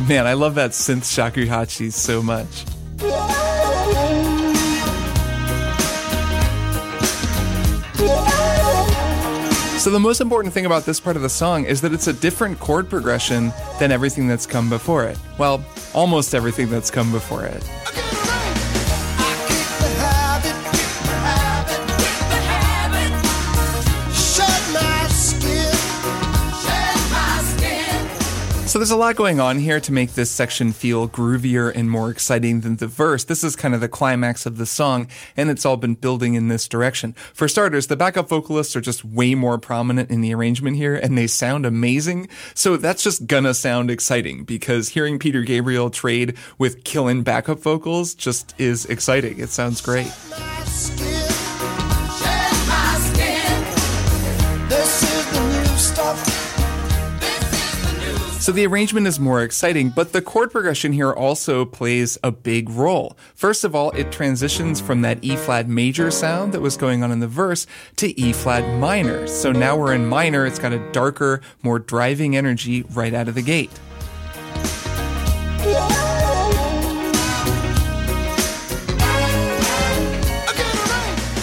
Man, 0.08 0.26
I 0.26 0.32
love 0.32 0.54
that 0.54 0.70
synth 0.70 1.04
shakuhachi 1.04 1.92
so 1.92 2.22
much. 2.22 2.64
So, 9.78 9.90
the 9.90 9.98
most 9.98 10.20
important 10.20 10.52
thing 10.52 10.66
about 10.66 10.84
this 10.84 11.00
part 11.00 11.16
of 11.16 11.22
the 11.22 11.28
song 11.28 11.64
is 11.64 11.80
that 11.80 11.92
it's 11.92 12.06
a 12.06 12.12
different 12.12 12.58
chord 12.60 12.88
progression 12.88 13.52
than 13.78 13.92
everything 13.92 14.26
that's 14.26 14.46
come 14.46 14.68
before 14.68 15.04
it. 15.04 15.18
Well, 15.38 15.64
almost 15.94 16.34
everything 16.34 16.70
that's 16.70 16.90
come 16.90 17.10
before 17.12 17.44
it. 17.44 17.62
There's 28.80 28.90
a 28.90 28.96
lot 28.96 29.14
going 29.14 29.38
on 29.40 29.58
here 29.58 29.78
to 29.78 29.92
make 29.92 30.14
this 30.14 30.30
section 30.30 30.72
feel 30.72 31.06
groovier 31.06 31.70
and 31.74 31.90
more 31.90 32.10
exciting 32.10 32.62
than 32.62 32.76
the 32.76 32.86
verse. 32.86 33.24
This 33.24 33.44
is 33.44 33.54
kind 33.54 33.74
of 33.74 33.82
the 33.82 33.90
climax 33.90 34.46
of 34.46 34.56
the 34.56 34.64
song, 34.64 35.06
and 35.36 35.50
it's 35.50 35.66
all 35.66 35.76
been 35.76 35.96
building 35.96 36.32
in 36.32 36.48
this 36.48 36.66
direction. 36.66 37.12
For 37.34 37.46
starters, 37.46 37.88
the 37.88 37.96
backup 37.98 38.30
vocalists 38.30 38.74
are 38.74 38.80
just 38.80 39.04
way 39.04 39.34
more 39.34 39.58
prominent 39.58 40.10
in 40.10 40.22
the 40.22 40.32
arrangement 40.32 40.78
here, 40.78 40.94
and 40.94 41.18
they 41.18 41.26
sound 41.26 41.66
amazing. 41.66 42.30
So 42.54 42.78
that's 42.78 43.02
just 43.02 43.26
gonna 43.26 43.52
sound 43.52 43.90
exciting 43.90 44.44
because 44.44 44.88
hearing 44.88 45.18
Peter 45.18 45.42
Gabriel 45.42 45.90
trade 45.90 46.38
with 46.56 46.82
killing 46.82 47.22
backup 47.22 47.58
vocals 47.58 48.14
just 48.14 48.54
is 48.58 48.86
exciting. 48.86 49.40
It 49.40 49.50
sounds 49.50 49.82
great. 49.82 50.10
So 58.40 58.52
the 58.52 58.66
arrangement 58.66 59.06
is 59.06 59.20
more 59.20 59.42
exciting, 59.42 59.90
but 59.90 60.12
the 60.12 60.22
chord 60.22 60.50
progression 60.50 60.94
here 60.94 61.12
also 61.12 61.66
plays 61.66 62.16
a 62.24 62.32
big 62.32 62.70
role. 62.70 63.14
First 63.34 63.64
of 63.64 63.74
all, 63.74 63.90
it 63.90 64.10
transitions 64.10 64.80
from 64.80 65.02
that 65.02 65.18
E 65.20 65.36
flat 65.36 65.68
major 65.68 66.10
sound 66.10 66.54
that 66.54 66.62
was 66.62 66.78
going 66.78 67.02
on 67.02 67.12
in 67.12 67.20
the 67.20 67.28
verse 67.28 67.66
to 67.96 68.18
E 68.18 68.32
flat 68.32 68.78
minor. 68.80 69.26
So 69.26 69.52
now 69.52 69.76
we're 69.76 69.92
in 69.92 70.06
minor, 70.06 70.46
it's 70.46 70.58
got 70.58 70.72
a 70.72 70.90
darker, 70.90 71.42
more 71.62 71.78
driving 71.78 72.34
energy 72.34 72.82
right 72.94 73.12
out 73.12 73.28
of 73.28 73.34
the 73.34 73.42
gate. 73.42 73.78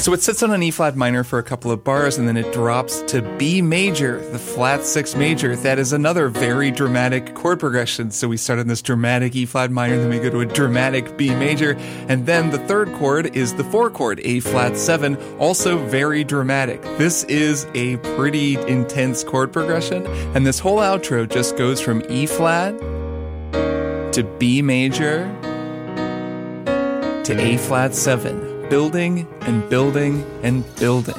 So 0.08 0.14
it 0.14 0.22
sits 0.22 0.41
on 0.41 0.53
an 0.53 0.64
E 0.64 0.72
flat 0.72 0.95
minor 0.95 1.26
for 1.26 1.38
a 1.38 1.43
couple 1.43 1.70
of 1.70 1.84
bars 1.84 2.18
and 2.18 2.30
then 2.30 2.38
it 2.38 2.53
drops 2.53 3.01
to 3.12 3.22
B 3.38 3.62
major, 3.62 4.22
the 4.32 4.39
flat 4.39 4.86
six 4.86 5.16
major. 5.16 5.53
That 5.53 5.80
is 5.80 5.91
another 5.91 6.30
very 6.30 6.72
dramatic 6.72 7.36
chord 7.36 7.60
progression. 7.60 8.12
So 8.12 8.30
we 8.30 8.38
start 8.38 8.60
on 8.60 8.68
this 8.70 8.82
dramatic 8.82 9.36
E 9.36 9.45
flat 9.45 9.70
minor, 9.70 9.97
then 9.97 10.08
we 10.08 10.20
go 10.20 10.30
to 10.30 10.39
a 10.39 10.45
dramatic 10.45 11.18
B 11.18 11.36
major, 11.36 11.76
and 12.08 12.26
then 12.26 12.51
the 12.51 12.58
third 12.58 12.93
chord 12.93 13.36
is 13.36 13.55
the 13.55 13.66
four 13.66 13.89
chord, 13.89 14.22
A 14.24 14.39
flat 14.39 14.78
seven, 14.78 15.18
also 15.39 15.78
very 15.78 16.24
dramatic. 16.24 16.82
This 16.97 17.26
is 17.26 17.68
a 17.76 17.97
pretty 18.16 18.55
intense 18.55 19.26
chord 19.26 19.51
progression, 19.51 20.08
and 20.38 20.47
this 20.47 20.58
whole 20.58 20.78
outro 20.78 21.30
just 21.30 21.58
goes 21.58 21.82
from 21.82 22.01
E 22.10 22.28
flat 22.28 22.72
to 24.14 24.24
B 24.39 24.62
major 24.62 25.26
to 27.26 27.38
A 27.38 27.58
flat 27.58 27.93
seven 27.93 28.47
building 28.70 29.28
and 29.41 29.70
building 29.70 30.26
and 30.43 30.63
building. 30.76 31.15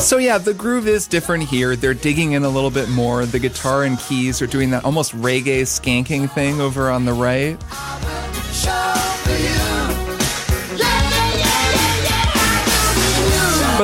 So 0.00 0.18
yeah, 0.18 0.36
the 0.36 0.52
groove 0.52 0.86
is 0.86 1.06
different 1.06 1.44
here. 1.44 1.76
They're 1.76 1.94
digging 1.94 2.32
in 2.32 2.44
a 2.44 2.48
little 2.48 2.70
bit 2.70 2.90
more. 2.90 3.24
The 3.24 3.38
guitar 3.38 3.84
and 3.84 3.98
keys 3.98 4.42
are 4.42 4.46
doing 4.46 4.70
that 4.70 4.84
almost 4.84 5.16
reggae 5.16 5.62
skanking 5.62 6.30
thing 6.30 6.60
over 6.60 6.90
on 6.90 7.06
the 7.06 7.14
right. 7.14 7.58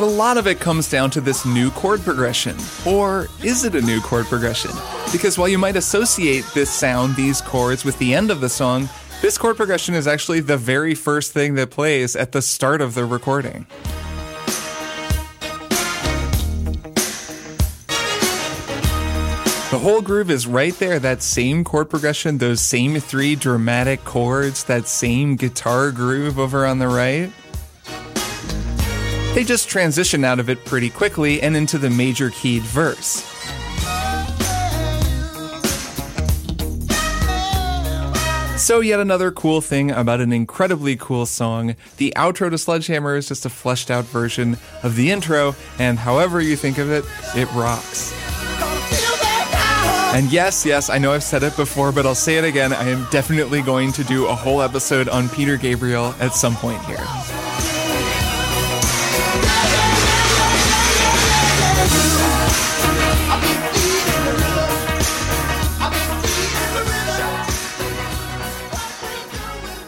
But 0.01 0.07
a 0.07 0.17
lot 0.17 0.39
of 0.39 0.47
it 0.47 0.61
comes 0.61 0.89
down 0.89 1.11
to 1.11 1.21
this 1.21 1.45
new 1.45 1.71
chord 1.73 2.01
progression. 2.01 2.57
Or 2.87 3.29
is 3.45 3.65
it 3.65 3.75
a 3.75 3.83
new 3.83 4.01
chord 4.01 4.25
progression? 4.25 4.71
Because 5.13 5.37
while 5.37 5.47
you 5.47 5.59
might 5.59 5.77
associate 5.77 6.47
this 6.55 6.71
sound, 6.71 7.17
these 7.17 7.43
chords, 7.43 7.85
with 7.85 7.99
the 7.99 8.15
end 8.15 8.31
of 8.31 8.41
the 8.41 8.49
song, 8.49 8.89
this 9.21 9.37
chord 9.37 9.59
progression 9.59 9.95
is 9.95 10.07
actually 10.07 10.41
the 10.41 10.57
very 10.57 10.95
first 10.95 11.33
thing 11.33 11.55
that 11.57 11.69
plays 11.69 12.17
at 12.17 12.33
the 12.33 12.41
start 12.41 12.81
of 12.81 12.95
the 12.95 13.05
recording. 13.05 13.67
The 19.71 19.79
whole 19.79 20.01
groove 20.01 20.31
is 20.31 20.47
right 20.47 20.73
there. 20.79 20.99
That 20.99 21.21
same 21.21 21.63
chord 21.63 21.91
progression, 21.91 22.39
those 22.39 22.63
same 22.63 22.99
three 23.01 23.37
dramatic 23.37 24.03
chords, 24.07 24.65
that 24.65 24.89
same 24.89 25.37
guitar 25.37 25.91
groove 25.91 26.39
over 26.39 26.65
on 26.65 26.79
the 26.79 26.89
right. 26.89 27.31
They 29.35 29.45
just 29.45 29.69
transition 29.69 30.25
out 30.25 30.41
of 30.41 30.51
it 30.51 30.65
pretty 30.65 30.91
quickly 30.91 31.41
and 31.41 31.57
into 31.57 31.79
the 31.79 31.89
major 31.89 32.31
keyed 32.31 32.63
verse. 32.63 33.25
So, 38.61 38.81
yet 38.81 39.01
another 39.01 39.31
cool 39.31 39.61
thing 39.61 39.91
about 39.91 40.21
an 40.21 40.33
incredibly 40.33 40.95
cool 40.97 41.27
song. 41.27 41.77
The 41.97 42.13
outro 42.15 42.51
to 42.51 42.59
Sledgehammer 42.59 43.17
is 43.17 43.27
just 43.29 43.47
a 43.47 43.49
fleshed 43.49 43.91
out 43.91 44.05
version 44.05 44.59
of 44.83 44.97
the 44.97 45.11
intro, 45.11 45.57
and 45.79 45.99
however 45.99 46.41
you 46.41 46.57
think 46.57 46.79
of 46.79 46.91
it, 46.91 47.05
it 47.35 47.51
rocks. 47.53 48.13
And 50.13 50.31
yes, 50.31 50.67
yes, 50.67 50.91
I 50.91 50.99
know 50.99 51.13
I've 51.13 51.23
said 51.23 51.43
it 51.43 51.57
before, 51.57 51.93
but 51.93 52.05
I'll 52.05 52.15
say 52.15 52.37
it 52.37 52.45
again. 52.45 52.73
I 52.73 52.89
am 52.89 53.07
definitely 53.11 53.63
going 53.63 53.93
to 53.93 54.05
do 54.05 54.27
a 54.27 54.35
whole 54.35 54.61
episode 54.61 55.09
on 55.09 55.29
Peter 55.29 55.57
Gabriel 55.57 56.15
at 56.21 56.35
some 56.35 56.55
point 56.57 56.85
here. 56.85 57.07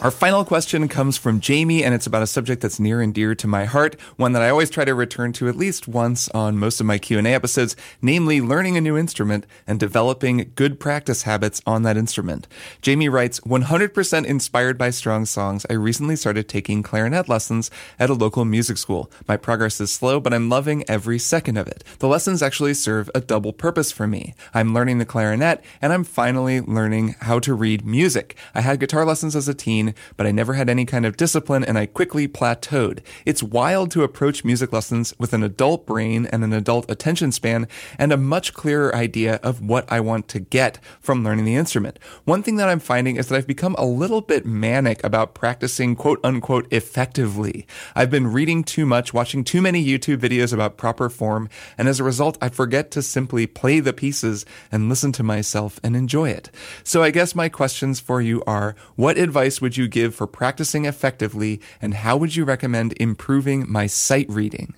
Our 0.02 0.10
final 0.10 0.44
question 0.44 0.88
comes 0.88 1.16
from 1.16 1.38
Jamie, 1.38 1.84
and 1.84 1.94
it's 1.94 2.08
about 2.08 2.24
a 2.24 2.26
subject 2.26 2.60
that's 2.60 2.80
near 2.80 3.00
and 3.00 3.14
dear 3.14 3.36
to 3.36 3.46
my 3.46 3.66
heart, 3.66 3.94
one 4.16 4.32
that 4.32 4.42
I 4.42 4.48
always 4.48 4.68
try 4.68 4.84
to 4.84 4.96
return 4.96 5.32
to 5.34 5.46
at 5.48 5.54
least 5.54 5.86
once 5.86 6.28
on 6.30 6.58
most 6.58 6.80
of 6.80 6.86
my 6.86 6.98
Q&A 6.98 7.32
episodes, 7.32 7.76
namely 8.02 8.40
learning 8.40 8.76
a 8.76 8.80
new 8.80 8.96
instrument 8.96 9.46
and 9.64 9.78
developing 9.78 10.50
good 10.56 10.80
practice 10.80 11.22
habits 11.22 11.62
on 11.68 11.84
that 11.84 11.96
instrument. 11.96 12.48
Jamie 12.80 13.08
writes, 13.08 13.38
100% 13.42 14.24
inspired 14.26 14.76
by 14.76 14.90
strong 14.90 15.24
songs, 15.24 15.64
I 15.70 15.74
recently 15.74 16.16
started 16.16 16.48
taking 16.48 16.82
clarinet 16.82 17.28
lessons 17.28 17.70
at 18.00 18.10
a 18.10 18.14
local 18.14 18.44
music 18.44 18.78
school. 18.78 19.08
My 19.28 19.36
progress 19.36 19.80
is 19.80 19.92
slow, 19.92 20.18
but 20.18 20.34
I'm 20.34 20.48
loving 20.48 20.82
every 20.88 21.20
second 21.20 21.58
of 21.58 21.68
it. 21.68 21.84
The 22.00 22.08
lessons 22.08 22.42
actually 22.42 22.74
serve 22.74 23.08
a 23.14 23.20
double 23.20 23.52
purpose 23.52 23.92
for 23.92 24.08
me. 24.08 24.34
I'm 24.52 24.74
learning 24.74 24.98
the 24.98 25.06
clarinet, 25.06 25.62
and 25.80 25.92
I'm 25.92 26.02
finally 26.02 26.60
learning 26.60 27.14
how 27.20 27.38
to 27.38 27.54
read 27.54 27.86
music. 27.86 28.36
I 28.52 28.62
had 28.62 28.80
guitar 28.80 29.04
lessons 29.04 29.36
as 29.36 29.46
a 29.46 29.54
teen, 29.54 29.91
but 30.16 30.26
I 30.26 30.30
never 30.30 30.54
had 30.54 30.68
any 30.68 30.84
kind 30.84 31.06
of 31.06 31.16
discipline 31.16 31.64
and 31.64 31.78
I 31.78 31.86
quickly 31.86 32.28
plateaued. 32.28 33.00
It's 33.24 33.42
wild 33.42 33.90
to 33.92 34.02
approach 34.02 34.44
music 34.44 34.72
lessons 34.72 35.14
with 35.18 35.32
an 35.32 35.42
adult 35.42 35.86
brain 35.86 36.26
and 36.26 36.44
an 36.44 36.52
adult 36.52 36.90
attention 36.90 37.32
span 37.32 37.68
and 37.98 38.12
a 38.12 38.16
much 38.16 38.54
clearer 38.54 38.94
idea 38.94 39.36
of 39.42 39.60
what 39.60 39.90
I 39.90 40.00
want 40.00 40.28
to 40.28 40.40
get 40.40 40.78
from 41.00 41.24
learning 41.24 41.44
the 41.44 41.56
instrument. 41.56 41.98
One 42.24 42.42
thing 42.42 42.56
that 42.56 42.68
I'm 42.68 42.80
finding 42.80 43.16
is 43.16 43.28
that 43.28 43.36
I've 43.36 43.46
become 43.46 43.74
a 43.76 43.84
little 43.84 44.20
bit 44.20 44.46
manic 44.46 45.02
about 45.04 45.34
practicing 45.34 45.96
quote 45.96 46.20
unquote 46.24 46.66
effectively. 46.72 47.66
I've 47.94 48.10
been 48.10 48.32
reading 48.32 48.64
too 48.64 48.86
much, 48.86 49.14
watching 49.14 49.44
too 49.44 49.60
many 49.60 49.84
YouTube 49.84 50.18
videos 50.18 50.52
about 50.52 50.76
proper 50.76 51.08
form, 51.08 51.48
and 51.76 51.88
as 51.88 52.00
a 52.00 52.04
result, 52.04 52.38
I 52.40 52.48
forget 52.48 52.90
to 52.92 53.02
simply 53.02 53.46
play 53.46 53.80
the 53.80 53.92
pieces 53.92 54.44
and 54.70 54.88
listen 54.88 55.12
to 55.12 55.22
myself 55.22 55.80
and 55.82 55.96
enjoy 55.96 56.30
it. 56.30 56.50
So 56.84 57.02
I 57.02 57.10
guess 57.10 57.34
my 57.34 57.48
questions 57.48 58.00
for 58.00 58.20
you 58.20 58.42
are, 58.46 58.74
what 58.96 59.18
advice 59.18 59.60
would 59.60 59.76
you 59.76 59.81
you 59.82 59.88
give 59.88 60.14
for 60.14 60.26
practicing 60.26 60.84
effectively, 60.84 61.60
and 61.80 61.94
how 61.94 62.16
would 62.16 62.36
you 62.36 62.44
recommend 62.44 62.94
improving 62.98 63.70
my 63.70 63.86
sight 63.86 64.26
reading? 64.28 64.74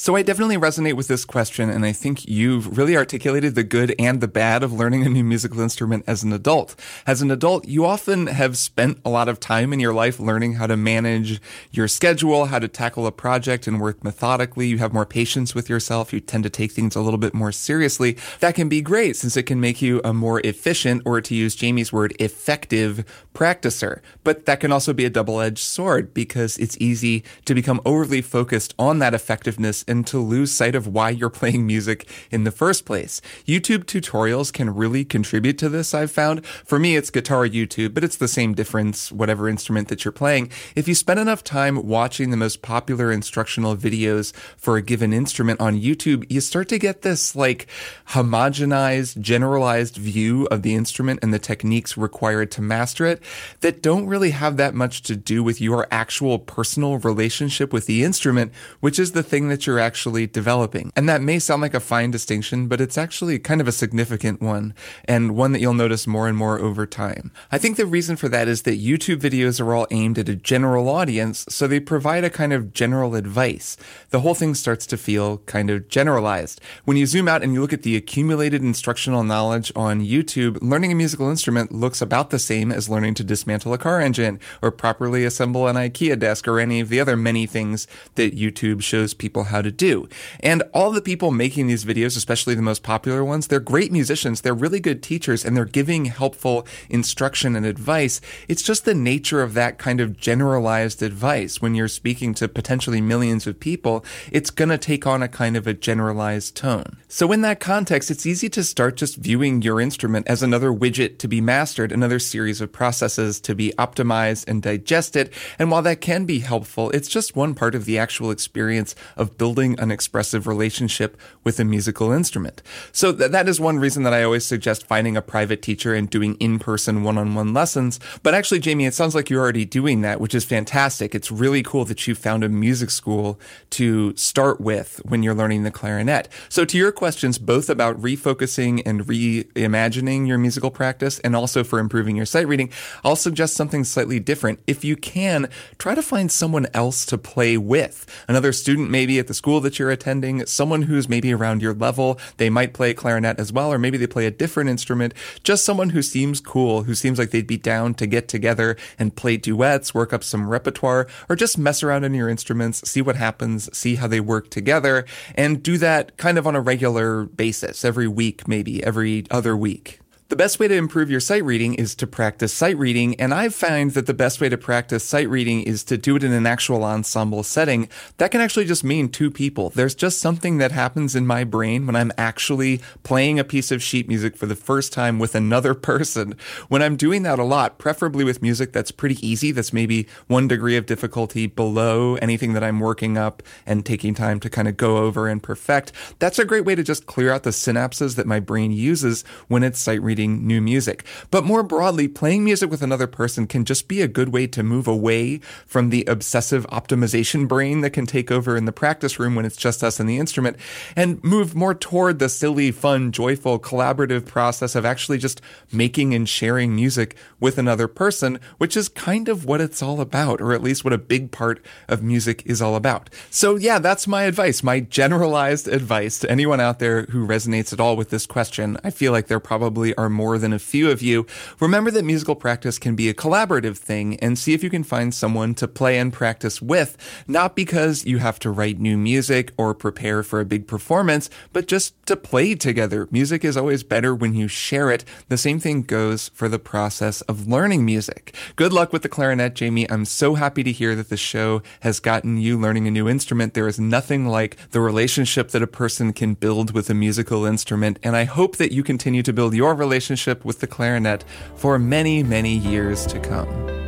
So 0.00 0.14
I 0.14 0.22
definitely 0.22 0.56
resonate 0.56 0.92
with 0.92 1.08
this 1.08 1.24
question, 1.24 1.68
and 1.68 1.84
I 1.84 1.90
think 1.90 2.24
you've 2.28 2.78
really 2.78 2.96
articulated 2.96 3.56
the 3.56 3.64
good 3.64 3.96
and 3.98 4.20
the 4.20 4.28
bad 4.28 4.62
of 4.62 4.72
learning 4.72 5.04
a 5.04 5.08
new 5.08 5.24
musical 5.24 5.58
instrument 5.58 6.04
as 6.06 6.22
an 6.22 6.32
adult. 6.32 6.76
As 7.04 7.20
an 7.20 7.32
adult, 7.32 7.66
you 7.66 7.84
often 7.84 8.28
have 8.28 8.56
spent 8.56 9.00
a 9.04 9.10
lot 9.10 9.28
of 9.28 9.40
time 9.40 9.72
in 9.72 9.80
your 9.80 9.92
life 9.92 10.20
learning 10.20 10.52
how 10.52 10.68
to 10.68 10.76
manage 10.76 11.40
your 11.72 11.88
schedule, 11.88 12.44
how 12.44 12.60
to 12.60 12.68
tackle 12.68 13.08
a 13.08 13.12
project 13.12 13.66
and 13.66 13.80
work 13.80 14.04
methodically. 14.04 14.68
You 14.68 14.78
have 14.78 14.92
more 14.92 15.04
patience 15.04 15.52
with 15.52 15.68
yourself. 15.68 16.12
You 16.12 16.20
tend 16.20 16.44
to 16.44 16.50
take 16.50 16.70
things 16.70 16.94
a 16.94 17.00
little 17.00 17.18
bit 17.18 17.34
more 17.34 17.50
seriously. 17.50 18.16
That 18.38 18.54
can 18.54 18.68
be 18.68 18.80
great 18.80 19.16
since 19.16 19.36
it 19.36 19.46
can 19.46 19.60
make 19.60 19.82
you 19.82 20.00
a 20.04 20.14
more 20.14 20.40
efficient, 20.44 21.02
or 21.04 21.20
to 21.20 21.34
use 21.34 21.56
Jamie's 21.56 21.92
word, 21.92 22.14
effective 22.20 23.04
practicer. 23.34 23.98
But 24.22 24.46
that 24.46 24.60
can 24.60 24.70
also 24.70 24.92
be 24.92 25.06
a 25.06 25.10
double-edged 25.10 25.58
sword 25.58 26.14
because 26.14 26.56
it's 26.58 26.78
easy 26.78 27.24
to 27.46 27.54
become 27.54 27.80
overly 27.84 28.22
focused 28.22 28.76
on 28.78 29.00
that 29.00 29.12
effectiveness 29.12 29.84
and 29.88 30.06
to 30.06 30.18
lose 30.18 30.52
sight 30.52 30.74
of 30.74 30.86
why 30.86 31.10
you're 31.10 31.30
playing 31.30 31.66
music 31.66 32.08
in 32.30 32.44
the 32.44 32.50
first 32.50 32.84
place. 32.84 33.20
YouTube 33.46 33.84
tutorials 33.84 34.52
can 34.52 34.74
really 34.74 35.04
contribute 35.04 35.58
to 35.58 35.68
this, 35.68 35.94
I've 35.94 36.10
found. 36.10 36.44
For 36.46 36.78
me, 36.78 36.96
it's 36.96 37.10
guitar 37.10 37.46
YouTube, 37.46 37.94
but 37.94 38.04
it's 38.04 38.16
the 38.16 38.28
same 38.28 38.54
difference, 38.54 39.10
whatever 39.10 39.48
instrument 39.48 39.88
that 39.88 40.04
you're 40.04 40.12
playing. 40.12 40.50
If 40.74 40.88
you 40.88 40.94
spend 40.94 41.20
enough 41.20 41.42
time 41.42 41.86
watching 41.86 42.30
the 42.30 42.36
most 42.36 42.62
popular 42.62 43.10
instructional 43.10 43.76
videos 43.76 44.34
for 44.56 44.76
a 44.76 44.82
given 44.82 45.12
instrument 45.12 45.60
on 45.60 45.80
YouTube, 45.80 46.30
you 46.30 46.40
start 46.40 46.68
to 46.68 46.78
get 46.78 47.02
this 47.02 47.34
like 47.34 47.66
homogenized, 48.08 49.20
generalized 49.20 49.96
view 49.96 50.46
of 50.50 50.62
the 50.62 50.74
instrument 50.74 51.20
and 51.22 51.32
the 51.32 51.38
techniques 51.38 51.96
required 51.96 52.50
to 52.52 52.62
master 52.62 53.06
it 53.06 53.22
that 53.60 53.82
don't 53.82 54.06
really 54.06 54.30
have 54.30 54.56
that 54.56 54.74
much 54.74 55.02
to 55.02 55.16
do 55.16 55.42
with 55.42 55.60
your 55.60 55.86
actual 55.90 56.38
personal 56.38 56.98
relationship 56.98 57.72
with 57.72 57.86
the 57.86 58.04
instrument, 58.04 58.52
which 58.80 58.98
is 58.98 59.12
the 59.12 59.22
thing 59.22 59.48
that 59.48 59.66
you're 59.66 59.77
actually 59.78 60.26
developing. 60.26 60.92
And 60.96 61.08
that 61.08 61.22
may 61.22 61.38
sound 61.38 61.62
like 61.62 61.74
a 61.74 61.80
fine 61.80 62.10
distinction, 62.10 62.68
but 62.68 62.80
it's 62.80 62.98
actually 62.98 63.38
kind 63.38 63.60
of 63.60 63.68
a 63.68 63.72
significant 63.72 64.40
one 64.40 64.74
and 65.04 65.36
one 65.36 65.52
that 65.52 65.60
you'll 65.60 65.74
notice 65.74 66.06
more 66.06 66.28
and 66.28 66.36
more 66.36 66.58
over 66.58 66.86
time. 66.86 67.30
I 67.50 67.58
think 67.58 67.76
the 67.76 67.86
reason 67.86 68.16
for 68.16 68.28
that 68.28 68.48
is 68.48 68.62
that 68.62 68.80
YouTube 68.80 69.18
videos 69.18 69.60
are 69.60 69.74
all 69.74 69.86
aimed 69.90 70.18
at 70.18 70.28
a 70.28 70.36
general 70.36 70.88
audience, 70.88 71.44
so 71.48 71.66
they 71.66 71.80
provide 71.80 72.24
a 72.24 72.30
kind 72.30 72.52
of 72.52 72.72
general 72.72 73.14
advice. 73.14 73.76
The 74.10 74.20
whole 74.20 74.34
thing 74.34 74.54
starts 74.54 74.86
to 74.86 74.96
feel 74.96 75.38
kind 75.38 75.70
of 75.70 75.88
generalized. 75.88 76.60
When 76.84 76.96
you 76.96 77.06
zoom 77.06 77.28
out 77.28 77.42
and 77.42 77.52
you 77.52 77.60
look 77.60 77.72
at 77.72 77.82
the 77.82 77.96
accumulated 77.96 78.62
instructional 78.62 79.24
knowledge 79.24 79.72
on 79.76 80.00
YouTube, 80.00 80.58
learning 80.62 80.92
a 80.92 80.94
musical 80.94 81.28
instrument 81.28 81.72
looks 81.72 82.00
about 82.00 82.30
the 82.30 82.38
same 82.38 82.72
as 82.72 82.88
learning 82.88 83.14
to 83.14 83.24
dismantle 83.24 83.72
a 83.72 83.78
car 83.78 84.00
engine 84.00 84.40
or 84.62 84.70
properly 84.70 85.24
assemble 85.24 85.66
an 85.66 85.76
IKEA 85.76 86.18
desk 86.18 86.46
or 86.48 86.60
any 86.60 86.80
of 86.80 86.88
the 86.88 87.00
other 87.00 87.16
many 87.16 87.46
things 87.46 87.86
that 88.14 88.36
YouTube 88.36 88.82
shows 88.82 89.14
people 89.14 89.44
how 89.44 89.57
to 89.62 89.70
do. 89.70 90.08
And 90.40 90.62
all 90.74 90.90
the 90.90 91.00
people 91.00 91.30
making 91.30 91.66
these 91.66 91.84
videos, 91.84 92.16
especially 92.16 92.54
the 92.54 92.62
most 92.62 92.82
popular 92.82 93.24
ones, 93.24 93.46
they're 93.46 93.60
great 93.60 93.92
musicians, 93.92 94.40
they're 94.40 94.54
really 94.54 94.80
good 94.80 95.02
teachers, 95.02 95.44
and 95.44 95.56
they're 95.56 95.64
giving 95.64 96.06
helpful 96.06 96.66
instruction 96.88 97.56
and 97.56 97.66
advice. 97.66 98.20
It's 98.48 98.62
just 98.62 98.84
the 98.84 98.94
nature 98.94 99.42
of 99.42 99.54
that 99.54 99.78
kind 99.78 100.00
of 100.00 100.16
generalized 100.16 101.02
advice 101.02 101.60
when 101.60 101.74
you're 101.74 101.88
speaking 101.88 102.34
to 102.34 102.48
potentially 102.48 103.00
millions 103.00 103.46
of 103.46 103.60
people, 103.60 104.04
it's 104.30 104.50
going 104.50 104.68
to 104.68 104.78
take 104.78 105.06
on 105.06 105.22
a 105.22 105.28
kind 105.28 105.56
of 105.56 105.66
a 105.66 105.74
generalized 105.74 106.56
tone. 106.56 106.98
So 107.08 107.32
in 107.32 107.40
that 107.42 107.60
context, 107.60 108.10
it's 108.10 108.26
easy 108.26 108.48
to 108.50 108.62
start 108.62 108.96
just 108.96 109.16
viewing 109.16 109.62
your 109.62 109.80
instrument 109.80 110.26
as 110.28 110.42
another 110.42 110.70
widget 110.70 111.18
to 111.18 111.28
be 111.28 111.40
mastered, 111.40 111.90
another 111.90 112.18
series 112.18 112.60
of 112.60 112.70
processes 112.70 113.40
to 113.40 113.54
be 113.54 113.72
optimized 113.78 114.46
and 114.46 114.62
digested. 114.62 115.30
And 115.58 115.70
while 115.70 115.82
that 115.82 116.00
can 116.00 116.26
be 116.26 116.40
helpful, 116.40 116.90
it's 116.90 117.08
just 117.08 117.34
one 117.34 117.54
part 117.54 117.74
of 117.74 117.86
the 117.86 117.98
actual 117.98 118.30
experience 118.30 118.94
of 119.16 119.38
building 119.38 119.47
an 119.56 119.90
expressive 119.90 120.46
relationship 120.46 121.16
with 121.44 121.58
a 121.58 121.64
musical 121.64 122.12
instrument. 122.12 122.62
So 122.92 123.12
th- 123.14 123.30
that 123.30 123.48
is 123.48 123.60
one 123.60 123.78
reason 123.78 124.02
that 124.02 124.12
I 124.12 124.22
always 124.22 124.44
suggest 124.44 124.86
finding 124.86 125.16
a 125.16 125.22
private 125.22 125.62
teacher 125.62 125.94
and 125.94 126.10
doing 126.10 126.34
in-person 126.34 127.02
one-on-one 127.02 127.54
lessons. 127.54 128.00
But 128.22 128.34
actually, 128.34 128.60
Jamie, 128.60 128.86
it 128.86 128.94
sounds 128.94 129.14
like 129.14 129.30
you're 129.30 129.40
already 129.40 129.64
doing 129.64 130.02
that, 130.02 130.20
which 130.20 130.34
is 130.34 130.44
fantastic. 130.44 131.14
It's 131.14 131.30
really 131.30 131.62
cool 131.62 131.84
that 131.86 132.06
you 132.06 132.14
found 132.14 132.44
a 132.44 132.48
music 132.48 132.90
school 132.90 133.38
to 133.70 134.14
start 134.16 134.60
with 134.60 135.00
when 135.04 135.22
you're 135.22 135.34
learning 135.34 135.62
the 135.62 135.70
clarinet. 135.70 136.28
So 136.48 136.64
to 136.64 136.76
your 136.76 136.92
questions, 136.92 137.38
both 137.38 137.70
about 137.70 138.00
refocusing 138.00 138.82
and 138.84 139.06
reimagining 139.06 140.26
your 140.26 140.38
musical 140.38 140.70
practice 140.70 141.18
and 141.20 141.34
also 141.34 141.64
for 141.64 141.78
improving 141.78 142.16
your 142.16 142.26
sight 142.26 142.48
reading, 142.48 142.70
I'll 143.04 143.16
suggest 143.16 143.54
something 143.54 143.84
slightly 143.84 144.20
different. 144.20 144.60
If 144.66 144.84
you 144.84 144.96
can, 144.96 145.48
try 145.78 145.94
to 145.94 146.02
find 146.02 146.30
someone 146.30 146.66
else 146.74 147.06
to 147.06 147.18
play 147.18 147.56
with. 147.56 148.06
Another 148.26 148.52
student 148.52 148.90
maybe 148.90 149.18
at 149.18 149.26
the 149.26 149.34
school 149.38 149.60
that 149.60 149.78
you're 149.78 149.90
attending, 149.90 150.44
someone 150.44 150.82
who's 150.82 151.08
maybe 151.08 151.32
around 151.32 151.62
your 151.62 151.72
level. 151.72 152.18
They 152.36 152.50
might 152.50 152.74
play 152.74 152.92
clarinet 152.92 153.38
as 153.38 153.52
well, 153.52 153.72
or 153.72 153.78
maybe 153.78 153.96
they 153.96 154.06
play 154.06 154.26
a 154.26 154.30
different 154.30 154.68
instrument. 154.68 155.14
Just 155.42 155.64
someone 155.64 155.90
who 155.90 156.02
seems 156.02 156.40
cool, 156.40 156.82
who 156.82 156.94
seems 156.94 157.18
like 157.18 157.30
they'd 157.30 157.46
be 157.46 157.56
down 157.56 157.94
to 157.94 158.06
get 158.06 158.28
together 158.28 158.76
and 158.98 159.16
play 159.16 159.36
duets, 159.36 159.94
work 159.94 160.12
up 160.12 160.22
some 160.22 160.48
repertoire, 160.48 161.06
or 161.28 161.36
just 161.36 161.56
mess 161.56 161.82
around 161.82 162.04
on 162.04 162.12
your 162.12 162.28
instruments, 162.28 162.86
see 162.88 163.00
what 163.00 163.16
happens, 163.16 163.74
see 163.76 163.94
how 163.94 164.06
they 164.08 164.20
work 164.20 164.50
together, 164.50 165.06
and 165.34 165.62
do 165.62 165.78
that 165.78 166.16
kind 166.16 166.36
of 166.36 166.46
on 166.46 166.56
a 166.56 166.60
regular 166.60 167.24
basis, 167.24 167.84
every 167.84 168.08
week, 168.08 168.46
maybe 168.48 168.82
every 168.84 169.24
other 169.30 169.56
week. 169.56 170.00
The 170.28 170.36
best 170.36 170.60
way 170.60 170.68
to 170.68 170.74
improve 170.74 171.10
your 171.10 171.20
sight 171.20 171.42
reading 171.42 171.72
is 171.72 171.94
to 171.94 172.06
practice 172.06 172.52
sight 172.52 172.76
reading, 172.76 173.18
and 173.18 173.32
I've 173.32 173.54
found 173.54 173.92
that 173.92 174.04
the 174.04 174.12
best 174.12 174.42
way 174.42 174.50
to 174.50 174.58
practice 174.58 175.02
sight 175.02 175.26
reading 175.26 175.62
is 175.62 175.82
to 175.84 175.96
do 175.96 176.16
it 176.16 176.22
in 176.22 176.32
an 176.32 176.44
actual 176.44 176.84
ensemble 176.84 177.42
setting. 177.42 177.88
That 178.18 178.30
can 178.30 178.42
actually 178.42 178.66
just 178.66 178.84
mean 178.84 179.08
two 179.08 179.30
people. 179.30 179.70
There's 179.70 179.94
just 179.94 180.20
something 180.20 180.58
that 180.58 180.70
happens 180.70 181.16
in 181.16 181.26
my 181.26 181.44
brain 181.44 181.86
when 181.86 181.96
I'm 181.96 182.12
actually 182.18 182.82
playing 183.04 183.38
a 183.38 183.44
piece 183.44 183.70
of 183.72 183.82
sheet 183.82 184.06
music 184.06 184.36
for 184.36 184.44
the 184.44 184.54
first 184.54 184.92
time 184.92 185.18
with 185.18 185.34
another 185.34 185.72
person. 185.90 186.34
When 186.68 186.82
I'm 186.82 186.96
doing 186.96 187.22
that 187.22 187.38
a 187.38 187.44
lot, 187.44 187.78
preferably 187.78 188.22
with 188.22 188.42
music 188.42 188.74
that's 188.74 188.90
pretty 188.90 189.26
easy, 189.26 189.50
that's 189.50 189.72
maybe 189.72 190.06
one 190.26 190.46
degree 190.46 190.76
of 190.76 190.84
difficulty 190.84 191.46
below 191.46 192.16
anything 192.16 192.52
that 192.52 192.62
I'm 192.62 192.80
working 192.80 193.16
up 193.16 193.42
and 193.64 193.82
taking 193.82 194.12
time 194.12 194.40
to 194.40 194.50
kind 194.50 194.68
of 194.68 194.76
go 194.76 194.98
over 194.98 195.26
and 195.26 195.42
perfect, 195.42 195.90
that's 196.18 196.38
a 196.38 196.44
great 196.44 196.66
way 196.66 196.74
to 196.74 196.82
just 196.82 197.06
clear 197.06 197.32
out 197.32 197.44
the 197.44 197.50
synapses 197.50 198.16
that 198.16 198.26
my 198.26 198.40
brain 198.40 198.72
uses 198.72 199.24
when 199.46 199.62
it's 199.62 199.80
sight 199.80 200.02
reading 200.02 200.17
new 200.26 200.60
music. 200.60 201.04
But 201.30 201.44
more 201.44 201.62
broadly, 201.62 202.08
playing 202.08 202.44
music 202.44 202.70
with 202.70 202.82
another 202.82 203.06
person 203.06 203.46
can 203.46 203.64
just 203.64 203.86
be 203.86 204.02
a 204.02 204.08
good 204.08 204.30
way 204.30 204.46
to 204.48 204.62
move 204.62 204.88
away 204.88 205.38
from 205.66 205.90
the 205.90 206.04
obsessive 206.06 206.66
optimization 206.66 207.46
brain 207.46 207.80
that 207.82 207.90
can 207.90 208.06
take 208.06 208.30
over 208.30 208.56
in 208.56 208.64
the 208.64 208.72
practice 208.72 209.18
room 209.18 209.34
when 209.34 209.44
it's 209.44 209.56
just 209.56 209.84
us 209.84 210.00
and 210.00 210.08
the 210.08 210.18
instrument 210.18 210.56
and 210.96 211.22
move 211.22 211.54
more 211.54 211.74
toward 211.74 212.18
the 212.18 212.28
silly, 212.28 212.70
fun, 212.70 213.12
joyful, 213.12 213.58
collaborative 213.58 214.26
process 214.26 214.74
of 214.74 214.84
actually 214.84 215.18
just 215.18 215.40
making 215.72 216.14
and 216.14 216.28
sharing 216.28 216.74
music 216.74 217.16
with 217.40 217.58
another 217.58 217.88
person, 217.88 218.40
which 218.58 218.76
is 218.76 218.88
kind 218.88 219.28
of 219.28 219.44
what 219.44 219.60
it's 219.60 219.82
all 219.82 220.00
about, 220.00 220.40
or 220.40 220.52
at 220.52 220.62
least 220.62 220.84
what 220.84 220.92
a 220.92 220.98
big 220.98 221.30
part 221.30 221.64
of 221.88 222.02
music 222.02 222.42
is 222.46 222.60
all 222.62 222.74
about. 222.74 223.10
So 223.30 223.56
yeah, 223.56 223.78
that's 223.78 224.06
my 224.06 224.24
advice, 224.24 224.62
my 224.62 224.80
generalized 224.80 225.68
advice 225.68 226.18
to 226.20 226.30
anyone 226.30 226.60
out 226.60 226.78
there 226.78 227.02
who 227.06 227.26
resonates 227.26 227.72
at 227.72 227.80
all 227.80 227.96
with 227.96 228.10
this 228.10 228.26
question. 228.26 228.78
I 228.82 228.90
feel 228.90 229.12
like 229.12 229.26
there 229.26 229.40
probably 229.40 229.94
are 230.08 230.10
more 230.10 230.38
than 230.38 230.54
a 230.54 230.58
few 230.58 230.90
of 230.90 231.02
you, 231.02 231.26
remember 231.60 231.90
that 231.90 232.04
musical 232.04 232.34
practice 232.34 232.78
can 232.78 232.96
be 232.96 233.10
a 233.10 233.14
collaborative 233.14 233.76
thing 233.76 234.16
and 234.20 234.38
see 234.38 234.54
if 234.54 234.62
you 234.62 234.70
can 234.70 234.82
find 234.82 235.14
someone 235.14 235.54
to 235.54 235.68
play 235.68 235.98
and 235.98 236.12
practice 236.12 236.62
with, 236.62 236.96
not 237.28 237.54
because 237.54 238.06
you 238.06 238.18
have 238.18 238.38
to 238.38 238.50
write 238.50 238.80
new 238.80 238.96
music 238.96 239.52
or 239.58 239.74
prepare 239.74 240.22
for 240.22 240.40
a 240.40 240.46
big 240.46 240.66
performance, 240.66 241.28
but 241.52 241.68
just 241.68 241.94
to 242.06 242.16
play 242.16 242.54
together. 242.54 243.06
Music 243.10 243.44
is 243.44 243.56
always 243.56 243.82
better 243.82 244.14
when 244.14 244.34
you 244.34 244.48
share 244.48 244.90
it. 244.90 245.04
The 245.28 245.36
same 245.36 245.60
thing 245.60 245.82
goes 245.82 246.30
for 246.30 246.48
the 246.48 246.58
process 246.58 247.20
of 247.22 247.46
learning 247.46 247.84
music. 247.84 248.34
Good 248.56 248.72
luck 248.72 248.92
with 248.92 249.02
the 249.02 249.08
clarinet, 249.10 249.54
Jamie. 249.54 249.90
I'm 249.90 250.06
so 250.06 250.34
happy 250.34 250.62
to 250.62 250.72
hear 250.72 250.94
that 250.94 251.10
the 251.10 251.16
show 251.18 251.62
has 251.80 252.00
gotten 252.00 252.38
you 252.38 252.58
learning 252.58 252.86
a 252.88 252.90
new 252.90 253.08
instrument. 253.08 253.52
There 253.52 253.68
is 253.68 253.78
nothing 253.78 254.26
like 254.26 254.56
the 254.70 254.80
relationship 254.80 255.50
that 255.50 255.62
a 255.62 255.66
person 255.66 256.14
can 256.14 256.32
build 256.32 256.72
with 256.72 256.88
a 256.88 256.94
musical 256.94 257.44
instrument, 257.44 257.98
and 258.02 258.16
I 258.16 258.24
hope 258.24 258.56
that 258.56 258.72
you 258.72 258.82
continue 258.82 259.22
to 259.22 259.32
build 259.34 259.52
your 259.54 259.74
relationship 259.74 259.97
relationship 259.98 260.44
with 260.44 260.60
the 260.60 260.66
clarinet 260.68 261.24
for 261.56 261.76
many, 261.76 262.22
many 262.22 262.56
years 262.56 263.04
to 263.04 263.18
come. 263.18 263.87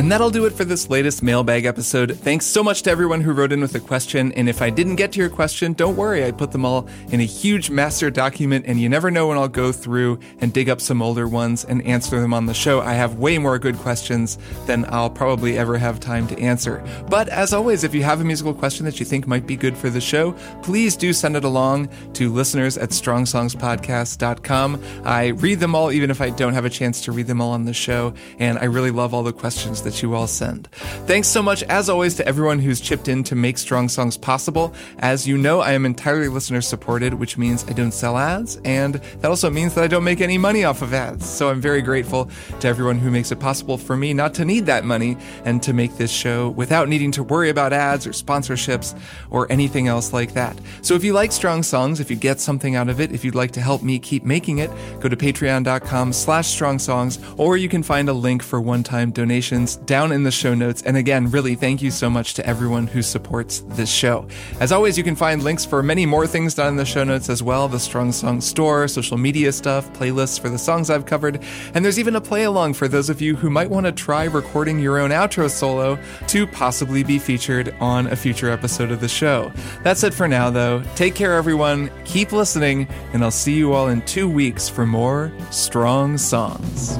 And 0.00 0.10
that'll 0.10 0.30
do 0.30 0.46
it 0.46 0.54
for 0.54 0.64
this 0.64 0.88
latest 0.88 1.22
mailbag 1.22 1.66
episode. 1.66 2.16
Thanks 2.16 2.46
so 2.46 2.64
much 2.64 2.80
to 2.84 2.90
everyone 2.90 3.20
who 3.20 3.34
wrote 3.34 3.52
in 3.52 3.60
with 3.60 3.74
a 3.74 3.80
question. 3.80 4.32
And 4.32 4.48
if 4.48 4.62
I 4.62 4.70
didn't 4.70 4.96
get 4.96 5.12
to 5.12 5.18
your 5.18 5.28
question, 5.28 5.74
don't 5.74 5.94
worry. 5.94 6.24
I 6.24 6.30
put 6.30 6.52
them 6.52 6.64
all 6.64 6.88
in 7.10 7.20
a 7.20 7.24
huge 7.24 7.68
master 7.68 8.10
document, 8.10 8.64
and 8.66 8.80
you 8.80 8.88
never 8.88 9.10
know 9.10 9.28
when 9.28 9.36
I'll 9.36 9.46
go 9.46 9.72
through 9.72 10.18
and 10.40 10.54
dig 10.54 10.70
up 10.70 10.80
some 10.80 11.02
older 11.02 11.28
ones 11.28 11.66
and 11.66 11.84
answer 11.86 12.18
them 12.18 12.32
on 12.32 12.46
the 12.46 12.54
show. 12.54 12.80
I 12.80 12.94
have 12.94 13.16
way 13.16 13.36
more 13.36 13.58
good 13.58 13.76
questions 13.76 14.38
than 14.64 14.86
I'll 14.88 15.10
probably 15.10 15.58
ever 15.58 15.76
have 15.76 16.00
time 16.00 16.26
to 16.28 16.40
answer. 16.40 16.82
But 17.10 17.28
as 17.28 17.52
always, 17.52 17.84
if 17.84 17.94
you 17.94 18.02
have 18.02 18.22
a 18.22 18.24
musical 18.24 18.54
question 18.54 18.86
that 18.86 19.00
you 19.00 19.04
think 19.04 19.26
might 19.26 19.46
be 19.46 19.54
good 19.54 19.76
for 19.76 19.90
the 19.90 20.00
show, 20.00 20.32
please 20.62 20.96
do 20.96 21.12
send 21.12 21.36
it 21.36 21.44
along 21.44 21.90
to 22.14 22.32
listeners 22.32 22.78
at 22.78 22.88
strongsongspodcast.com. 22.88 24.82
I 25.04 25.26
read 25.26 25.60
them 25.60 25.74
all, 25.74 25.92
even 25.92 26.10
if 26.10 26.22
I 26.22 26.30
don't 26.30 26.54
have 26.54 26.64
a 26.64 26.70
chance 26.70 27.02
to 27.02 27.12
read 27.12 27.26
them 27.26 27.42
all 27.42 27.50
on 27.50 27.66
the 27.66 27.74
show. 27.74 28.14
And 28.38 28.58
I 28.58 28.64
really 28.64 28.92
love 28.92 29.12
all 29.12 29.22
the 29.22 29.34
questions 29.34 29.82
that 29.82 29.89
that 29.90 30.02
you 30.02 30.14
all 30.14 30.28
send. 30.28 30.68
Thanks 31.06 31.26
so 31.26 31.42
much, 31.42 31.64
as 31.64 31.88
always, 31.88 32.14
to 32.14 32.26
everyone 32.26 32.60
who's 32.60 32.80
chipped 32.80 33.08
in 33.08 33.24
to 33.24 33.34
make 33.34 33.58
Strong 33.58 33.88
Songs 33.88 34.16
possible. 34.16 34.72
As 35.00 35.26
you 35.26 35.36
know, 35.36 35.60
I 35.60 35.72
am 35.72 35.84
entirely 35.84 36.28
listener 36.28 36.60
supported, 36.60 37.14
which 37.14 37.36
means 37.36 37.64
I 37.68 37.72
don't 37.72 37.90
sell 37.90 38.16
ads, 38.16 38.60
and 38.64 38.94
that 38.94 39.28
also 39.28 39.50
means 39.50 39.74
that 39.74 39.82
I 39.82 39.88
don't 39.88 40.04
make 40.04 40.20
any 40.20 40.38
money 40.38 40.62
off 40.62 40.80
of 40.80 40.94
ads. 40.94 41.28
So 41.28 41.50
I'm 41.50 41.60
very 41.60 41.82
grateful 41.82 42.30
to 42.60 42.68
everyone 42.68 42.98
who 42.98 43.10
makes 43.10 43.32
it 43.32 43.40
possible 43.40 43.76
for 43.76 43.96
me 43.96 44.14
not 44.14 44.32
to 44.34 44.44
need 44.44 44.66
that 44.66 44.84
money 44.84 45.16
and 45.44 45.60
to 45.64 45.72
make 45.72 45.96
this 45.96 46.12
show 46.12 46.50
without 46.50 46.88
needing 46.88 47.10
to 47.12 47.24
worry 47.24 47.50
about 47.50 47.72
ads 47.72 48.06
or 48.06 48.10
sponsorships 48.10 48.96
or 49.30 49.50
anything 49.50 49.88
else 49.88 50.12
like 50.12 50.34
that. 50.34 50.56
So 50.82 50.94
if 50.94 51.02
you 51.02 51.14
like 51.14 51.32
Strong 51.32 51.64
Songs, 51.64 51.98
if 51.98 52.10
you 52.10 52.16
get 52.16 52.38
something 52.38 52.76
out 52.76 52.88
of 52.88 53.00
it, 53.00 53.10
if 53.10 53.24
you'd 53.24 53.34
like 53.34 53.50
to 53.52 53.60
help 53.60 53.82
me 53.82 53.98
keep 53.98 54.24
making 54.24 54.58
it, 54.58 54.70
go 55.00 55.08
to 55.08 55.16
patreon.com 55.16 56.12
slash 56.12 56.46
strong 56.46 56.78
songs, 56.78 57.18
or 57.36 57.56
you 57.56 57.68
can 57.68 57.82
find 57.82 58.08
a 58.08 58.12
link 58.12 58.42
for 58.42 58.60
one-time 58.60 59.10
donations 59.10 59.69
links 59.70 59.86
down 59.86 60.12
in 60.12 60.22
the 60.22 60.30
show 60.30 60.54
notes. 60.54 60.82
And 60.82 60.96
again, 60.96 61.30
really 61.30 61.54
thank 61.54 61.82
you 61.82 61.90
so 61.90 62.10
much 62.10 62.34
to 62.34 62.46
everyone 62.46 62.86
who 62.86 63.02
supports 63.02 63.62
this 63.68 63.90
show. 63.90 64.26
As 64.60 64.72
always, 64.72 64.96
you 64.96 65.04
can 65.04 65.16
find 65.16 65.42
links 65.42 65.64
for 65.64 65.82
many 65.82 66.06
more 66.06 66.26
things 66.26 66.54
down 66.54 66.68
in 66.68 66.76
the 66.76 66.84
show 66.84 67.04
notes 67.04 67.28
as 67.28 67.42
well 67.42 67.68
the 67.68 67.78
Strong 67.78 68.12
Song 68.12 68.40
store, 68.40 68.88
social 68.88 69.16
media 69.16 69.52
stuff, 69.52 69.92
playlists 69.92 70.40
for 70.40 70.48
the 70.48 70.58
songs 70.58 70.90
I've 70.90 71.06
covered, 71.06 71.42
and 71.74 71.84
there's 71.84 71.98
even 71.98 72.16
a 72.16 72.20
play 72.20 72.44
along 72.44 72.74
for 72.74 72.88
those 72.88 73.10
of 73.10 73.20
you 73.20 73.36
who 73.36 73.50
might 73.50 73.70
want 73.70 73.86
to 73.86 73.92
try 73.92 74.24
recording 74.24 74.78
your 74.78 74.98
own 74.98 75.10
outro 75.10 75.50
solo 75.50 75.98
to 76.28 76.46
possibly 76.46 77.02
be 77.02 77.18
featured 77.18 77.74
on 77.80 78.06
a 78.08 78.16
future 78.16 78.50
episode 78.50 78.90
of 78.90 79.00
the 79.00 79.08
show. 79.08 79.52
That's 79.82 80.02
it 80.02 80.14
for 80.14 80.28
now, 80.28 80.50
though. 80.50 80.82
Take 80.96 81.14
care, 81.14 81.34
everyone. 81.34 81.90
Keep 82.04 82.32
listening, 82.32 82.88
and 83.12 83.22
I'll 83.22 83.30
see 83.30 83.54
you 83.54 83.72
all 83.72 83.88
in 83.88 84.02
two 84.02 84.28
weeks 84.28 84.68
for 84.68 84.86
more 84.86 85.32
Strong 85.50 86.18
Songs. 86.18 86.98